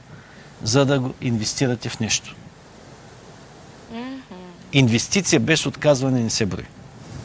[0.64, 2.36] за да го инвестирате в нещо.
[4.74, 6.66] Инвестиция без отказване не се брои.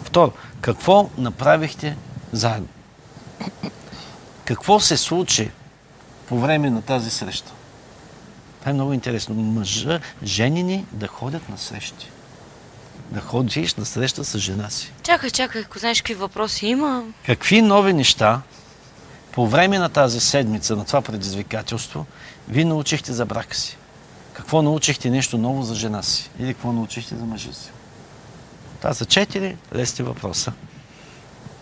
[0.04, 1.96] Второ, какво направихте
[2.32, 2.68] заедно?
[4.44, 5.50] Какво се случи
[6.30, 7.52] по време на тази среща?
[8.60, 9.34] Това е много интересно.
[9.34, 12.10] Мъжа, женини да ходят на срещи.
[13.10, 14.92] Да ходиш на среща с жена си.
[15.02, 17.04] Чакай, чакай, ако знаеш какви въпроси има.
[17.26, 18.40] Какви нови неща
[19.32, 22.06] по време на тази седмица, на това предизвикателство,
[22.48, 23.76] вие научихте за брака си?
[24.32, 26.30] Какво научихте нещо ново за жена си?
[26.40, 27.70] Или какво научихте за мъжа си?
[28.78, 30.52] Това са четири лесни въпроса.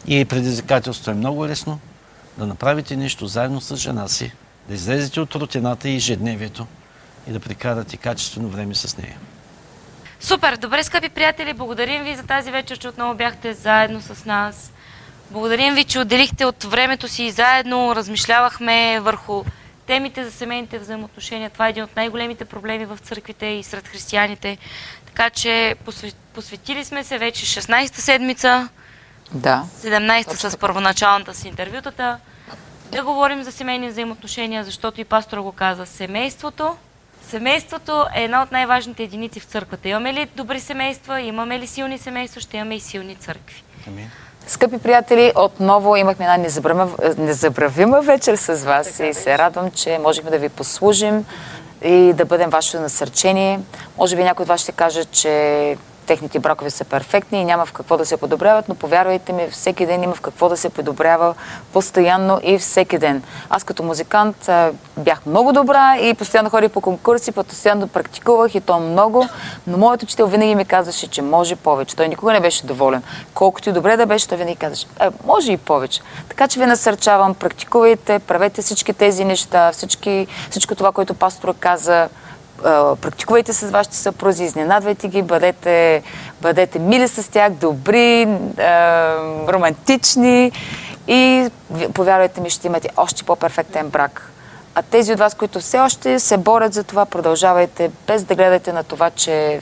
[0.06, 1.80] И предизвикателството е много лесно
[2.38, 4.32] да направите нещо заедно с жена си,
[4.68, 6.66] да излезете от рутината и ежедневието
[7.28, 9.16] и да прекарате качествено време с нея.
[10.20, 10.56] Супер!
[10.56, 14.72] Добре, скъпи приятели, благодарим ви за тази вечер, че отново бяхте заедно с нас.
[15.30, 19.44] Благодарим ви, че отделихте от времето си и заедно размишлявахме върху
[19.86, 21.50] темите за семейните взаимоотношения.
[21.50, 24.58] Това е един от най-големите проблеми в църквите и сред християните.
[25.06, 28.68] Така че посве- посветили сме се вече 16-та седмица,
[29.32, 29.64] Да.
[29.80, 32.18] 17-та с първоначалната си интервютата.
[32.92, 35.86] Да говорим за семейни взаимоотношения, защото и пастора го каза.
[35.86, 36.76] Семейството
[37.28, 39.88] Семейството е една от най-важните единици в църквата.
[39.88, 43.62] Имаме ли добри семейства, имаме ли силни семейства, ще имаме и силни църкви.
[43.86, 44.10] Амин.
[44.46, 50.30] Скъпи приятели, отново имахме една незабравима, незабравима вечер с вас и се радвам, че можехме
[50.30, 51.24] да ви послужим
[51.82, 53.60] и да бъдем вашето насърчение.
[53.98, 55.76] Може би някой от вас ще каже, че
[56.08, 59.86] техните бракове са перфектни и няма в какво да се подобряват, но повярвайте ми, всеки
[59.86, 61.34] ден има в какво да се подобрява
[61.72, 63.22] постоянно и всеки ден.
[63.50, 64.50] Аз като музикант
[64.96, 69.28] бях много добра и постоянно ходих по конкурси, постоянно практикувах и то много,
[69.66, 71.96] но моят учител винаги ми казваше, че може повече.
[71.96, 73.02] Той никога не беше доволен.
[73.34, 76.00] Колкото и добре да беше, той винаги казваше, е, може и повече.
[76.28, 82.08] Така че ви насърчавам, практикувайте, правете всички тези неща, всички, всичко това, което пастора каза,
[83.00, 86.02] практикувайте с вашите съпрузи, изненадвайте ги, бъдете,
[86.40, 88.28] бъдете мили с тях, добри,
[89.48, 90.52] романтични
[91.08, 91.50] и
[91.94, 94.30] повярвайте ми, ще имате още по-перфектен брак.
[94.74, 98.72] А тези от вас, които все още се борят за това, продължавайте, без да гледате
[98.72, 99.60] на това, че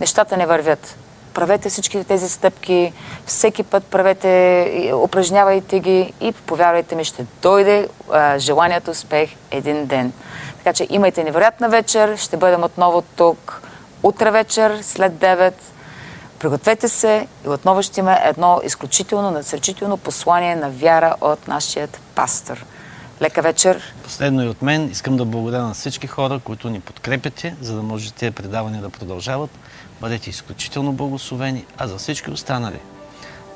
[0.00, 0.96] нещата не вървят.
[1.34, 2.92] Правете всички тези стъпки,
[3.26, 10.12] всеки път правете, упражнявайте ги и повярвайте ми, ще дойде а, желанието успех един ден.
[10.70, 13.62] Така че имайте невероятна вечер, ще бъдем отново тук
[14.02, 15.52] утре вечер след 9.
[16.38, 22.64] Пригответе се и отново ще има едно изключително, насърчително послание на вяра от нашият пастор.
[23.22, 23.94] Лека вечер!
[24.02, 27.82] Последно и от мен искам да благодаря на всички хора, които ни подкрепяте, за да
[27.82, 29.50] може тези предавания да продължават.
[30.00, 32.78] Бъдете изключително благословени, а за всички останали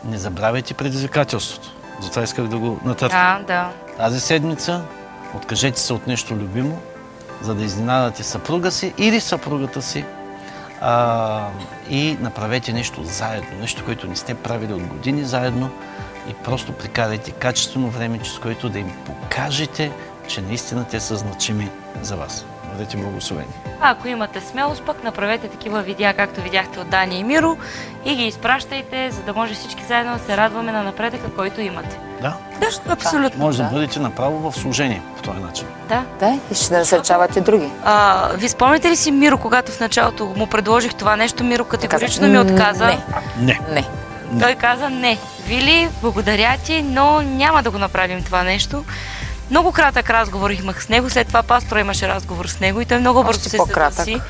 [0.05, 1.75] не забравяйте предизвикателството.
[2.01, 3.39] Затова исках да го натъртя.
[3.41, 3.71] Да, да.
[3.97, 4.83] Тази седмица
[5.37, 6.79] откажете се от нещо любимо,
[7.45, 10.05] за да изненадате съпруга си или съпругата си
[10.81, 11.49] а,
[11.91, 15.71] и направете нещо заедно, нещо, което не сте правили от години заедно
[16.31, 19.93] и просто прекарайте качествено време, с което да им покажете,
[20.29, 21.71] че наистина те са значими
[22.03, 22.45] за вас.
[22.75, 23.49] Бъдете благословени.
[23.81, 27.57] А ако имате смелост, пък направете такива видеа, както видяхте от Дани и Миро
[28.05, 31.99] и ги изпращайте, за да може всички заедно да се радваме на напредъка, който имате.
[32.23, 32.37] Да.
[32.61, 33.39] Да, абсолютно.
[33.39, 33.71] Може да Да.
[33.71, 35.67] бъдете направо в служение по този начин.
[35.89, 36.03] Да.
[36.21, 37.71] Да, и ще насърчавате други.
[37.85, 42.29] А, ви спомняте ли си Миро, когато в началото му предложих това нещо, Миро категорично
[42.29, 42.87] ми отказа.
[42.87, 42.99] Не,
[43.41, 43.61] Не.
[43.71, 43.85] не.
[44.41, 45.19] Той каза не.
[45.47, 48.85] Вили, благодаря ти, но няма да го направим това нещо.
[49.51, 52.99] Много кратък разговор имах с него, след това пастора имаше разговор с него и той
[52.99, 54.05] много бързо Още се по-кратък.
[54.05, 54.21] съгласи.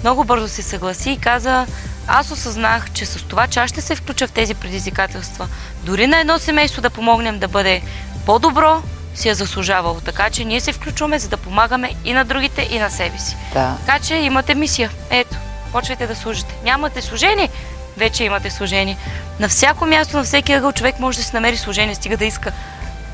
[0.00, 1.66] Много бързо се съгласи и каза,
[2.08, 5.48] аз осъзнах, че с това, че аз ще се включа в тези предизвикателства,
[5.82, 7.82] дори на едно семейство да помогнем да бъде
[8.26, 8.82] по-добро,
[9.14, 10.00] си е заслужавало.
[10.00, 13.36] Така че ние се включваме, за да помагаме и на другите, и на себе си.
[13.52, 13.76] Да.
[13.86, 14.90] Така че имате мисия.
[15.10, 15.36] Ето,
[15.72, 16.54] почвайте да служите.
[16.64, 17.48] Нямате служение,
[17.96, 18.96] вече имате служение.
[19.40, 22.52] На всяко място, на всеки ъгъл човек може да си намери служение, стига да иска.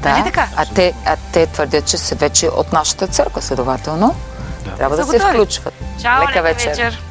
[0.02, 0.48] Да, Нали така?
[0.56, 4.14] А, те, а те твърдят, че са вече от нашата църква, следователно.
[4.64, 4.70] Да.
[4.70, 5.32] Трябва да се готови.
[5.32, 5.74] включват.
[6.02, 6.68] Чао, Лека лека вечер.
[6.68, 7.02] вечер.